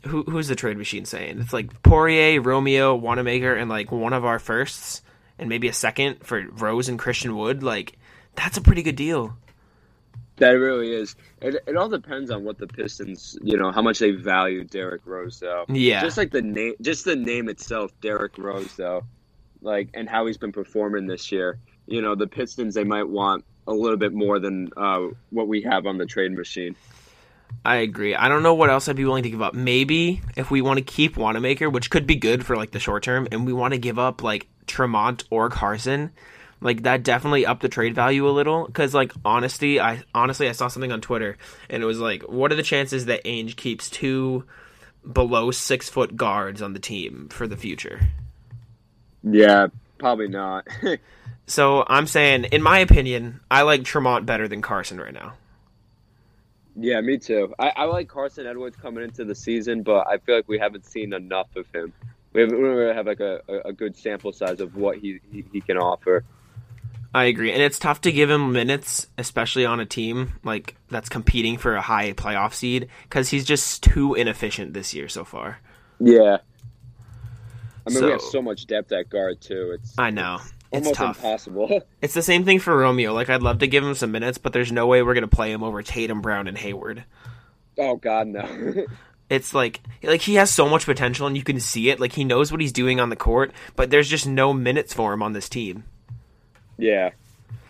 who 0.07 0.23
who's 0.23 0.47
the 0.47 0.55
trade 0.55 0.77
machine 0.77 1.05
saying? 1.05 1.39
It's 1.39 1.53
like 1.53 1.81
Poirier, 1.83 2.41
Romeo, 2.41 2.95
Wanamaker, 2.95 3.53
and 3.53 3.69
like 3.69 3.91
one 3.91 4.13
of 4.13 4.25
our 4.25 4.39
firsts 4.39 5.01
and 5.37 5.49
maybe 5.49 5.67
a 5.67 5.73
second 5.73 6.25
for 6.25 6.45
Rose 6.51 6.89
and 6.89 6.97
Christian 6.97 7.35
Wood. 7.35 7.63
Like 7.63 7.97
that's 8.35 8.57
a 8.57 8.61
pretty 8.61 8.83
good 8.83 8.95
deal. 8.95 9.37
That 10.37 10.51
really 10.51 10.91
is. 10.91 11.15
It, 11.41 11.55
it 11.65 11.77
all 11.77 11.87
depends 11.87 12.29
on 12.29 12.43
what 12.43 12.57
the 12.57 12.67
Pistons, 12.67 13.37
you 13.41 13.57
know, 13.57 13.71
how 13.71 13.81
much 13.81 13.99
they 13.99 14.11
value 14.11 14.65
Derrick 14.65 15.01
Rose, 15.05 15.39
though. 15.39 15.63
Yeah. 15.69 16.01
Just 16.01 16.17
like 16.17 16.31
the 16.31 16.41
name, 16.41 16.73
just 16.81 17.05
the 17.05 17.15
name 17.15 17.47
itself, 17.47 17.91
Derrick 18.01 18.37
Rose, 18.37 18.75
though, 18.75 19.03
like 19.61 19.89
and 19.93 20.09
how 20.09 20.25
he's 20.25 20.37
been 20.37 20.51
performing 20.51 21.07
this 21.07 21.31
year. 21.31 21.59
You 21.87 22.01
know, 22.01 22.15
the 22.15 22.27
Pistons 22.27 22.73
they 22.73 22.83
might 22.83 23.07
want 23.07 23.45
a 23.67 23.73
little 23.73 23.97
bit 23.97 24.13
more 24.13 24.39
than 24.39 24.71
uh, 24.75 25.07
what 25.29 25.47
we 25.47 25.61
have 25.61 25.85
on 25.85 25.97
the 25.97 26.05
trade 26.05 26.33
machine. 26.33 26.75
I 27.63 27.77
agree. 27.77 28.13
I 28.13 28.27
don't 28.27 28.43
know 28.43 28.53
what 28.53 28.69
else 28.69 28.87
I'd 28.87 28.95
be 28.95 29.05
willing 29.05 29.23
to 29.23 29.29
give 29.29 29.41
up. 29.41 29.53
Maybe 29.53 30.21
if 30.35 30.51
we 30.51 30.61
want 30.61 30.77
to 30.77 30.83
keep 30.83 31.17
Wanamaker, 31.17 31.69
which 31.69 31.89
could 31.89 32.05
be 32.05 32.15
good 32.15 32.45
for 32.45 32.55
like 32.55 32.71
the 32.71 32.79
short 32.79 33.03
term, 33.03 33.27
and 33.31 33.45
we 33.45 33.53
want 33.53 33.73
to 33.73 33.79
give 33.79 33.97
up 33.97 34.21
like 34.21 34.47
Tremont 34.67 35.23
or 35.31 35.49
Carsen, 35.49 36.11
like 36.61 36.83
that 36.83 37.03
definitely 37.03 37.45
up 37.45 37.61
the 37.61 37.69
trade 37.69 37.95
value 37.95 38.27
a 38.27 38.31
little. 38.31 38.65
Because 38.65 38.93
like 38.93 39.11
honesty, 39.23 39.79
I 39.79 40.03
honestly 40.13 40.47
I 40.47 40.51
saw 40.51 40.67
something 40.67 40.91
on 40.91 41.01
Twitter, 41.01 41.37
and 41.69 41.81
it 41.81 41.85
was 41.85 41.99
like, 41.99 42.23
what 42.23 42.51
are 42.51 42.55
the 42.55 42.63
chances 42.63 43.05
that 43.05 43.23
Ainge 43.23 43.55
keeps 43.55 43.89
two 43.89 44.45
below 45.11 45.49
six 45.51 45.89
foot 45.89 46.15
guards 46.15 46.61
on 46.61 46.73
the 46.73 46.79
team 46.79 47.29
for 47.29 47.47
the 47.47 47.57
future? 47.57 47.99
Yeah, 49.23 49.67
probably 49.97 50.27
not. 50.27 50.67
So 51.47 51.83
I'm 51.87 52.07
saying, 52.07 52.45
in 52.45 52.61
my 52.61 52.79
opinion, 52.79 53.39
I 53.51 53.61
like 53.61 53.83
Tremont 53.83 54.25
better 54.25 54.47
than 54.47 54.61
Carsen 54.61 54.99
right 54.99 55.13
now. 55.13 55.33
Yeah, 56.75 56.99
me 57.01 57.17
too. 57.17 57.53
I, 57.57 57.69
I 57.69 57.83
like 57.85 58.09
Carsen 58.09 58.45
Edwards 58.45 58.75
coming 58.75 59.03
into 59.03 59.23
the 59.23 59.35
season, 59.35 59.83
but 59.83 60.07
I 60.07 60.17
feel 60.17 60.35
like 60.35 60.47
we 60.47 60.59
haven't 60.59 60.85
seen 60.85 61.13
enough 61.13 61.47
of 61.55 61.65
him. 61.73 61.93
We 62.33 62.41
haven't 62.41 62.57
we 62.57 62.67
really 62.67 62.93
have 62.93 63.07
like 63.07 63.21
a, 63.21 63.39
a, 63.63 63.71
good 63.71 63.95
sample 63.95 64.33
size 64.33 64.59
of 64.59 64.75
what 64.75 64.97
he, 64.97 65.21
he, 65.31 65.45
he 65.53 65.61
can 65.61 65.77
offer. 65.77 66.25
I 67.13 67.25
agree, 67.25 67.53
and 67.53 67.61
it's 67.61 67.79
tough 67.79 68.01
to 68.01 68.11
give 68.11 68.29
him 68.29 68.51
minutes, 68.51 69.07
especially 69.17 69.65
on 69.65 69.79
a 69.79 69.85
team 69.85 70.33
like 70.43 70.75
that's 70.89 71.07
competing 71.07 71.57
for 71.57 71.75
a 71.75 71.81
high 71.81 72.11
playoff 72.11 72.53
seed, 72.53 72.89
because 73.03 73.29
he's 73.29 73.45
just 73.45 73.81
too 73.81 74.15
inefficient 74.15 74.73
this 74.73 74.93
year 74.93 75.07
so 75.07 75.23
far. 75.23 75.59
Yeah. 76.01 76.39
I 77.87 77.93
mean, 77.93 78.03
we 78.03 78.11
have 78.11 78.19
So- 78.19 78.31
so 78.31 78.41
much 78.41 78.67
depth 78.67 78.91
at 78.91 79.09
guard 79.09 79.39
too. 79.39 79.77
It's 79.79 79.97
I 79.97 80.09
know 80.09 80.39
it's 80.41 80.64
almost 80.71 80.95
tough. 80.95 81.17
impossible. 81.17 81.81
It's 82.01 82.13
the 82.13 82.21
same 82.21 82.45
thing 82.45 82.59
for 82.59 82.75
Romeo. 82.77 83.13
Like 83.13 83.29
I'd 83.29 83.41
love 83.43 83.59
to 83.59 83.67
give 83.67 83.83
him 83.83 83.95
some 83.95 84.11
minutes, 84.11 84.37
but 84.37 84.53
there's 84.53 84.71
no 84.71 84.87
way 84.87 85.01
we're 85.01 85.13
gonna 85.13 85.27
play 85.27 85.51
him 85.51 85.63
over 85.63 85.81
Tatum, 85.81 86.21
Brown, 86.21 86.47
and 86.47 86.57
Hayward. 86.57 87.03
oh 87.79 87.95
God, 87.95 88.27
no. 88.27 88.85
It's 89.27 89.55
like 89.55 89.81
like 90.03 90.21
he 90.21 90.35
has 90.35 90.51
so 90.51 90.69
much 90.69 90.85
potential, 90.85 91.25
and 91.25 91.35
you 91.35 91.41
can 91.43 91.59
see 91.59 91.89
it. 91.89 91.99
Like 91.99 92.13
he 92.13 92.23
knows 92.23 92.51
what 92.51 92.61
he's 92.61 92.71
doing 92.71 92.99
on 92.99 93.09
the 93.09 93.15
court, 93.15 93.53
but 93.75 93.89
there's 93.89 94.07
just 94.07 94.27
no 94.27 94.53
minutes 94.53 94.93
for 94.93 95.13
him 95.13 95.23
on 95.23 95.33
this 95.33 95.49
team. 95.49 95.83
yeah, 96.77 97.09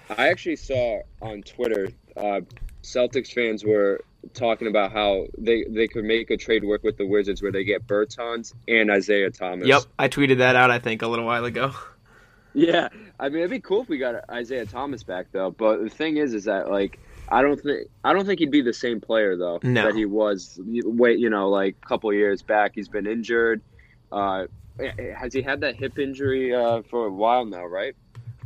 I 0.09 0.27
actually 0.27 0.57
saw 0.57 0.99
on 1.21 1.43
Twitter, 1.43 1.91
uh, 2.17 2.41
Celtics 2.83 3.31
fans 3.33 3.63
were 3.63 4.03
talking 4.33 4.67
about 4.67 4.91
how 4.91 5.27
they 5.37 5.63
they 5.69 5.87
could 5.87 6.03
make 6.03 6.29
a 6.29 6.35
trade 6.35 6.65
work 6.65 6.83
with 6.83 6.97
the 6.97 7.07
Wizards 7.07 7.41
where 7.41 7.53
they 7.53 7.63
get 7.63 7.87
Bertans 7.87 8.53
and 8.67 8.91
Isaiah 8.91 9.31
Thomas. 9.31 9.65
Yep, 9.65 9.83
I 9.97 10.09
tweeted 10.09 10.39
that 10.39 10.57
out. 10.57 10.71
I 10.71 10.79
think 10.79 11.03
a 11.03 11.07
little 11.07 11.25
while 11.25 11.45
ago. 11.45 11.71
Yeah, 12.55 12.87
I 13.19 13.29
mean 13.29 13.39
it'd 13.39 13.51
be 13.51 13.59
cool 13.59 13.81
if 13.81 13.89
we 13.89 13.97
got 13.97 14.27
Isaiah 14.29 14.65
Thomas 14.65 15.03
back 15.03 15.27
though. 15.31 15.51
But 15.51 15.83
the 15.83 15.89
thing 15.89 16.17
is, 16.17 16.33
is 16.33 16.45
that 16.45 16.71
like 16.71 16.99
I 17.29 17.41
don't 17.41 17.59
think 17.59 17.89
I 18.03 18.13
don't 18.13 18.25
think 18.25 18.39
he'd 18.39 18.49
be 18.51 18.61
the 18.61 18.73
same 18.73 19.01
player 19.01 19.35
though 19.35 19.59
No. 19.61 19.83
that 19.83 19.95
he 19.95 20.05
was. 20.05 20.59
Wait, 20.65 21.19
you 21.19 21.29
know, 21.29 21.49
like 21.49 21.75
a 21.83 21.85
couple 21.87 22.11
years 22.13 22.41
back, 22.41 22.71
he's 22.75 22.87
been 22.87 23.05
injured. 23.07 23.61
Uh, 24.11 24.45
has 25.17 25.33
he 25.33 25.41
had 25.41 25.61
that 25.61 25.75
hip 25.75 25.99
injury 25.99 26.53
uh, 26.55 26.81
for 26.89 27.07
a 27.07 27.11
while 27.11 27.45
now? 27.45 27.65
Right? 27.65 27.95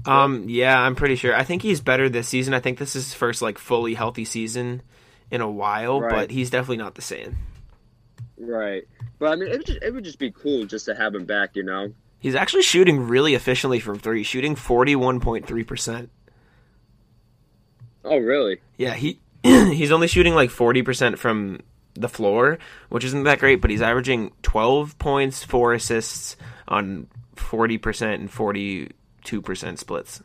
Um, 0.06 0.46
yeah, 0.48 0.80
I'm 0.80 0.96
pretty 0.96 1.16
sure. 1.16 1.36
I 1.36 1.44
think 1.44 1.62
he's 1.62 1.82
better 1.82 2.08
this 2.10 2.28
season. 2.28 2.54
I 2.54 2.60
think 2.62 2.78
this 2.80 2.96
is 2.96 3.06
his 3.06 3.14
first 3.14 3.42
like 3.42 3.58
fully 3.58 3.94
healthy 3.94 4.26
season 4.26 4.82
in 5.30 5.42
a 5.42 5.50
while, 5.50 6.02
Right. 6.02 6.12
but 6.12 6.32
he's 6.32 6.50
definitely 6.50 6.78
not 6.78 6.96
the 6.96 7.02
same. 7.02 7.36
Right. 8.38 8.88
But 9.20 9.34
I 9.34 9.36
mean, 9.36 9.50
it 9.50 9.58
would, 9.58 9.66
just, 9.66 9.84
it 9.84 9.94
would 9.94 10.04
just 10.06 10.18
be 10.20 10.32
cool 10.32 10.66
just 10.66 10.86
to 10.86 10.96
have 10.96 11.14
him 11.14 11.26
back. 11.26 11.56
You 11.56 11.64
know? 11.64 11.94
He's 12.20 12.36
actually 12.36 12.64
shooting 12.64 13.08
really 13.08 13.34
efficiently 13.34 13.80
from 13.80 13.98
three, 14.00 14.24
shooting 14.24 14.56
41.3%. 14.56 16.10
Oh, 18.04 18.18
really? 18.18 18.60
Yeah, 18.78 18.94
he 18.94 19.20
he's 19.44 19.92
only 19.92 20.08
shooting 20.08 20.36
like 20.36 20.50
40% 20.50 21.18
from 21.18 21.60
the 21.94 22.10
floor, 22.10 22.60
which 22.90 23.04
isn't 23.04 23.24
that 23.24 23.40
great, 23.40 23.62
but 23.62 23.70
he's 23.70 23.82
averaging 23.82 24.32
12 24.42 24.98
points, 25.00 25.44
4 25.44 25.74
assists 25.74 26.36
on 26.68 27.08
40% 27.36 28.14
and 28.16 28.30
42% 28.32 29.78
splits. 29.78 30.22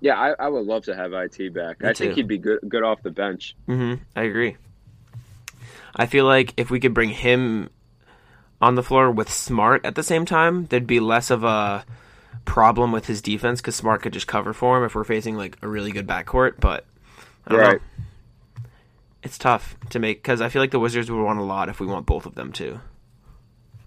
Yeah, 0.00 0.14
I, 0.16 0.30
I 0.38 0.48
would 0.48 0.66
love 0.66 0.84
to 0.84 0.94
have 0.94 1.12
it 1.12 1.54
back. 1.54 1.80
Me 1.80 1.88
I 1.88 1.92
too. 1.92 2.04
think 2.04 2.14
he'd 2.14 2.28
be 2.28 2.38
good 2.38 2.60
good 2.68 2.84
off 2.84 3.02
the 3.02 3.10
bench. 3.10 3.56
Mhm. 3.68 3.98
I 4.14 4.22
agree. 4.22 4.56
I 5.96 6.06
feel 6.06 6.24
like 6.24 6.54
if 6.56 6.70
we 6.70 6.78
could 6.78 6.94
bring 6.94 7.10
him 7.10 7.70
on 8.60 8.74
the 8.74 8.82
floor 8.82 9.10
with 9.10 9.30
Smart 9.30 9.84
at 9.84 9.94
the 9.94 10.02
same 10.02 10.24
time, 10.24 10.66
there'd 10.66 10.86
be 10.86 11.00
less 11.00 11.30
of 11.30 11.44
a 11.44 11.84
problem 12.44 12.92
with 12.92 13.06
his 13.06 13.22
defense 13.22 13.60
because 13.60 13.76
Smart 13.76 14.02
could 14.02 14.12
just 14.12 14.26
cover 14.26 14.52
for 14.52 14.78
him 14.78 14.84
if 14.84 14.94
we're 14.94 15.04
facing 15.04 15.36
like 15.36 15.56
a 15.62 15.68
really 15.68 15.92
good 15.92 16.06
backcourt. 16.06 16.54
But 16.60 16.84
I 17.46 17.50
don't 17.52 17.60
Right. 17.60 17.72
know. 17.72 17.78
It's 19.22 19.38
tough 19.38 19.76
to 19.90 19.98
make 19.98 20.22
because 20.22 20.40
I 20.40 20.48
feel 20.48 20.62
like 20.62 20.70
the 20.70 20.78
Wizards 20.78 21.10
would 21.10 21.22
want 21.22 21.38
a 21.38 21.42
lot 21.42 21.68
if 21.68 21.80
we 21.80 21.86
want 21.86 22.06
both 22.06 22.24
of 22.26 22.34
them 22.34 22.52
too. 22.52 22.80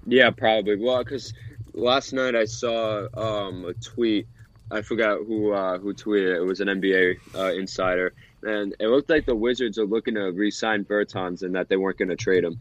Yeah, 0.05 0.29
probably. 0.31 0.75
Well, 0.75 1.03
because 1.03 1.33
last 1.73 2.13
night 2.13 2.35
I 2.35 2.45
saw 2.45 3.07
um, 3.15 3.65
a 3.65 3.73
tweet. 3.73 4.27
I 4.69 4.81
forgot 4.81 5.19
who 5.25 5.51
uh, 5.51 5.79
who 5.79 5.93
tweeted 5.93 6.35
it. 6.35 6.37
It 6.37 6.45
was 6.45 6.61
an 6.61 6.69
NBA 6.69 7.17
uh, 7.35 7.53
insider, 7.53 8.13
and 8.43 8.73
it 8.79 8.87
looked 8.87 9.09
like 9.09 9.25
the 9.25 9.35
Wizards 9.35 9.77
are 9.77 9.85
looking 9.85 10.15
to 10.15 10.31
re-sign 10.31 10.85
Bertans 10.85 11.43
and 11.43 11.55
that 11.55 11.67
they 11.69 11.75
weren't 11.77 11.97
going 11.97 12.09
to 12.09 12.15
trade 12.15 12.43
him. 12.43 12.59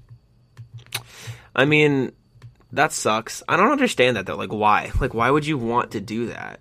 I 1.54 1.64
mean, 1.64 2.12
that 2.72 2.92
sucks. 2.92 3.42
I 3.48 3.56
don't 3.56 3.72
understand 3.72 4.16
that 4.16 4.26
though. 4.26 4.36
Like, 4.36 4.52
why? 4.52 4.90
Like, 5.00 5.14
why 5.14 5.30
would 5.30 5.46
you 5.46 5.58
want 5.58 5.92
to 5.92 6.00
do 6.00 6.26
that? 6.26 6.60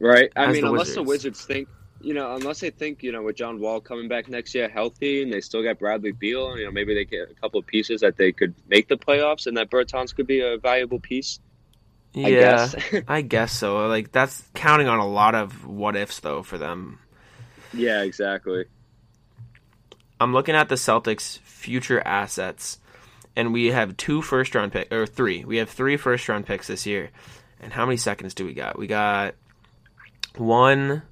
Right? 0.00 0.32
I 0.34 0.52
mean, 0.52 0.62
the 0.62 0.68
unless 0.68 0.94
the 0.94 1.02
Wizards. 1.02 1.38
Wizards 1.38 1.44
think, 1.44 1.68
you 2.00 2.14
know, 2.14 2.34
unless 2.34 2.60
they 2.60 2.70
think, 2.70 3.02
you 3.04 3.12
know, 3.12 3.22
with 3.22 3.36
John 3.36 3.60
Wall 3.60 3.80
coming 3.80 4.08
back 4.08 4.28
next 4.28 4.54
year 4.54 4.68
healthy, 4.68 5.22
and 5.22 5.32
they 5.32 5.40
still 5.40 5.62
got 5.62 5.78
Bradley 5.78 6.12
Beal, 6.12 6.58
you 6.58 6.64
know, 6.64 6.72
maybe 6.72 6.94
they 6.94 7.04
get 7.04 7.30
a 7.30 7.34
couple 7.34 7.60
of 7.60 7.66
pieces 7.66 8.00
that 8.00 8.16
they 8.16 8.32
could 8.32 8.54
make 8.68 8.88
the 8.88 8.96
playoffs, 8.96 9.46
and 9.46 9.56
that 9.56 9.70
Bertans 9.70 10.14
could 10.14 10.26
be 10.26 10.40
a 10.40 10.58
valuable 10.58 10.98
piece. 10.98 11.38
Yeah, 12.14 12.26
I 12.26 12.30
guess. 12.30 12.76
I 13.08 13.20
guess 13.22 13.52
so. 13.52 13.86
Like, 13.86 14.10
that's 14.10 14.42
counting 14.54 14.88
on 14.88 14.98
a 14.98 15.06
lot 15.06 15.34
of 15.36 15.66
what 15.66 15.94
ifs 15.94 16.18
though 16.20 16.42
for 16.42 16.58
them. 16.58 16.98
yeah, 17.72 18.02
exactly. 18.02 18.64
I'm 20.20 20.32
looking 20.32 20.54
at 20.54 20.68
the 20.68 20.76
Celtics' 20.76 21.38
future 21.40 22.00
assets, 22.04 22.78
and 23.36 23.52
we 23.52 23.66
have 23.66 23.96
two 23.96 24.22
first 24.22 24.54
round 24.54 24.72
pick 24.72 24.92
or 24.92 25.06
three. 25.06 25.44
We 25.44 25.58
have 25.58 25.70
three 25.70 25.96
first 25.96 26.28
round 26.28 26.46
picks 26.46 26.66
this 26.66 26.86
year. 26.86 27.10
And 27.60 27.72
how 27.72 27.86
many 27.86 27.96
seconds 27.96 28.34
do 28.34 28.44
we 28.44 28.54
got? 28.54 28.78
We 28.78 28.86
got 28.86 29.34
one. 30.36 31.02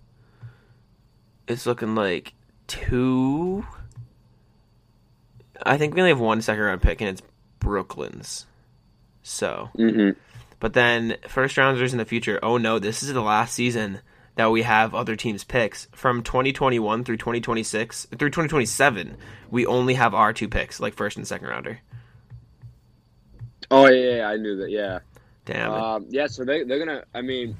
It's 1.46 1.66
looking 1.66 1.94
like 1.94 2.34
two. 2.66 3.64
I 5.62 5.76
think 5.76 5.94
we 5.94 6.00
only 6.00 6.10
have 6.10 6.20
one 6.20 6.42
second 6.42 6.62
round 6.62 6.82
pick, 6.82 7.00
and 7.00 7.10
it's 7.10 7.22
Brooklyn's. 7.60 8.46
So, 9.22 9.70
hmm 9.76 10.10
but 10.60 10.74
then 10.74 11.16
first 11.26 11.56
rounders 11.56 11.92
in 11.92 11.98
the 11.98 12.04
future. 12.04 12.38
Oh 12.42 12.58
no, 12.58 12.78
this 12.78 13.02
is 13.02 13.12
the 13.12 13.22
last 13.22 13.54
season 13.54 14.00
that 14.36 14.50
we 14.50 14.62
have 14.62 14.94
other 14.94 15.16
teams' 15.16 15.42
picks 15.42 15.88
from 15.92 16.22
2021 16.22 17.02
through 17.02 17.16
2026 17.16 18.06
through 18.16 18.28
2027. 18.28 19.16
We 19.50 19.66
only 19.66 19.94
have 19.94 20.14
our 20.14 20.32
two 20.32 20.48
picks, 20.48 20.78
like 20.78 20.94
first 20.94 21.16
and 21.16 21.26
second 21.26 21.48
rounder. 21.48 21.80
Oh 23.70 23.86
yeah, 23.88 24.16
yeah, 24.16 24.28
I 24.28 24.36
knew 24.36 24.56
that. 24.56 24.70
Yeah. 24.70 25.00
Damn. 25.44 25.72
it. 25.72 25.76
Um, 25.78 26.06
yeah, 26.10 26.26
so 26.26 26.44
they 26.44 26.64
they're 26.64 26.78
gonna. 26.78 27.04
I 27.14 27.22
mean, 27.22 27.56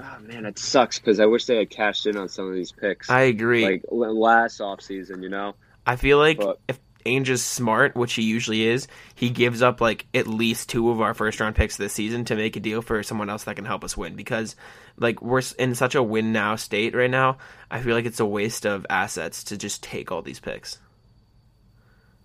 oh 0.00 0.18
man, 0.22 0.46
it 0.46 0.58
sucks 0.58 0.98
because 0.98 1.20
I 1.20 1.26
wish 1.26 1.46
they 1.46 1.56
had 1.56 1.70
cashed 1.70 2.06
in 2.06 2.16
on 2.16 2.28
some 2.28 2.48
of 2.48 2.54
these 2.54 2.72
picks. 2.72 3.10
I 3.10 3.22
agree. 3.22 3.64
like 3.64 3.84
last 3.90 4.60
offseason, 4.60 5.22
you 5.22 5.28
know. 5.28 5.54
I 5.86 5.96
feel 5.96 6.18
like 6.18 6.38
But- 6.38 6.60
if 6.68 6.78
Ainge 7.04 7.28
is 7.28 7.42
smart, 7.42 7.94
which 7.94 8.14
he 8.14 8.22
usually 8.22 8.66
is, 8.66 8.88
he 9.14 9.30
gives 9.30 9.62
up 9.62 9.80
like 9.80 10.06
at 10.12 10.26
least 10.26 10.68
two 10.68 10.90
of 10.90 11.00
our 11.00 11.14
first 11.14 11.38
round 11.38 11.54
picks 11.54 11.76
this 11.76 11.92
season 11.92 12.24
to 12.26 12.34
make 12.34 12.56
a 12.56 12.60
deal 12.60 12.82
for 12.82 13.02
someone 13.04 13.30
else 13.30 13.44
that 13.44 13.54
can 13.56 13.64
help 13.64 13.84
us 13.84 13.96
win. 13.96 14.16
Because 14.16 14.56
like 14.98 15.22
we're 15.22 15.42
in 15.58 15.74
such 15.76 15.94
a 15.94 16.02
win 16.02 16.32
now 16.32 16.56
state 16.56 16.94
right 16.94 17.10
now, 17.10 17.38
I 17.70 17.80
feel 17.80 17.94
like 17.94 18.06
it's 18.06 18.18
a 18.20 18.26
waste 18.26 18.66
of 18.66 18.84
assets 18.90 19.44
to 19.44 19.56
just 19.56 19.82
take 19.84 20.10
all 20.10 20.22
these 20.22 20.40
picks. 20.40 20.78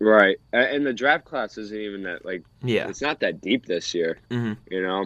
Right, 0.03 0.37
and 0.51 0.83
the 0.83 0.93
draft 0.93 1.25
class 1.25 1.59
isn't 1.59 1.77
even 1.79 2.03
that 2.03 2.25
like 2.25 2.43
Yeah, 2.63 2.87
it's 2.89 3.01
not 3.03 3.19
that 3.19 3.39
deep 3.39 3.67
this 3.67 3.93
year, 3.93 4.17
Mhm. 4.31 4.57
you 4.69 4.81
know. 4.81 5.05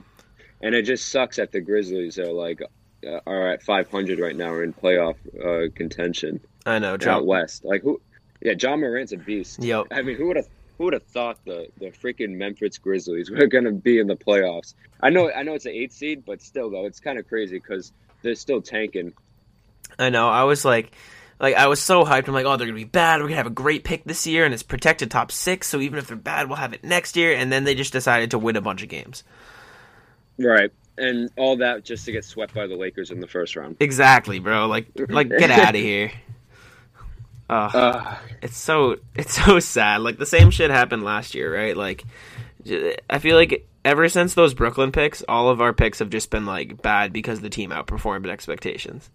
And 0.61 0.73
it 0.73 0.83
just 0.83 1.09
sucks 1.09 1.35
that 1.35 1.51
the 1.51 1.59
Grizzlies 1.59 2.17
are 2.17 2.31
like 2.31 2.61
uh, 3.05 3.19
are 3.27 3.49
at 3.51 3.61
500 3.61 4.19
right 4.19 4.35
now, 4.35 4.51
are 4.53 4.63
in 4.63 4.71
playoff 4.73 5.15
uh, 5.39 5.69
contention 5.75 6.39
I 6.65 6.79
know. 6.79 6.93
out 6.93 7.01
John. 7.01 7.25
west. 7.25 7.65
Like 7.65 7.81
who? 7.81 7.99
Yeah, 8.41 8.53
Ja 8.57 8.77
Morant's 8.77 9.11
a 9.11 9.17
beast. 9.17 9.61
Yep. 9.61 9.87
I 9.91 10.01
mean, 10.01 10.15
who 10.15 10.27
would 10.27 10.37
have 10.37 10.47
who 10.77 10.85
would 10.85 10.93
have 10.93 11.03
thought 11.03 11.43
the 11.43 11.67
the 11.77 11.87
freaking 11.87 12.37
Memphis 12.37 12.77
Grizzlies 12.77 13.29
were 13.31 13.47
going 13.47 13.65
to 13.65 13.73
be 13.73 13.99
in 13.99 14.07
the 14.07 14.15
playoffs? 14.15 14.75
I 15.01 15.09
know 15.09 15.29
I 15.29 15.43
know 15.43 15.55
it's 15.55 15.65
an 15.65 15.73
eight 15.73 15.91
seed, 15.91 16.23
but 16.25 16.41
still 16.41 16.69
though, 16.69 16.85
it's 16.85 17.01
kind 17.01 17.19
of 17.19 17.27
crazy 17.27 17.59
because 17.59 17.91
they're 18.21 18.35
still 18.35 18.61
tanking. 18.61 19.11
I 19.99 20.09
know. 20.09 20.29
I 20.29 20.45
was 20.45 20.63
like, 20.63 20.93
like 21.39 21.55
I 21.55 21.67
was 21.67 21.81
so 21.81 22.03
hyped. 22.03 22.27
I'm 22.27 22.33
like, 22.33 22.45
oh, 22.45 22.57
they're 22.57 22.67
gonna 22.67 22.75
be 22.77 22.83
bad. 22.83 23.19
We're 23.19 23.27
gonna 23.27 23.37
have 23.37 23.47
a 23.47 23.51
great 23.51 23.83
pick 23.83 24.03
this 24.05 24.25
year, 24.25 24.45
and 24.45 24.53
it's 24.53 24.63
protected 24.63 25.11
top 25.11 25.31
six. 25.31 25.67
So 25.67 25.79
even 25.79 25.99
if 25.99 26.07
they're 26.07 26.17
bad, 26.17 26.47
we'll 26.47 26.57
have 26.57 26.73
it 26.73 26.83
next 26.83 27.15
year. 27.15 27.33
And 27.33 27.51
then 27.51 27.63
they 27.63 27.75
just 27.75 27.93
decided 27.93 28.31
to 28.31 28.39
win 28.39 28.55
a 28.55 28.61
bunch 28.61 28.83
of 28.83 28.89
games. 28.89 29.23
Right. 30.37 30.71
And 30.97 31.29
all 31.37 31.57
that 31.57 31.83
just 31.83 32.05
to 32.05 32.11
get 32.13 32.23
swept 32.23 32.53
by 32.53 32.67
the 32.67 32.75
Lakers 32.75 33.11
in 33.11 33.19
the 33.19 33.27
first 33.27 33.55
round. 33.55 33.75
Exactly, 33.81 34.39
bro. 34.39 34.67
Like, 34.67 34.87
like 35.09 35.29
get 35.29 35.51
out 35.51 35.75
of 35.75 35.81
here. 35.81 36.11
Uh, 37.49 37.69
Uh, 37.73 38.17
it's 38.41 38.57
so 38.57 38.97
it's 39.15 39.33
so 39.45 39.59
sad. 39.59 40.01
Like 40.01 40.17
the 40.17 40.25
same 40.25 40.51
shit 40.51 40.71
happened 40.71 41.03
last 41.03 41.35
year, 41.35 41.53
right? 41.53 41.75
Like 41.75 42.05
I 43.09 43.19
feel 43.19 43.35
like 43.35 43.67
ever 43.83 44.09
since 44.09 44.33
those 44.33 44.53
Brooklyn 44.53 44.91
picks, 44.91 45.21
all 45.27 45.49
of 45.49 45.61
our 45.61 45.73
picks 45.73 45.99
have 45.99 46.09
just 46.09 46.31
been 46.31 46.45
like 46.45 46.81
bad 46.81 47.13
because 47.13 47.41
the 47.41 47.49
team 47.49 47.69
outperformed 47.71 48.29
expectations. 48.29 49.09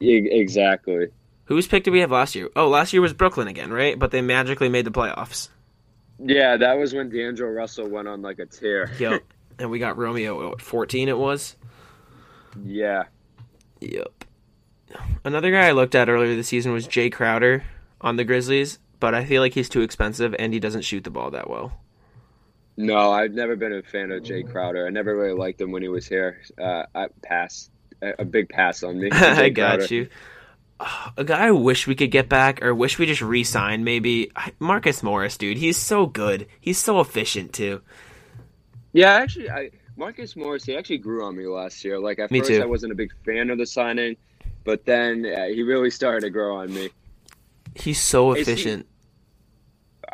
exactly. 0.00 1.08
Whose 1.46 1.66
pick 1.66 1.84
did 1.84 1.90
we 1.90 2.00
have 2.00 2.10
last 2.10 2.34
year? 2.34 2.48
Oh, 2.56 2.68
last 2.68 2.92
year 2.92 3.02
was 3.02 3.12
Brooklyn 3.12 3.48
again, 3.48 3.70
right? 3.72 3.98
But 3.98 4.10
they 4.10 4.22
magically 4.22 4.68
made 4.68 4.86
the 4.86 4.90
playoffs. 4.90 5.48
Yeah, 6.18 6.56
that 6.56 6.78
was 6.78 6.94
when 6.94 7.10
D'Angelo 7.10 7.50
Russell 7.50 7.88
went 7.88 8.08
on 8.08 8.22
like 8.22 8.38
a 8.38 8.46
tear. 8.46 8.90
Yep. 8.98 9.22
and 9.58 9.70
we 9.70 9.78
got 9.78 9.98
Romeo 9.98 10.52
at 10.52 10.60
14 10.60 11.08
it 11.08 11.18
was. 11.18 11.56
yeah. 12.64 13.04
Yep. 13.80 14.24
Another 15.24 15.50
guy 15.50 15.66
I 15.68 15.72
looked 15.72 15.94
at 15.94 16.08
earlier 16.08 16.34
this 16.36 16.48
season 16.48 16.72
was 16.72 16.86
Jae 16.86 17.12
Crowder 17.12 17.64
on 18.00 18.16
the 18.16 18.24
Grizzlies, 18.24 18.78
but 19.00 19.14
I 19.14 19.24
feel 19.24 19.42
like 19.42 19.52
he's 19.54 19.68
too 19.68 19.82
expensive 19.82 20.34
and 20.38 20.54
he 20.54 20.60
doesn't 20.60 20.82
shoot 20.82 21.04
the 21.04 21.10
ball 21.10 21.30
that 21.32 21.50
well. 21.50 21.80
No, 22.76 23.10
I've 23.12 23.32
never 23.32 23.56
been 23.56 23.72
a 23.72 23.82
fan 23.82 24.10
of 24.12 24.22
Jae 24.22 24.48
Crowder. 24.50 24.86
I 24.86 24.90
never 24.90 25.16
really 25.16 25.34
liked 25.36 25.60
him 25.60 25.72
when 25.72 25.82
he 25.82 25.88
was 25.88 26.06
here. 26.06 26.40
Uh, 26.60 26.84
I 26.94 27.08
pass. 27.22 27.70
A, 28.02 28.24
big 28.24 28.48
pass 28.48 28.82
on 28.82 28.98
me. 28.98 29.10
I 29.12 29.48
got 29.48 29.78
Crowder. 29.78 29.94
you. 29.94 30.08
A 31.16 31.24
guy 31.24 31.46
I 31.46 31.50
wish 31.52 31.86
we 31.86 31.94
could 31.94 32.10
get 32.10 32.28
back, 32.28 32.62
or 32.62 32.74
wish 32.74 32.98
we 32.98 33.06
just 33.06 33.22
re-sign, 33.22 33.84
maybe 33.84 34.30
Marcus 34.58 35.02
Morris, 35.02 35.36
dude. 35.36 35.56
He's 35.56 35.76
so 35.76 36.06
good. 36.06 36.46
He's 36.60 36.78
so 36.78 37.00
efficient 37.00 37.52
too. 37.52 37.80
Yeah, 38.92 39.12
actually, 39.12 39.50
I 39.50 39.70
Marcus 39.96 40.34
Morris. 40.36 40.64
He 40.64 40.76
actually 40.76 40.98
grew 40.98 41.24
on 41.24 41.36
me 41.36 41.46
last 41.46 41.84
year. 41.84 41.98
Like 41.98 42.18
at 42.18 42.30
Me 42.30 42.40
first, 42.40 42.50
too. 42.50 42.62
I 42.62 42.66
wasn't 42.66 42.92
a 42.92 42.96
big 42.96 43.12
fan 43.24 43.50
of 43.50 43.58
the 43.58 43.66
signing, 43.66 44.16
but 44.64 44.84
then 44.84 45.24
uh, 45.24 45.44
he 45.46 45.62
really 45.62 45.90
started 45.90 46.22
to 46.22 46.30
grow 46.30 46.56
on 46.56 46.74
me. 46.74 46.90
He's 47.76 48.00
so 48.00 48.34
Is 48.34 48.46
he- 48.46 48.52
efficient. 48.52 48.86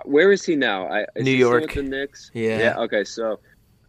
Where 0.05 0.33
is 0.33 0.44
he 0.46 0.57
now? 0.57 0.87
I, 0.87 1.05
is 1.16 1.25
New 1.25 1.31
York. 1.33 1.62
with 1.62 1.75
the 1.75 1.83
Knicks. 1.83 2.31
Yeah. 2.33 2.59
Yeah. 2.59 2.79
Okay. 2.81 3.05
So, 3.05 3.40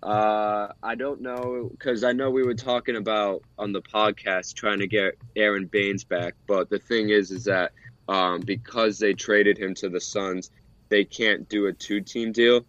uh, 0.04 0.70
I 0.82 0.96
don't 0.96 1.22
know 1.22 1.70
because 1.72 2.04
I 2.04 2.12
know 2.12 2.30
we 2.30 2.44
were 2.44 2.56
talking 2.56 2.96
about 2.96 3.44
on 3.58 3.72
the 3.72 3.82
podcast 3.82 4.56
trying 4.56 4.80
to 4.80 4.88
get 4.88 5.18
Aron 5.36 5.66
Baynes 5.68 6.04
back, 6.04 6.36
but 6.48 6.70
the 6.70 6.80
thing 6.80 7.10
is, 7.10 7.32
is 7.32 7.46
that 7.46 7.72
um, 8.08 8.42
because 8.42 9.00
they 9.00 9.14
traded 9.14 9.58
him 9.58 9.76
to 9.76 9.90
the 9.90 10.02
Suns, 10.02 10.50
they 10.90 11.06
can't 11.06 11.48
do 11.48 11.68
a 11.68 11.74
two-team 11.74 12.32
deal. 12.32 12.66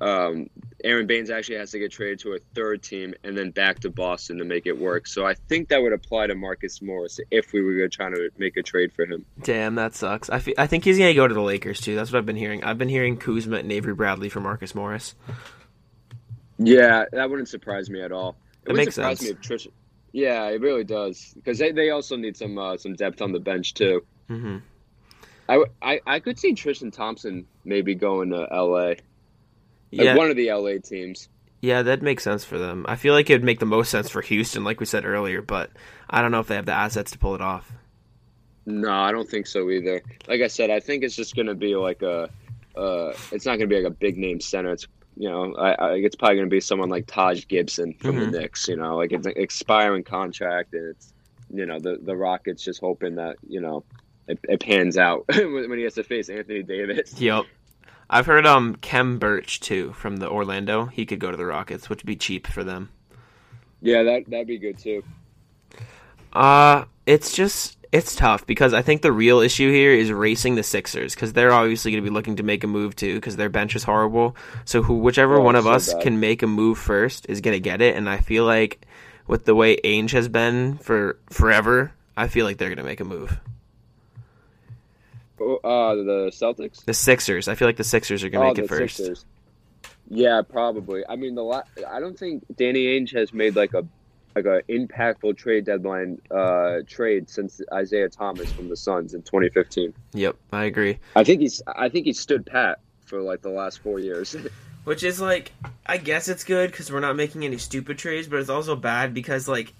Um, 0.00 0.48
Aron 0.84 1.06
Baynes 1.06 1.30
actually 1.30 1.58
has 1.58 1.70
to 1.70 1.78
get 1.78 1.92
traded 1.92 2.18
to 2.20 2.32
a 2.34 2.38
third 2.54 2.82
team 2.82 3.14
and 3.24 3.36
then 3.36 3.50
back 3.50 3.80
to 3.80 3.90
Boston 3.90 4.38
to 4.38 4.44
make 4.44 4.66
it 4.66 4.76
work. 4.78 5.06
So 5.06 5.24
I 5.24 5.34
think 5.34 5.68
that 5.68 5.80
would 5.80 5.92
apply 5.92 6.26
to 6.26 6.34
Marcus 6.34 6.82
Morris 6.82 7.20
if 7.30 7.52
we 7.52 7.62
were 7.62 7.88
trying 7.88 8.14
to 8.14 8.30
make 8.36 8.56
a 8.56 8.62
trade 8.62 8.92
for 8.92 9.06
him. 9.06 9.24
Damn, 9.42 9.76
that 9.76 9.94
sucks. 9.94 10.28
I, 10.28 10.40
fe- 10.40 10.54
I 10.58 10.66
think 10.66 10.84
he's 10.84 10.98
gonna 10.98 11.14
go 11.14 11.26
to 11.26 11.34
the 11.34 11.40
Lakers 11.40 11.80
too. 11.80 11.94
That's 11.94 12.12
what 12.12 12.18
I've 12.18 12.26
been 12.26 12.36
hearing. 12.36 12.64
I've 12.64 12.78
been 12.78 12.88
hearing 12.88 13.16
Kuzma 13.16 13.56
and 13.58 13.72
Avery 13.72 13.94
Bradley 13.94 14.28
for 14.28 14.40
Marcus 14.40 14.74
Morris. 14.74 15.14
Yeah, 16.58 17.04
that 17.12 17.28
wouldn't 17.30 17.48
surprise 17.48 17.90
me 17.90 18.02
at 18.02 18.12
all. 18.12 18.38
It 18.66 18.72
would 18.72 18.76
makes 18.76 18.84
surprise 18.84 19.20
sense. 19.20 19.22
me 19.22 19.30
if 19.30 19.40
Trish. 19.40 19.66
Yeah, 20.12 20.46
it 20.48 20.60
really 20.60 20.84
does 20.84 21.32
because 21.34 21.58
they, 21.58 21.72
they 21.72 21.90
also 21.90 22.16
need 22.16 22.36
some 22.36 22.56
uh, 22.58 22.76
some 22.78 22.94
depth 22.94 23.20
on 23.22 23.32
the 23.32 23.40
bench 23.40 23.74
too. 23.74 24.02
hmm 24.28 24.58
I, 25.48 25.64
I, 25.82 26.00
I 26.06 26.20
could 26.20 26.38
see 26.38 26.54
Tristan 26.54 26.90
Thompson 26.90 27.46
maybe 27.64 27.94
going 27.94 28.30
to 28.30 28.46
L.A. 28.50 28.96
Like 29.98 30.08
Yeah, 30.08 30.12
one 30.12 30.30
of 30.30 30.36
the 30.36 30.48
L.A. 30.50 30.78
teams. 30.80 31.28
yeah, 31.60 31.82
that 31.82 32.02
makes 32.02 32.22
sense 32.24 32.44
for 32.44 32.58
them. 32.58 32.84
I 32.88 32.96
feel 32.96 33.12
like 33.14 33.28
it 33.30 33.34
would 33.34 33.44
make 33.44 33.58
the 33.60 33.66
most 33.66 33.90
sense 33.90 34.08
for 34.08 34.22
Houston, 34.22 34.64
like 34.64 34.80
we 34.80 34.86
said 34.86 35.04
earlier, 35.04 35.42
but 35.42 35.70
I 36.08 36.22
don't 36.22 36.30
know 36.30 36.40
if 36.40 36.46
they 36.48 36.54
have 36.56 36.66
the 36.66 36.72
assets 36.72 37.10
to 37.12 37.18
pull 37.18 37.34
it 37.34 37.40
off. 37.40 37.72
No, 38.66 38.90
I 38.90 39.12
don't 39.12 39.28
think 39.28 39.46
so 39.46 39.70
either. 39.70 40.02
Like 40.28 40.40
I 40.40 40.48
said, 40.48 40.70
I 40.70 40.80
think 40.80 41.04
it's 41.04 41.14
just 41.14 41.36
going 41.36 41.46
to 41.46 41.54
be 41.54 41.76
like 41.76 42.02
a. 42.02 42.30
Uh, 42.74 43.12
it's 43.30 43.46
not 43.46 43.52
going 43.58 43.68
to 43.70 43.74
be 43.74 43.76
like 43.80 43.90
a 43.90 43.94
big 43.94 44.18
name 44.18 44.40
center. 44.40 44.72
It's 44.72 44.86
you 45.16 45.28
know, 45.28 45.54
I, 45.56 45.72
I 45.72 45.92
it's 45.94 46.14
probably 46.16 46.36
going 46.36 46.48
to 46.48 46.54
be 46.54 46.60
someone 46.60 46.88
like 46.90 47.06
Taj 47.06 47.46
Gibson 47.46 47.94
from 47.94 48.16
Mhm. 48.16 48.30
the 48.32 48.38
Knicks. 48.38 48.68
You 48.68 48.76
know, 48.76 48.96
like 48.96 49.12
it's 49.12 49.26
an 49.26 49.32
expiring 49.36 50.04
contract, 50.04 50.74
and 50.74 50.90
it's 50.90 51.12
you 51.52 51.64
know 51.66 51.78
the 51.78 51.98
the 52.02 52.16
Rockets 52.16 52.62
just 52.62 52.80
hoping 52.80 53.14
that 53.16 53.36
you 53.48 53.60
know 53.60 53.84
it, 54.28 54.38
it 54.44 54.60
pans 54.60 54.98
out 54.98 55.24
when 55.28 55.52
when 55.70 55.78
he 55.78 55.84
has 55.84 55.94
to 55.94 56.04
face 56.04 56.28
Anthony 56.28 56.62
Davis. 56.62 57.20
Yep. 57.20 57.44
I've 58.08 58.26
heard 58.26 58.46
um 58.46 58.76
Khem 58.82 59.18
Birch 59.18 59.58
too 59.60 59.92
from 59.92 60.18
the 60.18 60.28
Orlando. 60.28 60.86
He 60.86 61.06
could 61.06 61.18
go 61.18 61.30
to 61.30 61.36
the 61.36 61.46
Rockets, 61.46 61.88
which 61.88 62.02
would 62.02 62.06
be 62.06 62.16
cheap 62.16 62.46
for 62.46 62.62
them. 62.62 62.90
Yeah, 63.80 64.02
that 64.04 64.24
that'd 64.28 64.46
be 64.46 64.58
good 64.58 64.78
too. 64.78 65.02
Uh 66.32 66.84
it's 67.06 67.32
just 67.34 67.78
it's 67.92 68.14
tough 68.16 68.46
because 68.46 68.74
I 68.74 68.82
think 68.82 69.02
the 69.02 69.12
real 69.12 69.40
issue 69.40 69.70
here 69.70 69.92
is 69.92 70.10
racing 70.12 70.54
the 70.56 70.62
Sixers 70.62 71.14
because 71.14 71.32
they're 71.32 71.52
obviously 71.52 71.92
going 71.92 72.02
to 72.04 72.10
be 72.10 72.12
looking 72.14 72.36
to 72.36 72.42
make 72.42 72.64
a 72.64 72.66
move 72.66 72.94
too 72.96 73.14
because 73.14 73.36
their 73.36 73.48
bench 73.48 73.74
is 73.76 73.84
horrible. 73.84 74.36
So 74.64 74.82
who, 74.82 74.94
whichever 74.98 75.36
Oh, 75.36 75.42
one 75.42 75.56
of 75.56 75.64
so 75.64 75.72
us 75.72 75.92
bad. 75.94 76.02
can 76.02 76.20
make 76.20 76.42
a 76.42 76.46
move 76.46 76.78
first 76.78 77.26
is 77.28 77.40
going 77.40 77.54
to 77.54 77.60
get 77.60 77.80
it. 77.80 77.96
And 77.96 78.08
I 78.08 78.18
feel 78.18 78.44
like 78.44 78.86
with 79.26 79.44
the 79.44 79.54
way 79.54 79.76
Ainge 79.78 80.10
has 80.12 80.28
been 80.28 80.78
for 80.78 81.18
forever, 81.30 81.92
I 82.16 82.28
feel 82.28 82.44
like 82.46 82.58
they're 82.58 82.68
going 82.68 82.78
to 82.78 82.84
make 82.84 83.00
a 83.00 83.04
move. 83.04 83.38
Oh, 85.40 85.56
Uh, 85.62 85.94
the 85.96 86.30
Celtics. 86.32 86.84
The 86.84 86.94
Sixers, 86.94 87.48
I 87.48 87.54
feel 87.54 87.68
like 87.68 87.76
the 87.76 87.84
Sixers 87.84 88.24
are 88.24 88.28
going 88.30 88.42
to 88.42 88.46
Oh, 88.46 88.54
make 88.54 88.58
it 88.64 88.68
first. 88.68 88.96
Sixers. 88.96 89.24
Yeah, 90.08 90.42
probably. 90.42 91.02
I 91.08 91.16
mean, 91.16 91.34
the 91.34 91.42
la- 91.42 91.62
I 91.88 92.00
don't 92.00 92.18
think 92.18 92.44
Danny 92.56 92.86
Ainge 92.86 93.12
has 93.16 93.32
made 93.32 93.56
like 93.56 93.74
a 93.74 93.84
like 94.36 94.44
a 94.44 94.62
impactful 94.70 95.36
trade 95.36 95.64
deadline 95.64 96.20
uh, 96.30 96.80
trade 96.86 97.28
since 97.28 97.60
Isaiah 97.72 98.10
Thomas 98.10 98.52
from 98.52 98.68
the 98.68 98.76
Suns 98.76 99.14
in 99.14 99.22
2015. 99.22 99.94
Yep, 100.12 100.36
I 100.52 100.64
agree. 100.64 100.98
I 101.16 101.24
think 101.24 101.40
he's 101.40 101.62
I 101.66 101.88
think 101.88 102.04
he 102.04 102.12
stood 102.12 102.44
pat 102.44 102.80
for 103.06 103.22
like 103.22 103.40
the 103.40 103.48
last 103.48 103.78
four 103.80 103.98
years. 103.98 104.36
Which 104.84 105.02
is 105.02 105.20
like, 105.20 105.50
I 105.84 105.96
guess 105.96 106.28
it's 106.28 106.44
good 106.44 106.70
because 106.70 106.92
we're 106.92 107.00
not 107.00 107.16
making 107.16 107.44
any 107.44 107.58
stupid 107.58 107.98
trades, 107.98 108.28
but 108.28 108.38
it's 108.38 108.48
also 108.48 108.76
bad 108.76 109.14
because 109.14 109.48
like, 109.48 109.72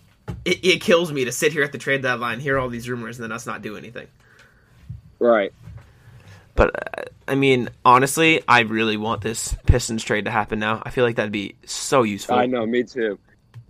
it, 0.45 0.65
it 0.65 0.81
kills 0.81 1.13
me 1.13 1.25
to 1.27 1.31
sit 1.31 1.53
here 1.53 1.63
at 1.63 1.71
the 1.71 1.79
trade 1.79 2.03
deadline, 2.03 2.41
hear 2.41 2.59
all 2.59 2.69
these 2.69 2.89
rumors, 2.89 3.17
and 3.17 3.23
then 3.23 3.31
us 3.31 3.47
not 3.47 3.63
do 3.63 3.77
anything. 3.77 4.09
right. 5.21 5.53
But 6.57 6.99
uh, 6.99 7.03
I 7.29 7.37
mean, 7.37 7.69
honestly, 7.85 8.43
I 8.49 8.61
really 8.61 8.97
want 8.97 9.21
this 9.21 9.55
Pistons 9.67 10.03
trade 10.03 10.25
to 10.25 10.33
happen 10.33 10.59
now. 10.59 10.83
I 10.85 10.91
feel 10.91 11.05
like 11.05 11.15
that'd 11.17 11.31
be 11.31 11.55
so 11.67 12.03
useful. 12.03 12.35
I 12.35 12.47
know, 12.47 12.67
me 12.67 12.83
too. 12.83 13.17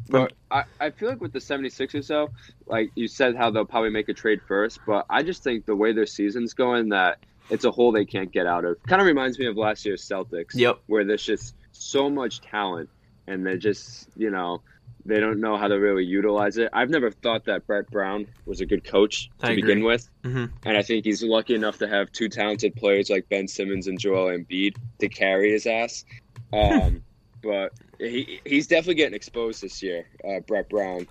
But 0.09 0.32
I, 0.50 0.64
I 0.80 0.90
feel 0.90 1.09
like 1.09 1.20
with 1.20 1.32
the 1.32 1.38
76ers, 1.40 2.07
though, 2.09 2.30
like 2.66 2.90
you 2.94 3.09
said, 3.09 3.36
how 3.36 3.50
they'll 3.50 3.64
probably 3.64 3.90
make 3.90 4.09
a 4.09 4.14
trade 4.14 4.40
first. 4.46 4.78
But 4.86 5.07
I 5.11 5.22
just 5.22 5.42
think 5.42 5.66
the 5.66 5.76
way 5.76 5.92
their 5.92 6.07
season's 6.07 6.54
going, 6.54 6.90
that 6.90 7.18
it's 7.50 7.64
a 7.64 7.70
hole 7.70 7.92
they 7.92 8.04
can't 8.04 8.30
get 8.32 8.46
out 8.46 8.64
of. 8.64 8.76
Kind 8.84 9.00
of 9.00 9.07
reminds 9.07 9.38
me 9.38 9.46
of 9.46 9.57
last 9.57 9.84
year's 9.84 10.02
Celtics. 10.07 10.54
Yep. 10.54 10.78
Where 10.86 11.04
there's 11.04 11.24
just 11.24 11.54
so 11.72 12.09
much 12.09 12.40
talent, 12.40 12.88
and 13.26 13.44
they're 13.44 13.57
just 13.59 14.09
you 14.16 14.30
know 14.30 14.62
they 15.04 15.20
don't 15.20 15.38
know 15.40 15.57
how 15.57 15.68
to 15.68 15.74
really 15.76 16.04
utilize 16.04 16.57
it. 16.57 16.68
I've 16.72 16.90
never 16.90 17.12
thought 17.12 17.44
that 17.44 17.64
Brett 17.66 17.88
Brown 17.90 18.26
was 18.44 18.61
a 18.61 18.66
good 18.66 18.82
coach 18.82 19.30
to 19.38 19.54
begin 19.54 19.84
with, 19.84 20.09
Mhm. 20.24 20.50
and 20.64 20.76
I 20.76 20.82
think 20.82 21.04
he's 21.04 21.22
lucky 21.22 21.54
enough 21.54 21.78
to 21.78 21.86
have 21.88 22.11
two 22.11 22.28
talented 22.28 22.74
players 22.74 23.09
like 23.09 23.28
Ben 23.28 23.46
Simmons 23.46 23.86
and 23.86 24.00
Joel 24.00 24.36
Embiid 24.36 24.76
to 24.98 25.09
carry 25.09 25.52
his 25.52 25.64
ass. 25.66 26.04
Um, 26.52 27.02
but 27.47 27.72
he 27.99 28.40
he's 28.44 28.66
definitely 28.66 28.97
getting 28.97 29.14
exposed 29.14 29.62
this 29.62 29.82
year, 29.82 30.07
uh, 30.28 30.40
Brett 30.40 30.68
Brown. 30.68 31.07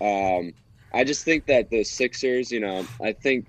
Um, 0.00 0.52
I 0.92 1.04
just 1.04 1.24
think 1.24 1.46
that 1.46 1.70
the 1.70 1.84
Sixers, 1.84 2.50
you 2.50 2.60
know, 2.60 2.84
I 3.02 3.12
think 3.12 3.46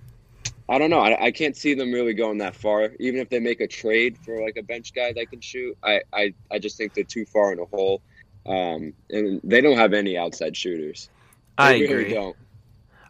I 0.70 0.78
don't 0.78 0.90
know. 0.90 1.00
I, 1.00 1.26
I 1.26 1.32
can't 1.32 1.58
see 1.58 1.74
them 1.74 1.92
really 1.92 2.14
going 2.14 2.38
that 2.40 2.56
far. 2.56 2.92
Even 3.00 3.20
if 3.20 3.30
they 3.30 3.40
make 3.40 3.60
a 3.60 3.68
trade 3.68 4.18
for 4.24 4.42
like 4.42 4.56
a 4.58 4.62
bench 4.64 4.94
guy 4.94 5.12
that 5.14 5.30
can 5.32 5.42
shoot, 5.42 5.76
I, 5.84 6.02
I, 6.14 6.34
I 6.52 6.60
just 6.60 6.78
think 6.78 6.94
they're 6.94 7.04
too 7.04 7.26
far 7.26 7.52
in 7.52 7.60
a 7.60 7.66
hole. 7.66 8.02
Um, 8.46 8.94
and 9.10 9.42
they 9.44 9.62
don't 9.62 9.78
have 9.78 9.94
any 9.94 10.18
outside 10.18 10.56
shooters. 10.56 11.10
They 11.58 11.64
I 11.64 11.72
really 11.74 11.86
agree. 11.86 12.14
don't. 12.14 12.36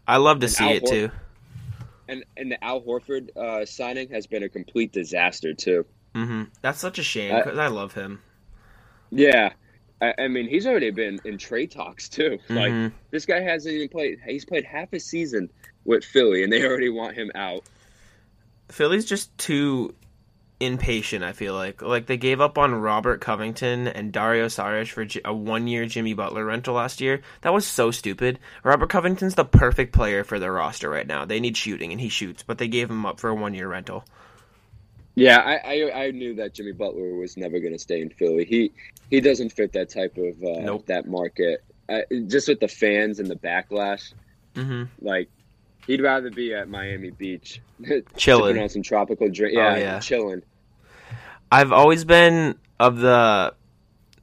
I 0.08 0.16
love 0.16 0.40
to 0.40 0.46
And 0.46 0.52
see 0.54 0.64
Al 0.64 0.70
it 0.72 0.80
Hor- 0.80 0.90
too. 0.90 1.10
And 2.08 2.24
and 2.36 2.50
the 2.50 2.64
Al 2.64 2.80
Horford 2.80 3.36
uh, 3.36 3.64
signing 3.66 4.08
has 4.10 4.26
been 4.26 4.42
a 4.42 4.48
complete 4.48 4.92
disaster 4.92 5.52
too. 5.54 5.84
Mm-hmm. 6.14 6.44
That's 6.62 6.80
such 6.80 6.98
a 6.98 7.02
shame 7.02 7.34
I- 7.34 7.42
because 7.42 7.58
I 7.58 7.66
love 7.68 7.92
him. 7.94 8.20
Yeah. 9.10 9.50
I, 10.02 10.14
I 10.18 10.28
mean, 10.28 10.48
he's 10.48 10.66
already 10.66 10.90
been 10.90 11.20
in 11.24 11.36
trade 11.38 11.70
talks 11.70 12.08
too. 12.08 12.38
Like 12.48 12.72
Mhm. 12.72 12.92
this 13.10 13.26
guy 13.26 13.40
hasn't 13.40 13.74
even 13.74 13.88
played. 13.88 14.18
He's 14.26 14.44
played 14.44 14.64
half 14.64 14.92
a 14.92 15.00
season 15.00 15.50
with 15.84 16.04
Philly, 16.04 16.42
and 16.42 16.52
they 16.52 16.64
already 16.64 16.88
want 16.88 17.16
him 17.16 17.30
out. 17.34 17.64
Philly's 18.70 19.04
just 19.04 19.36
too 19.36 19.94
impatient. 20.60 21.24
I 21.24 21.32
feel 21.32 21.54
like 21.54 21.80
like 21.82 22.06
they 22.06 22.16
gave 22.18 22.40
up 22.40 22.58
on 22.58 22.74
Robert 22.74 23.20
Covington 23.20 23.88
and 23.88 24.12
Dario 24.12 24.46
Saric 24.46 24.88
for 24.88 25.06
a 25.24 25.34
one-year 25.34 25.86
Jimmy 25.86 26.14
Butler 26.14 26.44
rental 26.44 26.74
last 26.74 27.00
year. 27.00 27.22
That 27.42 27.52
was 27.54 27.66
so 27.66 27.90
stupid. 27.90 28.38
Robert 28.62 28.90
Covington's 28.90 29.34
the 29.34 29.44
perfect 29.44 29.92
player 29.92 30.22
for 30.22 30.38
their 30.38 30.52
roster 30.52 30.88
right 30.90 31.06
now. 31.06 31.24
They 31.24 31.40
need 31.40 31.56
shooting, 31.56 31.92
and 31.92 32.00
he 32.00 32.08
shoots, 32.10 32.42
but 32.42 32.58
they 32.58 32.68
gave 32.68 32.90
him 32.90 33.04
up 33.06 33.18
for 33.20 33.30
a 33.30 33.34
one-year 33.34 33.68
rental. 33.68 34.04
Yeah, 35.20 35.38
I, 35.38 35.56
I 35.84 36.04
I 36.04 36.10
knew 36.12 36.34
that 36.36 36.54
Jimmy 36.54 36.72
Butler 36.72 37.14
was 37.14 37.36
never 37.36 37.60
going 37.60 37.72
to 37.72 37.78
stay 37.78 38.00
in 38.00 38.10
Philly. 38.10 38.44
He 38.44 38.72
he 39.10 39.20
doesn't 39.20 39.50
fit 39.50 39.72
that 39.74 39.90
type 39.90 40.16
of 40.16 40.42
uh, 40.42 40.60
Nope. 40.60 40.86
that 40.86 41.06
market. 41.08 41.62
Uh, 41.88 42.00
just 42.26 42.48
with 42.48 42.60
the 42.60 42.68
fans 42.68 43.18
and 43.18 43.28
the 43.28 43.34
backlash, 43.36 44.12
hmm 44.54 44.84
like 45.00 45.28
he'd 45.86 46.00
rather 46.00 46.30
be 46.30 46.54
at 46.54 46.68
Miami 46.68 47.10
Beach, 47.10 47.60
Chilling. 48.16 48.58
on 48.58 48.68
some 48.68 48.82
tropical 48.82 49.28
drink. 49.28 49.56
Oh, 49.58 49.60
Yeah, 49.60 49.76
yeah. 49.76 49.98
chilling. 49.98 50.42
I've 51.52 51.72
always 51.72 52.04
been 52.04 52.58
of 52.78 52.98
the 52.98 53.54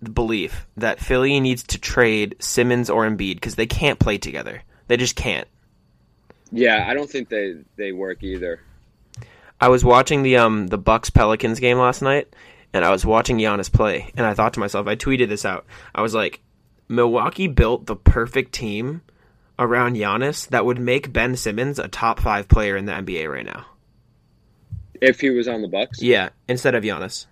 belief 0.02 0.66
that 0.78 1.00
Philly 1.00 1.40
needs 1.42 1.64
to 1.64 1.78
trade 1.80 2.36
Simmons 2.40 2.90
or 2.90 3.06
Embiid 3.08 3.36
because 3.36 3.56
they 3.56 3.66
can't 3.68 4.00
play 4.00 4.18
together. 4.18 4.64
They 4.88 4.96
just 4.98 5.16
can't. 5.16 5.48
Yeah, 6.52 6.86
I 6.88 6.94
don't 6.94 7.10
think 7.10 7.28
they 7.30 7.56
they 7.76 7.92
work 7.92 8.24
either. 8.24 8.62
I 9.60 9.70
was 9.70 9.84
watching 9.84 10.24
the 10.24 10.38
um 10.38 10.68
the 10.68 10.78
Bucks 10.78 11.10
Pelicans 11.10 11.60
game 11.60 11.78
last 11.78 12.02
night, 12.02 12.34
and 12.74 12.86
I 12.86 12.92
was 12.92 13.06
watching 13.06 13.38
Giannis 13.38 13.72
play, 13.72 14.12
and 14.16 14.26
I 14.26 14.34
thought 14.34 14.54
to 14.54 14.60
myself, 14.60 14.88
I 14.88 14.96
tweeted 14.96 15.30
this 15.30 15.46
out. 15.46 15.66
I 15.96 16.02
was 16.02 16.14
like, 16.14 16.42
Milwaukee 16.88 17.48
built 17.48 17.86
the 17.86 17.96
perfect 17.96 18.54
team 18.54 19.02
around 19.60 19.96
Giannis 19.96 20.48
that 20.50 20.66
would 20.66 20.80
make 20.80 21.12
Ben 21.12 21.36
Simmons 21.36 21.80
a 21.80 21.88
top 21.88 22.20
five 22.20 22.48
player 22.48 22.78
in 22.78 22.86
the 22.86 22.92
NBA 22.94 23.32
right 23.32 23.46
now. 23.46 23.66
If 25.02 25.20
he 25.22 25.30
was 25.32 25.48
on 25.48 25.62
the 25.62 25.68
Bucks, 25.68 26.02
Yeah, 26.02 26.30
instead 26.48 26.76
of 26.76 26.84
Giannis. 26.84 27.26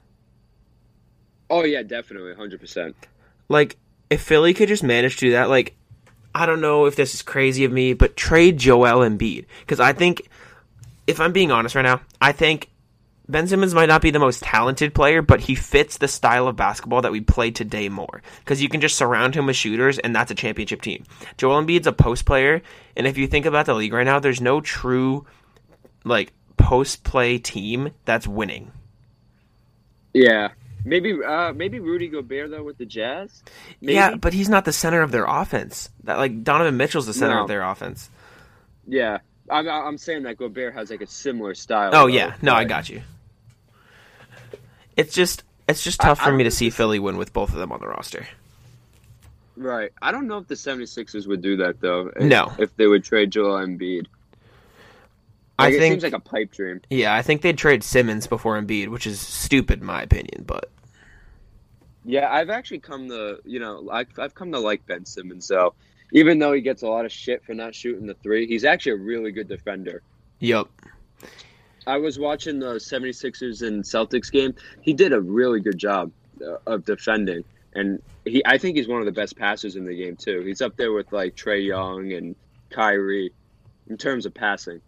oh 1.49 1.63
yeah, 1.63 1.83
definitely, 1.83 2.33
hundred 2.33 2.59
percent. 2.59 2.95
Like, 3.49 3.77
if 4.09 4.21
Philly 4.21 4.53
could 4.53 4.67
just 4.69 4.83
manage 4.83 5.15
to 5.17 5.27
do 5.27 5.31
that, 5.31 5.49
like, 5.49 5.75
I 6.33 6.45
don't 6.45 6.61
know 6.61 6.85
if 6.85 6.95
this 6.95 7.13
is 7.13 7.21
crazy 7.21 7.63
of 7.63 7.71
me, 7.71 7.93
but 7.93 8.17
trade 8.17 8.57
Joel 8.57 9.07
Embiid. 9.07 9.45
Because 9.61 9.79
I 9.79 9.93
think, 9.93 10.27
if 11.07 11.19
I'm 11.19 11.31
being 11.33 11.51
honest 11.51 11.75
right 11.75 11.81
now, 11.83 12.01
I 12.19 12.31
think 12.31 12.69
Ben 13.27 13.47
Simmons 13.47 13.73
might 13.73 13.87
not 13.87 14.01
be 14.01 14.11
the 14.11 14.19
most 14.19 14.43
talented 14.43 14.93
player, 14.93 15.21
but 15.21 15.41
he 15.41 15.55
fits 15.55 15.97
the 15.97 16.07
style 16.07 16.47
of 16.47 16.55
basketball 16.55 17.01
that 17.01 17.11
we 17.11 17.21
play 17.21 17.51
today 17.51 17.89
more. 17.89 18.21
Because 18.39 18.61
you 18.61 18.69
can 18.69 18.81
just 18.81 18.95
surround 18.97 19.33
him 19.35 19.45
with 19.47 19.55
shooters, 19.55 19.97
and 19.99 20.15
that's 20.15 20.31
a 20.31 20.35
championship 20.35 20.81
team. 20.81 21.03
Joel 21.37 21.63
Embiid's 21.63 21.87
a 21.87 21.91
post 21.93 22.25
player, 22.25 22.61
and 22.95 23.07
if 23.07 23.17
you 23.17 23.27
think 23.27 23.45
about 23.45 23.65
the 23.65 23.73
league 23.73 23.93
right 23.93 24.03
now, 24.05 24.19
there's 24.19 24.41
no 24.41 24.61
true, 24.61 25.25
like, 26.03 26.33
post 26.57 27.03
play 27.03 27.37
team 27.39 27.89
that's 28.05 28.27
winning. 28.27 28.71
Yeah, 30.13 30.49
maybe 30.85 31.13
uh 31.23 31.51
maybe 31.53 31.79
Rudy 31.79 32.07
Gobert 32.07 32.49
though 32.51 32.63
with 32.63 32.77
the 32.77 32.85
Jazz. 32.85 33.43
Maybe? 33.81 33.93
Yeah, 33.95 34.15
but 34.15 34.33
he's 34.33 34.47
not 34.49 34.63
the 34.65 34.71
center 34.71 35.01
of 35.01 35.11
their 35.11 35.25
offense. 35.25 35.89
That 36.05 36.17
like 36.17 36.43
Donovan 36.43 36.77
Mitchell's 36.77 37.05
the 37.07 37.13
center 37.13 37.35
No. 37.35 37.41
of 37.41 37.47
their 37.49 37.63
offense. 37.63 38.09
yeah. 38.87 39.17
I'm 39.49 39.67
I'm 39.69 39.97
saying 39.97 40.23
that 40.23 40.37
Gobert 40.37 40.73
has 40.73 40.89
like 40.89 41.01
a 41.01 41.07
similar 41.07 41.53
style. 41.53 41.91
Oh 41.93 42.07
yeah, 42.07 42.35
no, 42.41 42.53
I 42.53 42.63
got 42.63 42.89
you. 42.89 43.01
It's 44.97 45.13
just 45.13 45.43
it's 45.67 45.83
just 45.83 46.03
I- 46.03 46.07
tough 46.07 46.19
for 46.19 46.31
I 46.31 46.35
me 46.35 46.43
to 46.45 46.51
see 46.51 46.69
Philly 46.69 46.99
win 46.99 47.17
with 47.17 47.33
both 47.33 47.49
of 47.49 47.55
them 47.55 47.71
on 47.71 47.79
the 47.79 47.87
roster. 47.87 48.27
Right. 49.57 49.91
I 50.01 50.11
don't 50.11 50.27
know 50.27 50.37
if 50.39 50.47
the 50.47 50.55
76ers 50.55 51.27
would 51.27 51.41
do 51.41 51.57
that 51.57 51.79
though. 51.79 52.07
if- 52.15 52.23
No. 52.23 52.51
If 52.59 52.75
they 52.75 52.87
would 52.87 53.03
trade 53.05 53.31
Joel 53.31 53.57
Embiid. 53.65 54.07
I 55.57 55.65
Like, 55.67 55.73
it 55.75 55.79
think 55.79 55.93
seems 55.93 56.03
like 56.03 56.13
a 56.13 56.19
pipe 56.19 56.51
dream. 56.51 56.81
yeah, 56.89 57.15
I 57.15 57.21
think 57.21 57.41
they'd 57.41 57.57
trade 57.57 57.81
Simmons 57.81 58.27
before 58.27 58.59
Embiid, 58.61 58.89
which 58.89 59.07
is 59.07 59.21
stupid 59.21 59.79
in 59.79 59.85
my 59.85 60.01
opinion, 60.01 60.43
but 60.45 60.69
Yeah, 62.03 62.29
I've 62.29 62.49
actually 62.49 62.79
come 62.79 63.07
to 63.09 63.39
you 63.45 63.59
know 63.59 63.87
I've, 63.89 64.07
I've 64.19 64.35
come 64.35 64.51
to 64.51 64.59
like 64.59 64.85
Ben 64.85 65.05
Simmons 65.05 65.47
though. 65.47 65.73
Even 66.13 66.39
though 66.39 66.53
he 66.53 66.61
gets 66.61 66.83
a 66.83 66.87
lot 66.87 67.05
of 67.05 67.11
shit 67.11 67.43
for 67.43 67.53
not 67.53 67.73
shooting 67.75 68.05
the 68.07 68.13
three, 68.15 68.47
he's 68.47 68.63
actually 68.63 68.93
a 68.93 68.97
really 68.97 69.31
good 69.31 69.47
defender. 69.47 70.01
yup. 70.39 70.69
I 71.87 71.97
was 71.97 72.17
watching 72.17 72.59
the 72.59 72.75
76ers 72.75 73.61
and 73.61 73.83
Celtics 73.83 74.31
game. 74.31 74.55
He 74.81 74.93
did 74.93 75.13
a 75.13 75.21
really 75.21 75.59
good 75.59 75.77
job 75.77 76.11
uh, 76.41 76.57
of 76.65 76.83
defending, 76.83 77.43
and 77.73 78.01
he 78.25 78.43
I 78.45 78.57
think 78.57 78.75
he's 78.75 78.87
one 78.87 78.99
of 78.99 79.05
the 79.05 79.11
best 79.11 79.37
passers 79.37 79.75
in 79.75 79.85
the 79.85 79.95
game 79.95 80.15
too. 80.15 80.41
He's 80.41 80.61
up 80.61 80.77
there 80.77 80.91
with 80.91 81.11
like 81.11 81.35
Trae 81.35 81.63
Young 81.63 82.11
and 82.11 82.35
Kyrie 82.71 83.31
in 83.87 83.97
terms 83.97 84.25
of 84.25 84.33
passing. 84.33 84.81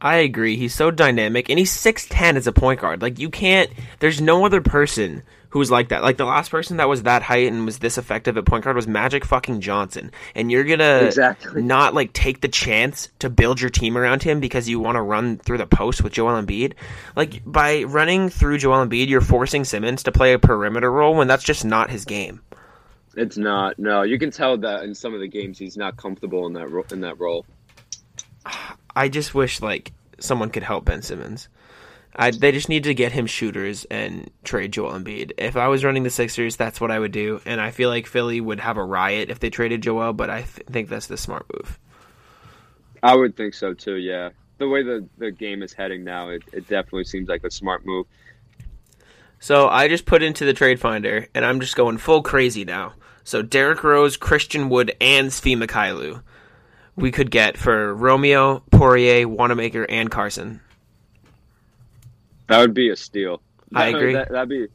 I 0.00 0.16
agree. 0.16 0.56
He's 0.56 0.74
so 0.74 0.90
dynamic, 0.90 1.50
and 1.50 1.58
he's 1.58 1.70
six 1.72 2.06
ten 2.08 2.36
as 2.36 2.46
a 2.46 2.52
point 2.52 2.80
guard. 2.80 3.02
Like 3.02 3.18
you 3.18 3.28
can't. 3.30 3.70
There's 3.98 4.20
no 4.20 4.46
other 4.46 4.62
person 4.62 5.22
who's 5.50 5.70
like 5.70 5.88
that. 5.88 6.02
Like 6.02 6.16
the 6.16 6.24
last 6.24 6.50
person 6.50 6.76
that 6.76 6.88
was 6.88 7.04
that 7.04 7.22
height 7.22 7.50
and 7.50 7.64
was 7.64 7.78
this 7.78 7.98
effective 7.98 8.36
at 8.36 8.44
point 8.44 8.64
guard 8.64 8.76
was 8.76 8.86
Magic 8.86 9.24
fucking 9.24 9.60
Johnson. 9.60 10.10
And 10.34 10.50
you're 10.50 10.64
gonna 10.64 11.02
Exactly. 11.06 11.62
not 11.62 11.94
like 11.94 12.12
take 12.12 12.40
the 12.40 12.48
chance 12.48 13.08
to 13.20 13.30
build 13.30 13.60
your 13.60 13.70
team 13.70 13.96
around 13.96 14.22
him 14.22 14.40
because 14.40 14.68
you 14.68 14.78
want 14.80 14.96
to 14.96 15.02
run 15.02 15.38
through 15.38 15.58
the 15.58 15.66
post 15.66 16.02
with 16.02 16.12
Joel 16.12 16.40
Embiid. 16.42 16.74
Like 17.16 17.42
by 17.44 17.84
running 17.84 18.28
through 18.28 18.58
Joel 18.58 18.86
Embiid, 18.86 19.08
you're 19.08 19.20
forcing 19.20 19.64
Simmons 19.64 20.02
to 20.04 20.12
play 20.12 20.32
a 20.32 20.38
perimeter 20.38 20.90
role 20.92 21.14
when 21.14 21.28
that's 21.28 21.44
just 21.44 21.64
not 21.64 21.90
his 21.90 22.04
game. 22.04 22.42
It's 23.16 23.36
not. 23.36 23.78
No, 23.78 24.02
you 24.02 24.18
can 24.18 24.30
tell 24.30 24.58
that 24.58 24.84
in 24.84 24.94
some 24.94 25.12
of 25.14 25.20
the 25.20 25.26
games 25.28 25.58
he's 25.58 25.76
not 25.76 25.96
comfortable 25.96 26.46
in 26.46 26.52
that 26.52 26.70
ro- 26.70 26.84
in 26.92 27.00
that 27.00 27.18
role. 27.18 27.44
I 28.94 29.08
just 29.08 29.34
wish 29.34 29.60
like 29.60 29.92
someone 30.20 30.50
could 30.50 30.62
help 30.62 30.84
Ben 30.84 31.02
Simmons. 31.02 31.48
I, 32.20 32.32
they 32.32 32.50
just 32.50 32.68
need 32.68 32.82
to 32.84 32.94
get 32.94 33.12
him 33.12 33.26
shooters 33.26 33.84
and 33.84 34.28
trade 34.42 34.72
Joel 34.72 34.90
Embiid. 34.90 35.32
If 35.38 35.56
I 35.56 35.68
was 35.68 35.84
running 35.84 36.02
the 36.02 36.10
Sixers, 36.10 36.56
that's 36.56 36.80
what 36.80 36.90
I 36.90 36.98
would 36.98 37.12
do, 37.12 37.40
and 37.46 37.60
I 37.60 37.70
feel 37.70 37.90
like 37.90 38.08
Philly 38.08 38.40
would 38.40 38.58
have 38.58 38.76
a 38.76 38.84
riot 38.84 39.30
if 39.30 39.38
they 39.38 39.50
traded 39.50 39.82
Joel. 39.82 40.12
But 40.12 40.28
I 40.28 40.42
th- 40.42 40.66
think 40.66 40.88
that's 40.88 41.06
the 41.06 41.16
smart 41.16 41.46
move. 41.54 41.78
I 43.04 43.14
would 43.14 43.36
think 43.36 43.54
so 43.54 43.72
too. 43.72 43.94
Yeah, 43.94 44.30
the 44.58 44.68
way 44.68 44.82
the 44.82 45.08
the 45.18 45.30
game 45.30 45.62
is 45.62 45.72
heading 45.72 46.02
now, 46.02 46.30
it, 46.30 46.42
it 46.52 46.66
definitely 46.66 47.04
seems 47.04 47.28
like 47.28 47.44
a 47.44 47.50
smart 47.52 47.86
move. 47.86 48.06
So 49.38 49.68
I 49.68 49.86
just 49.86 50.04
put 50.04 50.24
into 50.24 50.44
the 50.44 50.52
trade 50.52 50.80
finder, 50.80 51.28
and 51.36 51.44
I'm 51.44 51.60
just 51.60 51.76
going 51.76 51.98
full 51.98 52.22
crazy 52.22 52.64
now. 52.64 52.94
So 53.22 53.42
Derrick 53.42 53.84
Rose, 53.84 54.16
Christian 54.16 54.68
Wood, 54.68 54.96
and 55.00 55.28
Svi 55.28 55.56
Mykhailiuk, 55.56 56.22
we 56.96 57.12
could 57.12 57.30
get 57.30 57.56
for 57.56 57.94
Romeo, 57.94 58.64
Poirier, 58.72 59.28
Wanamaker, 59.28 59.84
and 59.88 60.10
Carsen. 60.10 60.62
That 62.48 62.58
would 62.60 62.74
be 62.74 62.88
a 62.90 62.96
steal. 62.96 63.40
I 63.74 63.90
That- 63.92 63.96
agree. 63.98 64.12
That, 64.14 64.30
that'd 64.30 64.48
be. 64.48 64.66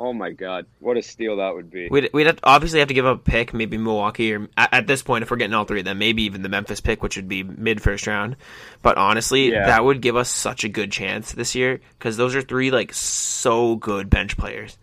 Oh 0.00 0.12
my 0.12 0.30
god, 0.30 0.66
what 0.78 0.96
a 0.96 1.02
steal 1.02 1.38
that 1.38 1.52
would 1.56 1.72
be. 1.72 1.88
We'd, 1.88 2.10
we'd 2.12 2.28
have, 2.28 2.38
obviously 2.44 2.78
have 2.78 2.86
to 2.86 2.94
give 2.94 3.04
up 3.04 3.18
a 3.18 3.30
pick, 3.30 3.52
maybe 3.52 3.76
Milwaukee, 3.78 4.32
or 4.32 4.46
at, 4.56 4.72
at 4.72 4.86
this 4.86 5.02
point, 5.02 5.22
if 5.22 5.30
we're 5.32 5.38
getting 5.38 5.54
all 5.54 5.64
three 5.64 5.80
of 5.80 5.84
them, 5.86 5.98
maybe 5.98 6.22
even 6.22 6.42
the 6.42 6.48
Memphis 6.48 6.80
pick, 6.80 7.02
which 7.02 7.16
would 7.16 7.26
be 7.26 7.42
mid 7.42 7.82
first 7.82 8.06
round. 8.06 8.36
But 8.80 8.96
honestly, 8.96 9.50
Yeah. 9.50 9.66
that 9.66 9.84
would 9.84 10.00
give 10.00 10.14
us 10.14 10.30
such 10.30 10.62
a 10.62 10.68
good 10.68 10.92
chance 10.92 11.32
this 11.32 11.56
year 11.56 11.80
because 11.98 12.16
those 12.16 12.36
are 12.36 12.42
three 12.42 12.70
like 12.70 12.94
so 12.94 13.74
good 13.74 14.08
bench 14.08 14.36
players. 14.36 14.78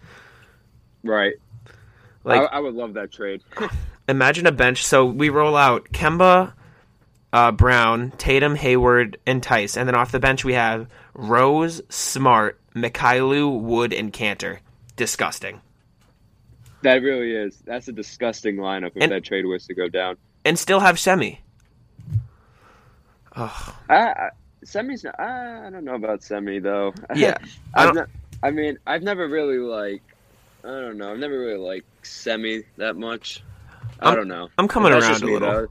Right. 1.01 1.35
Like 2.25 2.41
I, 2.51 2.57
I 2.57 2.59
would 2.59 2.73
love 2.73 2.95
that 2.95 3.13
trade. 3.13 3.41
imagine 4.09 4.47
a 4.47 4.51
bench. 4.51 4.85
So 4.85 5.05
we 5.05 5.29
roll 5.29 5.55
out 5.55 5.85
Kemba, 5.93 6.51
uh, 7.35 7.51
Brown, 7.51 8.11
Tatum, 8.17 8.55
Hayward, 8.55 9.17
and 9.27 9.43
Theis, 9.43 9.75
and 9.75 9.87
then 9.89 9.93
off 9.95 10.13
the 10.13 10.21
bench 10.21 10.45
we 10.45 10.53
have 10.53 10.87
Rose, 11.13 11.81
Smart, 11.89 12.57
Mykhailiuk, 12.73 13.59
Wood, 13.59 13.91
and 13.91 14.13
Kanter. 14.13 14.59
Disgusting. 14.95 15.59
That 16.83 17.01
really 17.01 17.31
is. 17.33 17.57
That's 17.65 17.89
a 17.89 17.91
disgusting 17.91 18.55
lineup 18.55 18.91
if 18.95 19.03
And- 19.03 19.11
that 19.11 19.25
trade 19.25 19.45
was 19.45 19.65
to 19.67 19.73
go 19.73 19.89
down. 19.89 20.15
and 20.45 20.57
still 20.57 20.79
have 20.79 20.97
Semi. 20.97 21.41
Oh, 23.35 23.75
I, 23.89 23.95
I 23.95 24.29
Semi's. 24.63 25.03
not- 25.03 25.19
I, 25.19 25.67
I 25.67 25.69
don't 25.69 25.83
know 25.83 25.95
about 25.95 26.23
Semi 26.23 26.59
though. 26.59 26.93
Yeah, 27.15 27.37
I 27.73 27.85
don't- 27.85 27.95
ne- 27.95 28.13
I 28.43 28.51
mean, 28.51 28.77
I've 28.87 29.03
never 29.03 29.27
really 29.27 29.57
like. 29.57 30.01
I 30.63 30.67
don't 30.69 30.97
know. 30.97 31.11
I've 31.11 31.19
never 31.19 31.37
really 31.37 31.57
liked 31.59 31.85
Semi 32.07 32.63
that 32.77 32.95
much. 32.95 33.43
I 33.99 34.07
I'm- 34.09 34.15
don't 34.15 34.27
know. 34.29 34.47
I'm 34.57 34.67
coming 34.69 34.93
around 34.93 35.21
a 35.21 35.25
little. 35.25 35.39
though. 35.39 35.67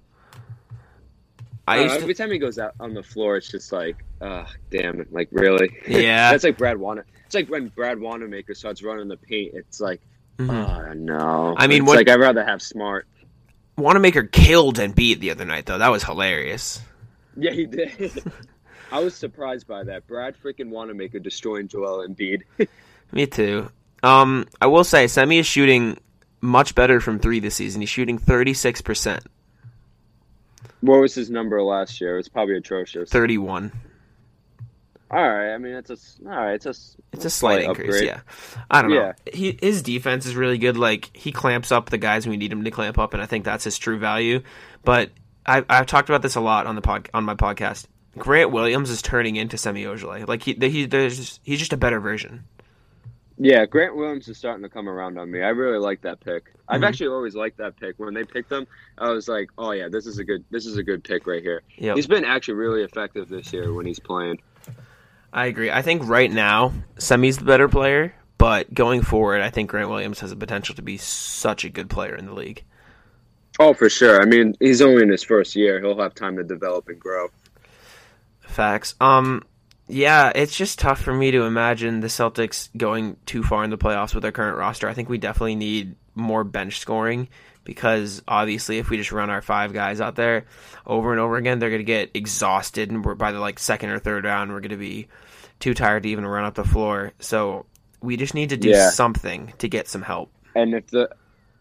I 1.66 1.78
Uh, 1.78 1.82
used 1.84 1.94
to, 1.96 2.02
every 2.02 2.14
time 2.14 2.30
he 2.30 2.38
goes 2.38 2.58
out 2.58 2.74
on 2.80 2.92
the 2.94 3.02
floor, 3.02 3.36
it's 3.36 3.50
just 3.50 3.72
like, 3.72 4.04
ah, 4.20 4.50
damn 4.70 5.00
it! 5.00 5.12
Like 5.12 5.28
really? 5.32 5.70
Yeah. 5.88 6.30
That's 6.32 6.44
like 6.44 6.58
Brad 6.58 6.76
Wana. 6.76 7.04
It's 7.26 7.34
like 7.34 7.48
when 7.48 7.68
Brad 7.68 7.98
Wanamaker 7.98 8.54
starts 8.54 8.82
running 8.82 9.08
the 9.08 9.16
paint. 9.16 9.54
It's 9.54 9.80
like, 9.80 10.00
Mhm. 10.38 10.50
oh 10.50 10.92
no. 10.92 11.54
I 11.56 11.66
mean, 11.66 11.82
it's 11.82 11.88
what- 11.88 11.96
like 11.96 12.08
I'd 12.08 12.20
rather 12.20 12.44
have 12.44 12.60
Smart. 12.62 13.06
Wanamaker 13.76 14.24
killed 14.24 14.76
Embiid 14.78 15.20
the 15.20 15.30
other 15.30 15.44
night 15.44 15.66
though. 15.66 15.78
That 15.78 15.88
was 15.90 16.04
hilarious. 16.04 16.80
Yeah, 17.36 17.50
he 17.52 17.66
did. 17.66 18.22
I 18.92 19.00
was 19.00 19.14
surprised 19.16 19.66
by 19.66 19.82
that. 19.84 20.06
Brad 20.06 20.36
freaking 20.40 20.68
Wanamaker 20.68 21.18
destroying 21.18 21.66
Joel 21.66 22.06
Embiid. 22.06 22.42
Me 23.12 23.26
too. 23.26 23.68
Um, 24.04 24.46
I 24.60 24.66
will 24.66 24.84
say 24.84 25.06
Semi 25.08 25.38
is 25.38 25.46
shooting 25.46 25.96
much 26.40 26.74
better 26.74 27.00
from 27.00 27.18
three 27.18 27.40
this 27.40 27.54
season. 27.56 27.80
He's 27.80 27.88
shooting 27.90 28.18
thirty 28.18 28.52
six 28.54 28.80
percent, 28.82 29.24
what 30.84 31.00
was 31.00 31.14
his 31.14 31.30
number 31.30 31.62
last 31.62 32.00
year? 32.00 32.14
It 32.14 32.16
was 32.18 32.28
probably 32.28 32.56
atrocious. 32.56 33.10
thirty 33.10 33.38
one. 33.38 33.72
All 35.10 35.22
right, 35.22 35.52
I 35.54 35.58
mean 35.58 35.74
it's 35.74 35.90
a 35.90 35.96
all 36.28 36.36
right. 36.36 36.54
It's 36.54 36.66
a 36.66 36.74
It's 37.12 37.24
a 37.24 37.30
slight 37.30 37.62
increase, 37.64 37.88
upgrade. 37.88 38.04
yeah. 38.04 38.20
I 38.70 38.82
don't 38.82 38.90
know. 38.90 38.96
Yeah. 38.96 39.12
He, 39.32 39.58
his 39.60 39.82
defense 39.82 40.26
is 40.26 40.34
really 40.34 40.58
good. 40.58 40.76
Like 40.76 41.10
he 41.14 41.30
clamps 41.30 41.70
up 41.70 41.90
the 41.90 41.98
guys 41.98 42.26
we 42.26 42.36
need 42.36 42.52
him 42.52 42.64
to 42.64 42.70
clamp 42.70 42.98
up, 42.98 43.14
and 43.14 43.22
I 43.22 43.26
think 43.26 43.44
that's 43.44 43.64
his 43.64 43.78
true 43.78 43.98
value. 43.98 44.42
But 44.82 45.10
I, 45.46 45.64
I've 45.68 45.86
talked 45.86 46.08
about 46.08 46.22
this 46.22 46.34
a 46.34 46.40
lot 46.40 46.66
on 46.66 46.74
the 46.74 46.80
pod, 46.82 47.08
on 47.14 47.24
my 47.24 47.34
podcast. 47.34 47.86
Grant 48.16 48.50
Williams 48.50 48.90
is 48.90 49.02
turning 49.02 49.36
into 49.36 49.58
Semi 49.58 49.84
Ojeleye. 49.84 50.26
Like 50.26 50.42
he, 50.42 50.54
he, 50.54 50.86
there's 50.86 51.16
just, 51.16 51.40
he's 51.44 51.58
just 51.58 51.72
a 51.72 51.76
better 51.76 52.00
version. 52.00 52.44
Yeah, 53.36 53.66
Grant 53.66 53.96
Williams 53.96 54.28
is 54.28 54.38
starting 54.38 54.62
to 54.62 54.68
come 54.68 54.88
around 54.88 55.18
on 55.18 55.30
me. 55.30 55.42
I 55.42 55.48
really 55.48 55.78
like 55.78 56.02
that 56.02 56.20
pick. 56.20 56.52
I've 56.68 56.80
Mhm. 56.82 56.86
actually 56.88 57.08
always 57.08 57.34
liked 57.34 57.56
that 57.58 57.76
pick. 57.78 57.98
When 57.98 58.14
they 58.14 58.22
picked 58.24 58.50
him, 58.52 58.66
I 58.96 59.10
was 59.10 59.28
like, 59.28 59.50
"Oh 59.58 59.72
yeah, 59.72 59.88
this 59.88 60.06
is 60.06 60.18
a 60.18 60.24
good 60.24 60.44
this 60.50 60.66
is 60.66 60.76
a 60.76 60.82
good 60.84 61.02
pick 61.02 61.26
right 61.26 61.42
here." 61.42 61.62
Yep. 61.78 61.96
He's 61.96 62.06
been 62.06 62.24
actually 62.24 62.54
really 62.54 62.82
effective 62.84 63.28
this 63.28 63.52
year 63.52 63.72
when 63.72 63.86
he's 63.86 63.98
playing. 63.98 64.40
I 65.32 65.46
agree. 65.46 65.68
I 65.70 65.82
think 65.82 66.02
right 66.08 66.30
now 66.30 66.72
Semi's 66.98 67.38
the 67.38 67.44
better 67.44 67.68
player, 67.68 68.14
but 68.38 68.72
going 68.72 69.02
forward, 69.02 69.40
I 69.40 69.50
think 69.50 69.68
Grant 69.68 69.90
Williams 69.90 70.20
has 70.20 70.30
the 70.30 70.36
potential 70.36 70.76
to 70.76 70.82
be 70.82 70.96
such 70.96 71.64
a 71.64 71.68
good 71.68 71.90
player 71.90 72.14
in 72.14 72.26
the 72.26 72.34
league. 72.34 72.62
Oh, 73.58 73.74
for 73.74 73.88
sure. 73.90 74.20
I 74.22 74.26
mean, 74.26 74.54
he's 74.60 74.80
only 74.80 75.02
in 75.02 75.08
his 75.08 75.24
first 75.24 75.56
year. 75.56 75.80
He'll 75.80 75.98
have 76.00 76.14
time 76.14 76.36
to 76.36 76.44
develop 76.44 76.88
and 76.88 77.00
grow. 77.00 77.28
Facts. 78.40 78.94
Um, 79.00 79.42
yeah, 79.88 80.32
it's 80.34 80.56
just 80.56 80.78
tough 80.78 81.00
for 81.00 81.12
me 81.12 81.30
to 81.30 81.42
imagine 81.42 82.00
the 82.00 82.06
Celtics 82.08 82.68
going 82.76 83.16
too 83.26 83.42
far 83.42 83.64
in 83.64 83.70
the 83.70 83.78
playoffs 83.78 84.14
with 84.14 84.22
their 84.22 84.32
current 84.32 84.56
roster. 84.56 84.88
I 84.88 84.94
think 84.94 85.08
we 85.08 85.18
definitely 85.18 85.56
need 85.56 85.96
more 86.14 86.44
bench 86.44 86.78
scoring 86.78 87.28
because 87.64 88.22
obviously, 88.28 88.78
if 88.78 88.90
we 88.90 88.96
just 88.96 89.12
run 89.12 89.30
our 89.30 89.42
five 89.42 89.72
guys 89.72 90.00
out 90.00 90.16
there 90.16 90.46
over 90.86 91.12
and 91.12 91.20
over 91.20 91.36
again, 91.36 91.58
they're 91.58 91.70
going 91.70 91.80
to 91.80 91.84
get 91.84 92.10
exhausted, 92.14 92.90
and 92.90 93.04
we're 93.04 93.14
by 93.14 93.32
the 93.32 93.40
like 93.40 93.58
second 93.58 93.90
or 93.90 93.98
third 93.98 94.24
round, 94.24 94.52
we're 94.52 94.60
going 94.60 94.70
to 94.70 94.76
be 94.76 95.08
too 95.60 95.74
tired 95.74 96.02
to 96.02 96.08
even 96.08 96.26
run 96.26 96.44
up 96.44 96.54
the 96.54 96.64
floor. 96.64 97.12
So 97.20 97.66
we 98.02 98.16
just 98.16 98.34
need 98.34 98.50
to 98.50 98.56
do 98.56 98.68
Yeah. 98.70 98.90
something 98.90 99.52
to 99.58 99.68
get 99.68 99.88
some 99.88 100.02
help. 100.02 100.30
And 100.54 100.74
if 100.74 100.88
the 100.88 101.08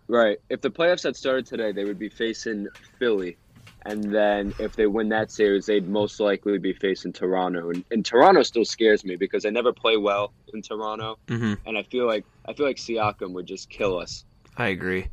right, 0.07 0.37
if 0.49 0.61
the 0.61 0.69
playoffs 0.69 1.03
had 1.03 1.15
started 1.15 1.45
today, 1.45 1.71
they 1.71 1.85
would 1.85 1.99
be 1.99 2.09
facing 2.09 2.67
Philly, 2.99 3.37
and 3.85 4.13
then 4.13 4.53
if 4.59 4.75
they 4.75 4.87
win 4.87 5.09
that 5.09 5.31
series, 5.31 5.65
they'd 5.65 5.87
most 5.87 6.19
likely 6.19 6.57
be 6.57 6.73
facing 6.73 7.13
Toronto. 7.13 7.69
And, 7.69 7.83
and 7.91 8.05
Toronto 8.05 8.43
still 8.43 8.65
scares 8.65 9.03
me 9.03 9.15
because 9.15 9.43
they 9.43 9.51
never 9.51 9.73
play 9.73 9.97
well 9.97 10.33
in 10.53 10.61
Toronto, 10.61 11.17
hmm 11.27 11.53
and 11.65 11.77
I 11.77 11.83
feel 11.83 12.05
like 12.07 12.25
I 12.45 12.53
feel 12.53 12.65
like 12.65 12.77
Siakam 12.77 13.31
would 13.33 13.45
just 13.45 13.69
kill 13.69 13.97
us. 13.97 14.25
I 14.57 14.67
agree. 14.67 15.07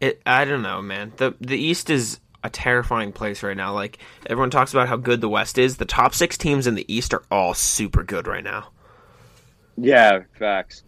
It. 0.00 0.20
I 0.24 0.44
don't 0.44 0.62
know, 0.62 0.80
man. 0.82 1.12
the 1.16 1.34
The 1.40 1.58
East 1.58 1.90
is 1.90 2.20
a 2.42 2.50
terrifying 2.50 3.12
place 3.12 3.42
right 3.42 3.56
now. 3.56 3.74
Like 3.74 3.98
everyone 4.26 4.50
talks 4.50 4.72
about 4.72 4.88
how 4.88 4.96
good 4.96 5.20
the 5.20 5.28
West 5.28 5.58
is. 5.58 5.76
The 5.76 5.84
top 5.84 6.14
six 6.14 6.38
teams 6.38 6.66
in 6.66 6.74
the 6.74 6.92
East 6.92 7.12
are 7.12 7.22
all 7.30 7.54
super 7.54 8.02
good 8.02 8.26
right 8.26 8.44
now. 8.44 8.70
Yeah, 9.76 10.20
facts. 10.38 10.84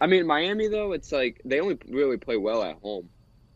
I 0.00 0.06
mean, 0.06 0.26
Miami 0.26 0.68
though, 0.68 0.92
it's 0.92 1.12
like 1.12 1.40
they 1.44 1.60
only 1.60 1.78
really 1.88 2.16
play 2.16 2.36
well 2.36 2.62
at 2.62 2.76
home. 2.82 3.08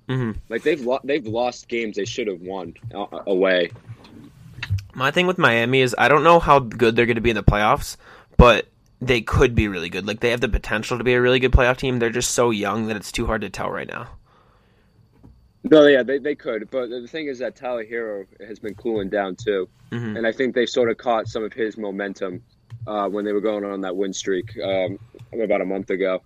Hmm 0.08 0.32
Like 0.48 0.62
they've 0.62 0.80
lo- 0.80 1.00
they've 1.04 1.26
lost 1.26 1.68
games 1.68 1.96
they 1.96 2.04
should 2.06 2.26
have 2.28 2.40
won 2.40 2.74
uh, 2.94 3.06
away. 3.26 3.70
My 4.94 5.10
thing 5.10 5.26
with 5.26 5.38
Miami 5.38 5.80
is 5.80 5.94
I 5.98 6.08
don't 6.08 6.24
know 6.24 6.40
how 6.40 6.58
good 6.58 6.96
they're 6.96 7.06
going 7.06 7.16
to 7.16 7.20
be 7.20 7.30
in 7.30 7.36
the 7.36 7.42
playoffs, 7.42 7.96
but 8.36 8.66
they 9.00 9.20
could 9.20 9.54
be 9.54 9.68
really 9.68 9.88
good. 9.90 10.06
Like 10.06 10.20
they 10.20 10.30
have 10.30 10.40
the 10.40 10.48
potential 10.48 10.98
to 10.98 11.04
be 11.04 11.14
a 11.14 11.20
really 11.20 11.38
good 11.38 11.52
playoff 11.52 11.76
team. 11.76 11.98
They're 11.98 12.10
just 12.10 12.32
so 12.32 12.50
young 12.50 12.86
that 12.88 12.96
it's 12.96 13.12
too 13.12 13.26
hard 13.26 13.42
to 13.42 13.50
tell 13.50 13.70
right 13.70 13.86
now. 13.86 14.08
No, 15.64 15.86
yeah, 15.86 16.02
they, 16.02 16.18
they 16.18 16.34
could, 16.34 16.70
but 16.70 16.88
the 16.88 17.06
thing 17.06 17.26
is 17.26 17.40
that 17.40 17.54
Tyler 17.56 17.84
Herro 17.84 18.26
has 18.46 18.58
been 18.58 18.74
cooling 18.74 19.08
down 19.10 19.36
too, 19.36 19.68
Mhm. 19.90 20.16
and 20.16 20.26
I 20.26 20.32
think 20.32 20.54
they 20.54 20.66
sort 20.66 20.88
of 20.90 20.96
caught 20.96 21.26
some 21.28 21.44
of 21.44 21.52
his 21.52 21.76
momentum 21.76 22.42
uh, 22.86 23.08
when 23.08 23.24
they 23.24 23.32
were 23.32 23.40
going 23.40 23.64
on 23.64 23.80
that 23.82 23.94
win 23.94 24.12
streak 24.12 24.56
um, 24.64 24.98
about 25.32 25.60
a 25.60 25.64
month 25.64 25.90
ago. 25.90 26.22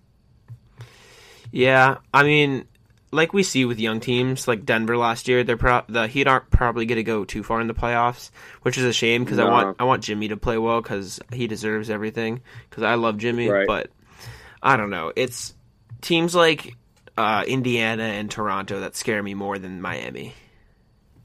Yeah, 1.51 1.97
I 2.13 2.23
mean, 2.23 2.65
like 3.13 3.31
we 3.33 3.43
see 3.43 3.63
with 3.65 3.79
young 3.79 3.99
teams, 3.99 4.47
like 4.47 4.65
Denver 4.65 4.97
last 4.97 5.27
year, 5.27 5.43
they're 5.43 5.57
pro- 5.57 5.83
the 5.87 6.07
Heat 6.07 6.27
aren't 6.27 6.49
probably 6.49 6.85
going 6.85 6.97
to 6.97 7.03
go 7.03 7.23
too 7.23 7.43
far 7.43 7.61
in 7.61 7.67
the 7.67 7.73
playoffs, 7.73 8.31
which 8.63 8.77
is 8.77 8.83
a 8.83 8.93
shame 8.93 9.23
because 9.23 9.39
I 9.39 9.45
want 9.49 9.77
I 9.79 9.83
want 9.85 10.03
Jimmy 10.03 10.27
to 10.29 10.37
play 10.37 10.57
well 10.57 10.81
because 10.81 11.19
he 11.31 11.47
deserves 11.47 11.89
everything. 11.89 12.41
Because 12.69 12.83
I 12.83 12.95
love 12.95 13.17
Jimmy, 13.17 13.47
Right. 13.49 13.67
but 13.67 13.89
I 14.61 14.75
don't 14.77 14.89
know. 14.89 15.13
It's 15.15 15.53
teams 16.01 16.33
like 16.35 16.75
uh, 17.17 17.43
Indiana 17.47 18.03
and 18.03 18.29
Toronto 18.29 18.79
that 18.81 18.95
scare 18.95 19.21
me 19.21 19.33
more 19.33 19.59
than 19.59 19.81
Miami. 19.81 20.33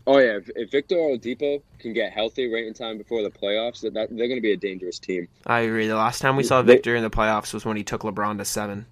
Oh 0.07 0.19
yeah, 0.19 0.37
if, 0.39 0.49
if 0.57 0.71
Victor 0.71 0.97
Oladipo 0.97 1.61
can 1.79 1.93
get 1.93 2.13
healthy 2.13 2.51
right 2.53 2.67
in 2.67 2.73
time 2.73 2.97
before 2.97 3.23
the 3.23 3.31
playoffs, 3.31 3.83
that, 3.83 3.93
that 3.95 4.09
they're 4.09 4.27
going 4.29 4.39
to 4.39 4.43
be 4.43 4.53
a 4.53 4.57
dangerous 4.57 4.99
team. 4.99 5.29
I 5.47 5.61
agree. 5.61 5.87
The 5.87 5.97
last 5.97 6.21
time 6.21 6.37
we 6.37 6.45
saw 6.45 6.63
Victor 6.63 6.97
in 6.97 7.03
the 7.03 7.11
playoffs 7.11 7.53
was 7.53 7.67
when 7.67 7.77
he 7.77 7.85
took 7.85 8.03
LeBron 8.03 8.39
to 8.39 8.45
seven. 8.47 8.87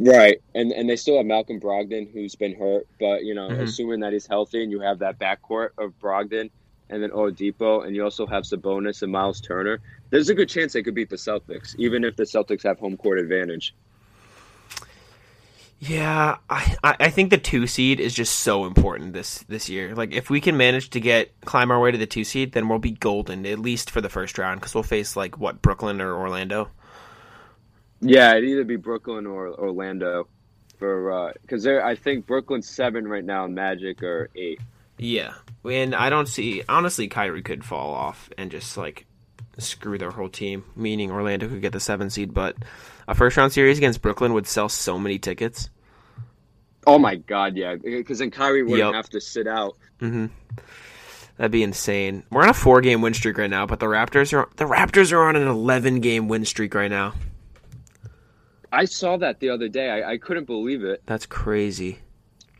Right, 0.00 0.40
and 0.54 0.70
and 0.70 0.88
they 0.88 0.94
still 0.94 1.16
have 1.16 1.26
Malcolm 1.26 1.58
Brogdon 1.58 2.08
who's 2.12 2.36
been 2.36 2.54
hurt, 2.54 2.86
but 3.00 3.24
you 3.24 3.34
know, 3.34 3.48
Mhm. 3.48 3.62
assuming 3.62 4.00
that 4.00 4.12
he's 4.12 4.28
healthy 4.28 4.62
and 4.62 4.70
you 4.70 4.78
have 4.78 5.00
that 5.00 5.18
backcourt 5.18 5.70
of 5.76 5.98
Brogdon 5.98 6.50
and 6.88 7.02
then 7.02 7.10
Oladipo, 7.10 7.84
and 7.84 7.96
you 7.96 8.04
also 8.04 8.24
have 8.24 8.44
Sabonis 8.44 9.02
and 9.02 9.10
Miles 9.10 9.40
Turner, 9.40 9.80
there's 10.10 10.28
a 10.28 10.34
good 10.34 10.48
chance 10.48 10.72
they 10.72 10.84
could 10.84 10.94
beat 10.94 11.10
the 11.10 11.16
Celtics, 11.16 11.74
even 11.78 12.04
if 12.04 12.14
the 12.14 12.22
Celtics 12.22 12.62
have 12.62 12.78
home 12.78 12.96
court 12.96 13.18
advantage. 13.18 13.74
Yeah, 15.80 16.38
I 16.48 16.76
I 16.82 16.96
I 17.00 17.10
think 17.10 17.30
the 17.30 17.38
two 17.38 17.66
seed 17.66 18.00
is 18.00 18.14
just 18.14 18.40
so 18.40 18.66
important 18.66 19.12
this 19.14 19.44
this 19.48 19.68
year. 19.68 19.94
Like 19.94 20.12
if 20.12 20.28
we 20.30 20.40
can 20.40 20.56
manage 20.56 20.90
to 20.90 21.00
get 21.00 21.32
climb 21.44 21.70
our 21.72 21.80
way 21.80 21.90
to 21.92 21.98
the 21.98 22.06
two 22.06 22.24
seed, 22.24 22.52
then 22.52 22.68
we'll 22.68 22.78
be 22.80 22.92
golden 22.92 23.46
at 23.46 23.58
least 23.60 23.90
for 23.90 24.00
the 24.00 24.08
first 24.08 24.38
round 24.38 24.60
because 24.60 24.74
we'll 24.74 24.82
face 24.82 25.16
like 25.16 25.38
what 25.38 25.62
Brooklyn 25.62 26.00
or 26.00 26.14
Orlando. 26.14 26.70
Yeah, 28.00 28.32
it'd 28.36 28.48
either 28.48 28.64
be 28.64 28.76
Brooklyn 28.76 29.26
or 29.26 29.48
Orlando, 29.48 30.28
for 30.78 31.32
because 31.42 31.62
they're 31.62 31.84
I 31.84 31.94
think 31.96 32.26
Brooklyn's 32.26 32.68
seven 32.68 33.06
right 33.08 33.24
now, 33.24 33.44
and 33.44 33.54
Magic 33.54 34.02
are 34.02 34.30
eight. 34.36 34.60
Yeah, 34.98 35.34
and 35.64 35.94
I 35.94 36.10
don't 36.10 36.26
see 36.28 36.62
honestly 36.68 37.08
Kyrie 37.08 37.42
could 37.42 37.64
fall 37.64 37.92
off 37.94 38.30
and 38.38 38.50
just 38.50 38.76
like 38.76 39.06
screw 39.58 39.98
their 39.98 40.10
whole 40.12 40.28
team. 40.28 40.64
Meaning 40.76 41.10
Orlando 41.10 41.48
could 41.48 41.62
get 41.62 41.72
the 41.72 41.80
seven 41.80 42.10
seed, 42.10 42.32
but 42.34 42.56
a 43.08 43.14
first 43.14 43.36
round 43.36 43.52
series 43.52 43.78
against 43.78 44.02
Brooklyn 44.02 44.32
would 44.34 44.46
sell 44.46 44.68
so 44.68 44.98
many 44.98 45.18
tickets. 45.18 45.68
Oh 46.86 46.98
my 46.98 47.16
God, 47.16 47.56
yeah, 47.56 47.74
because 47.74 48.20
then 48.20 48.30
Kyrie 48.30 48.62
wouldn't 48.62 48.78
Yep. 48.78 48.94
have 48.94 49.10
to 49.10 49.20
sit 49.20 49.46
out. 49.46 49.76
hmm 50.00 50.26
That'd 51.36 51.52
be 51.52 51.62
insane. 51.62 52.24
We're 52.30 52.42
on 52.42 52.48
a 52.48 52.54
four 52.54 52.80
game 52.80 53.00
win 53.00 53.14
streak 53.14 53.38
right 53.38 53.50
now, 53.50 53.64
but 53.66 53.78
the 53.78 53.86
Raptors 53.86 54.32
are 54.32 54.48
the 54.56 54.64
Raptors 54.64 55.12
are 55.12 55.22
on 55.22 55.36
an 55.36 55.46
eleven 55.46 56.00
game 56.00 56.26
win 56.28 56.44
streak 56.44 56.74
right 56.74 56.90
now. 56.90 57.14
I 58.72 58.84
saw 58.84 59.16
that 59.18 59.40
the 59.40 59.50
other 59.50 59.68
day. 59.68 59.90
I, 59.90 60.12
I 60.12 60.18
couldn't 60.18 60.44
believe 60.46 60.84
it. 60.84 61.02
That's 61.06 61.26
crazy. 61.26 61.98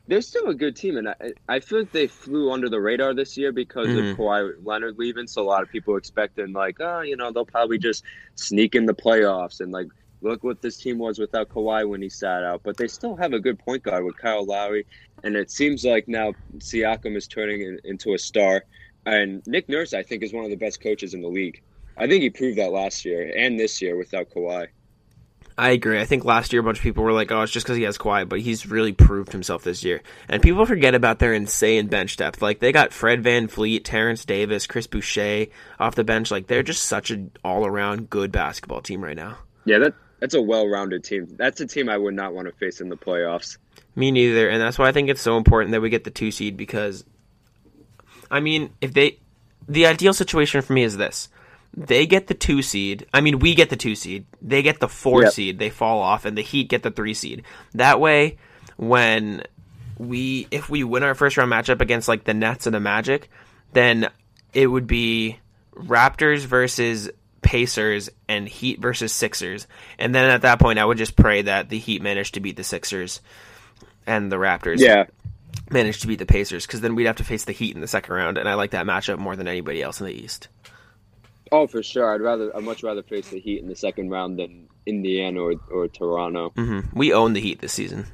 They're 0.06 0.22
still 0.22 0.46
a 0.48 0.54
good 0.54 0.74
team, 0.74 0.96
and 0.96 1.08
I, 1.10 1.14
I 1.48 1.60
feel 1.60 1.80
like 1.80 1.92
they 1.92 2.06
flew 2.06 2.50
under 2.50 2.70
the 2.70 2.80
radar 2.80 3.12
this 3.12 3.36
year 3.36 3.52
because 3.52 3.88
Mhm. 3.88 4.12
of 4.12 4.16
Kawhi 4.16 4.54
Leonard 4.64 4.98
leaving. 4.98 5.26
So 5.26 5.42
a 5.42 5.44
lot 5.44 5.62
of 5.62 5.68
people 5.68 5.96
expecting 5.96 6.52
like, 6.54 6.76
oh, 6.80 7.02
you 7.02 7.14
know, 7.16 7.30
they'll 7.30 7.44
probably 7.44 7.76
just 7.76 8.04
sneak 8.34 8.74
in 8.74 8.86
the 8.86 8.94
playoffs 8.94 9.60
and 9.60 9.70
like 9.70 9.88
look 10.22 10.42
what 10.42 10.62
this 10.62 10.78
team 10.78 10.98
was 10.98 11.18
without 11.18 11.48
Kawhi 11.50 11.86
when 11.86 12.00
he 12.00 12.08
sat 12.08 12.42
out. 12.42 12.62
But 12.64 12.78
they 12.78 12.88
still 12.88 13.16
have 13.16 13.34
a 13.34 13.38
good 13.38 13.58
point 13.58 13.82
guard 13.82 14.04
with 14.04 14.16
Kyle 14.16 14.44
Lowry, 14.46 14.86
and 15.24 15.36
it 15.36 15.50
seems 15.50 15.84
like 15.84 16.08
now 16.08 16.32
Siakam 16.56 17.14
is 17.14 17.28
turning 17.28 17.60
in, 17.60 17.78
into 17.84 18.14
a 18.14 18.18
star. 18.18 18.64
And 19.04 19.42
Nick 19.46 19.68
Nurse, 19.68 19.92
I 19.92 20.02
think, 20.02 20.22
is 20.22 20.32
one 20.32 20.44
of 20.44 20.50
the 20.50 20.56
best 20.56 20.80
coaches 20.80 21.12
in 21.12 21.20
the 21.20 21.28
league. 21.28 21.60
I 21.98 22.06
think 22.06 22.22
he 22.22 22.30
proved 22.30 22.56
that 22.58 22.72
last 22.72 23.04
year 23.04 23.30
and 23.36 23.60
this 23.60 23.82
year 23.82 23.96
without 23.96 24.30
Kawhi. 24.30 24.68
I 25.58 25.70
agree. 25.70 26.00
I 26.00 26.04
think 26.04 26.24
last 26.24 26.52
year 26.52 26.60
a 26.60 26.64
bunch 26.64 26.78
of 26.78 26.84
people 26.84 27.02
were 27.02 27.12
like, 27.12 27.32
"Oh, 27.32 27.42
it's 27.42 27.50
just 27.50 27.66
because 27.66 27.76
he 27.76 27.82
has 27.82 27.98
Kawhi," 27.98 28.28
but 28.28 28.40
he's 28.40 28.68
really 28.68 28.92
proved 28.92 29.32
himself 29.32 29.64
this 29.64 29.82
year. 29.82 30.02
And 30.28 30.40
people 30.40 30.64
forget 30.64 30.94
about 30.94 31.18
their 31.18 31.34
insane 31.34 31.88
bench 31.88 32.16
depth. 32.16 32.40
Like 32.40 32.60
they 32.60 32.70
got 32.70 32.92
Fred 32.92 33.24
VanVleet, 33.24 33.82
Terrence 33.82 34.24
Davis, 34.24 34.68
Chris 34.68 34.86
Boucher 34.86 35.46
off 35.80 35.96
the 35.96 36.04
bench. 36.04 36.30
Like 36.30 36.46
they're 36.46 36.62
just 36.62 36.84
such 36.84 37.10
an 37.10 37.32
all-around 37.44 38.08
good 38.08 38.30
basketball 38.30 38.82
team 38.82 39.02
right 39.02 39.16
now. 39.16 39.38
Yeah, 39.64 39.78
that 39.78 39.94
that's 40.20 40.34
a 40.34 40.40
well-rounded 40.40 41.02
team. 41.02 41.26
That's 41.36 41.60
a 41.60 41.66
team 41.66 41.88
I 41.88 41.98
would 41.98 42.14
not 42.14 42.34
want 42.34 42.46
to 42.46 42.54
face 42.54 42.80
in 42.80 42.88
the 42.88 42.96
playoffs. 42.96 43.58
Me 43.96 44.12
neither, 44.12 44.48
and 44.48 44.62
that's 44.62 44.78
why 44.78 44.86
I 44.86 44.92
think 44.92 45.08
it's 45.10 45.20
so 45.20 45.36
important 45.36 45.72
that 45.72 45.80
we 45.80 45.90
get 45.90 46.04
the 46.04 46.10
two 46.12 46.30
seed 46.30 46.56
because, 46.56 47.04
I 48.30 48.38
mean, 48.38 48.70
if 48.80 48.94
they, 48.94 49.18
the 49.68 49.86
ideal 49.86 50.12
situation 50.12 50.62
for 50.62 50.72
me 50.72 50.84
is 50.84 50.96
this: 50.96 51.28
they 51.86 52.06
get 52.06 52.26
the 52.26 52.34
two 52.34 52.62
seed. 52.62 53.06
I 53.14 53.20
mean, 53.20 53.38
we 53.38 53.54
get 53.54 53.70
the 53.70 53.76
two 53.76 53.94
seed. 53.94 54.26
They 54.42 54.62
get 54.62 54.80
the 54.80 54.88
four 54.88 55.22
Yep. 55.22 55.32
seed. 55.32 55.58
They 55.58 55.70
fall 55.70 56.00
off, 56.00 56.24
and 56.24 56.36
the 56.36 56.42
Heat 56.42 56.68
get 56.68 56.82
the 56.82 56.90
three 56.90 57.14
seed. 57.14 57.44
That 57.74 58.00
way, 58.00 58.38
when 58.76 59.42
we 59.98 60.46
if 60.50 60.68
we 60.68 60.84
win 60.84 61.02
our 61.02 61.14
first 61.14 61.36
round 61.36 61.52
matchup 61.52 61.80
against 61.80 62.08
like 62.08 62.24
the 62.24 62.34
Nets 62.34 62.66
and 62.66 62.74
the 62.74 62.80
Magic, 62.80 63.30
then 63.72 64.08
it 64.52 64.66
would 64.66 64.86
be 64.86 65.38
Raptors 65.74 66.40
versus 66.40 67.10
Pacers 67.42 68.10
and 68.28 68.48
Heat 68.48 68.80
versus 68.80 69.12
Sixers. 69.12 69.66
And 69.98 70.14
then 70.14 70.30
at 70.30 70.42
that 70.42 70.58
point, 70.58 70.78
I 70.78 70.84
would 70.84 70.98
just 70.98 71.16
pray 71.16 71.42
that 71.42 71.68
the 71.68 71.78
Heat 71.78 72.02
managed 72.02 72.34
to 72.34 72.40
beat 72.40 72.56
the 72.56 72.64
Sixers 72.64 73.20
and 74.06 74.32
the 74.32 74.36
Raptors 74.36 74.80
Yeah, 74.80 75.04
managed 75.70 76.02
to 76.02 76.08
beat 76.08 76.18
the 76.18 76.26
Pacers 76.26 76.66
because 76.66 76.80
then 76.80 76.94
we'd 76.94 77.06
have 77.06 77.16
to 77.16 77.24
face 77.24 77.44
the 77.44 77.52
Heat 77.52 77.74
in 77.74 77.80
the 77.80 77.86
second 77.88 78.14
round, 78.14 78.38
and 78.38 78.48
I 78.48 78.54
like 78.54 78.72
that 78.72 78.86
matchup 78.86 79.18
more 79.18 79.36
than 79.36 79.46
anybody 79.48 79.82
else 79.82 80.00
in 80.00 80.06
the 80.06 80.12
East. 80.12 80.48
Oh 81.52 81.66
for 81.66 81.82
sure. 81.82 82.14
I'd 82.14 82.20
rather 82.20 82.54
I'd 82.56 82.64
much 82.64 82.82
rather 82.82 83.02
face 83.02 83.28
the 83.30 83.40
Heat 83.40 83.60
in 83.62 83.68
the 83.68 83.76
second 83.76 84.10
round 84.10 84.38
than 84.38 84.68
Indiana 84.86 85.40
or 85.42 85.54
or 85.70 85.88
Toronto. 85.88 86.50
hmm 86.56 86.80
We 86.92 87.12
own 87.12 87.32
the 87.32 87.40
Heat 87.40 87.60
this 87.60 87.72
season. 87.72 88.06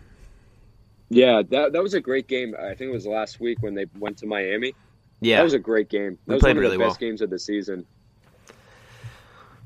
Yeah, 1.10 1.42
that 1.50 1.72
that 1.72 1.82
was 1.82 1.94
a 1.94 2.00
great 2.00 2.28
game. 2.28 2.54
I 2.58 2.74
think 2.74 2.88
it 2.88 2.92
was 2.92 3.06
last 3.06 3.40
week 3.40 3.58
when 3.62 3.74
they 3.74 3.86
went 3.98 4.18
to 4.18 4.26
Miami. 4.26 4.74
Yeah, 5.20 5.38
That 5.38 5.44
was 5.44 5.54
a 5.54 5.58
great 5.58 5.88
game. 5.88 6.18
That 6.26 6.34
We 6.34 6.34
was 6.34 6.42
played 6.42 6.56
one 6.56 6.58
of 6.58 6.62
really 6.62 6.76
the 6.76 6.84
best 6.84 7.00
well. 7.00 7.08
games 7.08 7.20
of 7.22 7.30
the 7.30 7.38
season. 7.38 7.86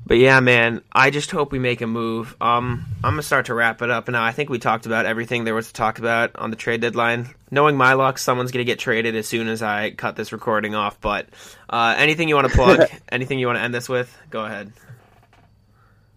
But 0.09 0.17
yeah, 0.17 0.39
man, 0.39 0.81
I 0.91 1.11
just 1.11 1.29
hope 1.29 1.51
we 1.51 1.59
make 1.59 1.81
a 1.81 1.87
move. 1.87 2.35
Um, 2.41 2.83
I'm 3.03 3.11
gonna 3.11 3.21
start 3.21 3.45
to 3.45 3.53
wrap 3.53 3.83
it 3.83 3.91
up 3.91 4.09
now. 4.09 4.23
I 4.23 4.31
think 4.31 4.49
we 4.49 4.57
talked 4.57 4.87
about 4.87 5.05
everything 5.05 5.43
there 5.43 5.53
was 5.53 5.67
to 5.67 5.73
talk 5.73 5.99
about 5.99 6.35
on 6.35 6.49
the 6.49 6.55
trade 6.55 6.81
deadline. 6.81 7.29
Knowing 7.51 7.77
my 7.77 7.93
luck, 7.93 8.17
someone's 8.17 8.51
gonna 8.51 8.63
get 8.63 8.79
traded 8.79 9.15
as 9.15 9.27
soon 9.27 9.47
as 9.47 9.61
I 9.61 9.91
cut 9.91 10.15
this 10.15 10.31
recording 10.31 10.73
off. 10.73 10.99
But 10.99 11.27
uh, 11.69 11.93
anything 11.95 12.27
you 12.27 12.33
want 12.33 12.49
to 12.49 12.55
plug? 12.55 12.89
anything 13.11 13.37
you 13.37 13.45
want 13.45 13.59
to 13.59 13.61
end 13.61 13.71
this 13.71 13.87
with? 13.87 14.11
Go 14.31 14.43
ahead. 14.43 14.73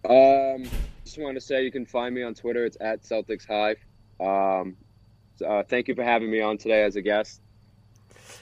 Um, 0.09 0.67
just 1.05 1.19
want 1.19 1.35
to 1.35 1.41
say 1.41 1.63
you 1.63 1.71
can 1.71 1.85
find 1.85 2.15
me 2.15 2.23
on 2.23 2.33
Twitter. 2.33 2.65
It's 2.65 2.77
at 2.81 3.03
Celtics 3.03 3.45
Hive. 3.47 3.77
Um, 4.19 4.75
uh, 5.47 5.61
thank 5.69 5.87
you 5.87 5.93
for 5.93 6.03
having 6.03 6.31
me 6.31 6.41
on 6.41 6.57
today 6.57 6.81
as 6.81 6.95
a 6.95 7.03
guest. 7.03 7.41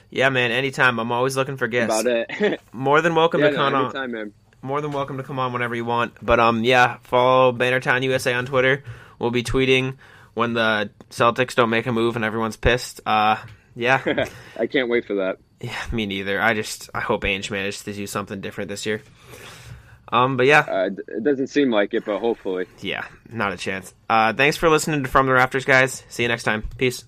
Yeah, 0.08 0.30
man. 0.30 0.50
Anytime. 0.50 0.98
I'm 0.98 1.12
always 1.12 1.36
looking 1.36 1.58
for 1.58 1.68
guests. 1.68 2.00
About 2.00 2.26
it. 2.30 2.60
More 2.72 3.02
than 3.02 3.14
welcome 3.14 3.42
yeah, 3.42 3.50
to 3.50 3.54
come 3.54 3.72
no, 3.74 3.78
on. 3.80 3.84
anytime, 3.84 4.12
man. 4.12 4.32
More 4.62 4.80
than 4.80 4.92
welcome 4.92 5.16
to 5.18 5.22
come 5.22 5.38
on 5.38 5.52
whenever 5.52 5.74
you 5.74 5.84
want. 5.84 6.14
But 6.22 6.40
um, 6.40 6.64
yeah, 6.64 6.98
follow 7.02 7.52
Bannertown 7.52 8.02
USA 8.04 8.32
on 8.34 8.46
Twitter. 8.46 8.84
We'll 9.18 9.30
be 9.30 9.42
tweeting 9.42 9.96
when 10.34 10.54
the 10.54 10.90
Celtics 11.10 11.54
don't 11.54 11.70
make 11.70 11.86
a 11.86 11.92
move 11.92 12.16
and 12.16 12.24
everyone's 12.24 12.56
pissed. 12.56 13.00
Uh, 13.04 13.36
yeah, 13.76 14.26
I 14.58 14.66
can't 14.66 14.88
wait 14.88 15.04
for 15.06 15.14
that. 15.16 15.38
yeah, 15.60 15.76
me 15.92 16.06
neither. 16.06 16.40
I 16.40 16.54
just 16.54 16.90
I 16.94 17.00
hope 17.00 17.22
Ainge 17.24 17.50
manages 17.50 17.82
to 17.84 17.92
do 17.92 18.06
something 18.06 18.40
different 18.40 18.68
this 18.68 18.86
year. 18.86 19.02
Um, 20.12 20.36
but 20.36 20.46
yeah, 20.46 20.60
Uh, 20.60 20.90
it 21.08 21.24
doesn't 21.24 21.46
seem 21.46 21.70
like 21.70 21.94
it, 21.94 22.04
but 22.04 22.18
hopefully. 22.18 22.66
yeah, 22.80 23.06
not 23.30 23.52
a 23.52 23.56
chance. 23.56 23.94
Uh, 24.10 24.32
thanks 24.34 24.58
for 24.58 24.68
listening 24.68 25.02
to 25.04 25.08
From 25.08 25.24
the 25.26 25.32
Rafters, 25.32 25.64
guys. 25.64 26.04
See 26.10 26.22
you 26.22 26.28
next 26.28 26.42
time. 26.42 26.68
Peace. 26.76 27.04